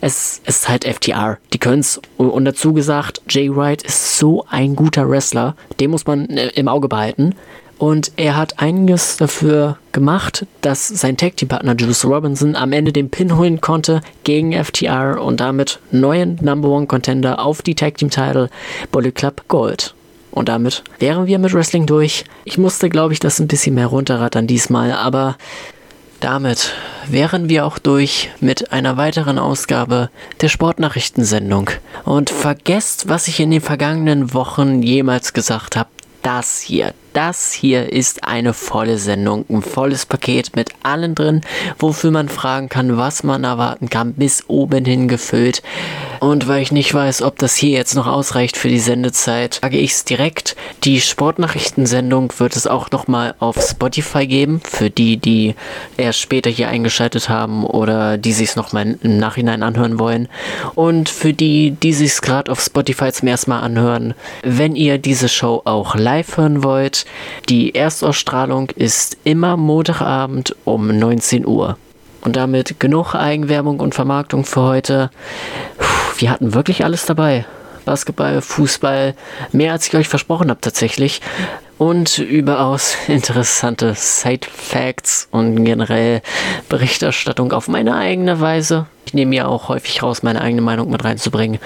Es, 0.00 0.40
es 0.44 0.60
ist 0.60 0.68
halt 0.68 0.84
FTR, 0.84 1.38
die 1.52 1.58
können's. 1.58 2.00
Und 2.16 2.44
dazu 2.44 2.72
gesagt, 2.72 3.22
Jay 3.28 3.54
White 3.54 3.86
ist 3.86 4.18
so 4.18 4.44
ein 4.48 4.76
guter 4.76 5.08
Wrestler, 5.08 5.56
den 5.78 5.90
muss 5.90 6.06
man 6.06 6.28
äh, 6.30 6.48
im 6.54 6.68
Auge 6.68 6.88
behalten. 6.88 7.34
Und 7.80 8.12
er 8.16 8.36
hat 8.36 8.60
einiges 8.60 9.16
dafür 9.16 9.78
gemacht, 9.92 10.44
dass 10.60 10.86
sein 10.86 11.16
Tag 11.16 11.38
Team 11.38 11.48
Partner 11.48 11.74
Juice 11.74 12.04
Robinson 12.04 12.54
am 12.54 12.72
Ende 12.72 12.92
den 12.92 13.08
Pin 13.08 13.38
holen 13.38 13.62
konnte 13.62 14.02
gegen 14.22 14.52
FTR 14.52 15.18
und 15.22 15.40
damit 15.40 15.78
neuen 15.90 16.38
Number 16.42 16.68
One 16.68 16.86
Contender 16.86 17.40
auf 17.42 17.62
die 17.62 17.74
Tag 17.74 17.96
Team 17.96 18.10
Title 18.10 18.50
Bullet 18.92 19.12
Club 19.12 19.44
Gold. 19.48 19.94
Und 20.30 20.50
damit 20.50 20.84
wären 20.98 21.26
wir 21.26 21.38
mit 21.38 21.54
Wrestling 21.54 21.86
durch. 21.86 22.24
Ich 22.44 22.58
musste, 22.58 22.90
glaube 22.90 23.14
ich, 23.14 23.18
das 23.18 23.40
ein 23.40 23.48
bisschen 23.48 23.76
mehr 23.76 23.86
runterrattern 23.86 24.46
diesmal, 24.46 24.92
aber 24.92 25.38
damit 26.20 26.74
wären 27.08 27.48
wir 27.48 27.64
auch 27.64 27.78
durch 27.78 28.28
mit 28.40 28.72
einer 28.72 28.98
weiteren 28.98 29.38
Ausgabe 29.38 30.10
der 30.42 30.48
Sportnachrichtensendung. 30.48 31.70
Und 32.04 32.28
vergesst, 32.28 33.08
was 33.08 33.26
ich 33.26 33.40
in 33.40 33.50
den 33.50 33.62
vergangenen 33.62 34.34
Wochen 34.34 34.82
jemals 34.82 35.32
gesagt 35.32 35.76
habe. 35.76 35.88
Das 36.22 36.60
hier, 36.60 36.92
das 37.12 37.52
hier 37.52 37.92
ist 37.92 38.24
eine 38.24 38.52
volle 38.54 38.98
Sendung, 38.98 39.44
ein 39.48 39.62
volles 39.62 40.06
Paket 40.06 40.56
mit 40.56 40.70
allen 40.82 41.14
drin, 41.14 41.40
wofür 41.78 42.10
man 42.10 42.28
fragen 42.28 42.68
kann, 42.68 42.96
was 42.96 43.22
man 43.22 43.44
erwarten 43.44 43.90
kann, 43.90 44.14
bis 44.14 44.44
oben 44.48 44.84
hin 44.84 45.08
gefüllt. 45.08 45.62
Und 46.20 46.48
weil 46.48 46.62
ich 46.62 46.70
nicht 46.70 46.92
weiß, 46.92 47.22
ob 47.22 47.38
das 47.38 47.56
hier 47.56 47.70
jetzt 47.70 47.94
noch 47.94 48.06
ausreicht 48.06 48.56
für 48.56 48.68
die 48.68 48.78
Sendezeit, 48.78 49.60
sage 49.62 49.78
ich 49.78 49.92
es 49.92 50.04
direkt. 50.04 50.54
Die 50.84 51.00
Sportnachrichtensendung 51.00 52.32
wird 52.38 52.56
es 52.56 52.66
auch 52.66 52.90
nochmal 52.90 53.34
auf 53.38 53.60
Spotify 53.60 54.26
geben, 54.26 54.60
für 54.62 54.90
die, 54.90 55.16
die 55.16 55.54
erst 55.96 56.20
später 56.20 56.50
hier 56.50 56.68
eingeschaltet 56.68 57.28
haben 57.28 57.64
oder 57.64 58.18
die 58.18 58.32
sich 58.32 58.50
es 58.50 58.56
nochmal 58.56 58.98
im 59.02 59.18
Nachhinein 59.18 59.62
anhören 59.62 59.98
wollen. 59.98 60.28
Und 60.74 61.08
für 61.08 61.32
die, 61.32 61.70
die 61.72 61.92
sich 61.92 62.12
es 62.12 62.22
gerade 62.22 62.52
auf 62.52 62.60
Spotify 62.60 63.12
zum 63.12 63.28
ersten 63.28 63.50
Mal 63.50 63.60
anhören, 63.60 64.14
wenn 64.42 64.76
ihr 64.76 64.98
diese 64.98 65.28
Show 65.28 65.62
auch 65.64 65.94
live 65.94 66.36
hören 66.36 66.62
wollt, 66.62 66.99
die 67.48 67.74
Erstausstrahlung 67.74 68.70
ist 68.70 69.16
immer 69.24 69.56
Montagabend 69.56 70.56
um 70.64 70.86
19 70.86 71.46
Uhr. 71.46 71.76
Und 72.22 72.36
damit 72.36 72.78
genug 72.80 73.14
Eigenwerbung 73.14 73.80
und 73.80 73.94
Vermarktung 73.94 74.44
für 74.44 74.62
heute. 74.62 75.10
Wir 76.18 76.30
hatten 76.30 76.54
wirklich 76.54 76.84
alles 76.84 77.06
dabei. 77.06 77.46
Basketball, 77.84 78.42
Fußball, 78.42 79.14
mehr 79.52 79.72
als 79.72 79.88
ich 79.88 79.96
euch 79.96 80.08
versprochen 80.08 80.50
habe 80.50 80.60
tatsächlich. 80.60 81.20
Und 81.78 82.18
überaus 82.18 82.94
interessante 83.08 83.94
Side-Facts 83.94 85.28
und 85.30 85.64
generell 85.64 86.20
Berichterstattung 86.68 87.52
auf 87.52 87.68
meine 87.68 87.96
eigene 87.96 88.40
Weise. 88.40 88.86
Ich 89.06 89.14
nehme 89.14 89.34
ja 89.34 89.46
auch 89.46 89.68
häufig 89.68 90.02
raus, 90.02 90.22
meine 90.22 90.42
eigene 90.42 90.60
Meinung 90.60 90.90
mit 90.90 91.02
reinzubringen. 91.02 91.58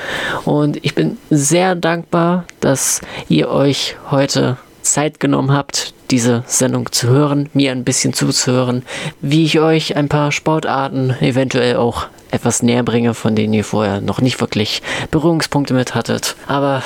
Und 0.44 0.78
ich 0.82 0.94
bin 0.94 1.18
sehr 1.30 1.74
dankbar, 1.74 2.44
dass 2.60 3.00
ihr 3.28 3.50
euch 3.50 3.96
heute 4.10 4.56
Zeit 4.84 5.20
genommen 5.20 5.52
habt, 5.52 5.94
diese 6.10 6.44
Sendung 6.46 6.92
zu 6.92 7.08
hören, 7.08 7.48
mir 7.54 7.72
ein 7.72 7.84
bisschen 7.84 8.12
zuzuhören, 8.12 8.84
wie 9.20 9.44
ich 9.44 9.58
euch 9.58 9.96
ein 9.96 10.08
paar 10.08 10.30
Sportarten 10.32 11.16
eventuell 11.20 11.76
auch 11.76 12.06
etwas 12.30 12.62
näher 12.62 12.82
bringe, 12.82 13.14
von 13.14 13.36
denen 13.36 13.52
ihr 13.52 13.64
vorher 13.64 14.00
noch 14.00 14.20
nicht 14.20 14.40
wirklich 14.40 14.82
Berührungspunkte 15.10 15.72
mit 15.72 15.94
hattet. 15.94 16.36
Aber 16.46 16.82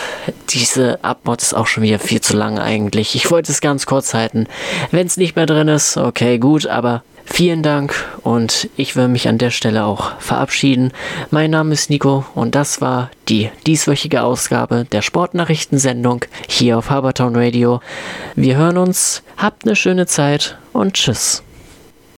diese 0.50 1.02
Abmod 1.02 1.42
ist 1.42 1.54
auch 1.54 1.66
schon 1.66 1.82
wieder 1.82 1.98
viel 1.98 2.20
zu 2.20 2.36
lang 2.36 2.58
eigentlich. 2.58 3.14
Ich 3.14 3.30
wollte 3.30 3.50
es 3.50 3.60
ganz 3.60 3.86
kurz 3.86 4.14
halten. 4.14 4.46
Wenn 4.90 5.06
es 5.06 5.16
nicht 5.16 5.36
mehr 5.36 5.46
drin 5.46 5.68
ist, 5.68 5.96
okay, 5.96 6.38
gut, 6.38 6.66
aber 6.66 7.02
Vielen 7.30 7.62
Dank 7.62 7.94
und 8.22 8.68
ich 8.76 8.96
will 8.96 9.06
mich 9.06 9.28
an 9.28 9.38
der 9.38 9.50
Stelle 9.50 9.84
auch 9.84 10.18
verabschieden. 10.18 10.92
Mein 11.30 11.50
Name 11.50 11.72
ist 11.72 11.88
Nico 11.88 12.24
und 12.34 12.54
das 12.54 12.80
war 12.80 13.10
die 13.28 13.50
dieswöchige 13.66 14.22
Ausgabe 14.22 14.86
der 14.90 15.02
Sportnachrichtensendung 15.02 16.24
hier 16.48 16.78
auf 16.78 16.90
Habertown 16.90 17.36
Radio. 17.36 17.80
Wir 18.34 18.56
hören 18.56 18.78
uns, 18.78 19.22
habt 19.36 19.64
eine 19.66 19.76
schöne 19.76 20.06
Zeit 20.06 20.58
und 20.72 20.94
tschüss. 20.94 21.44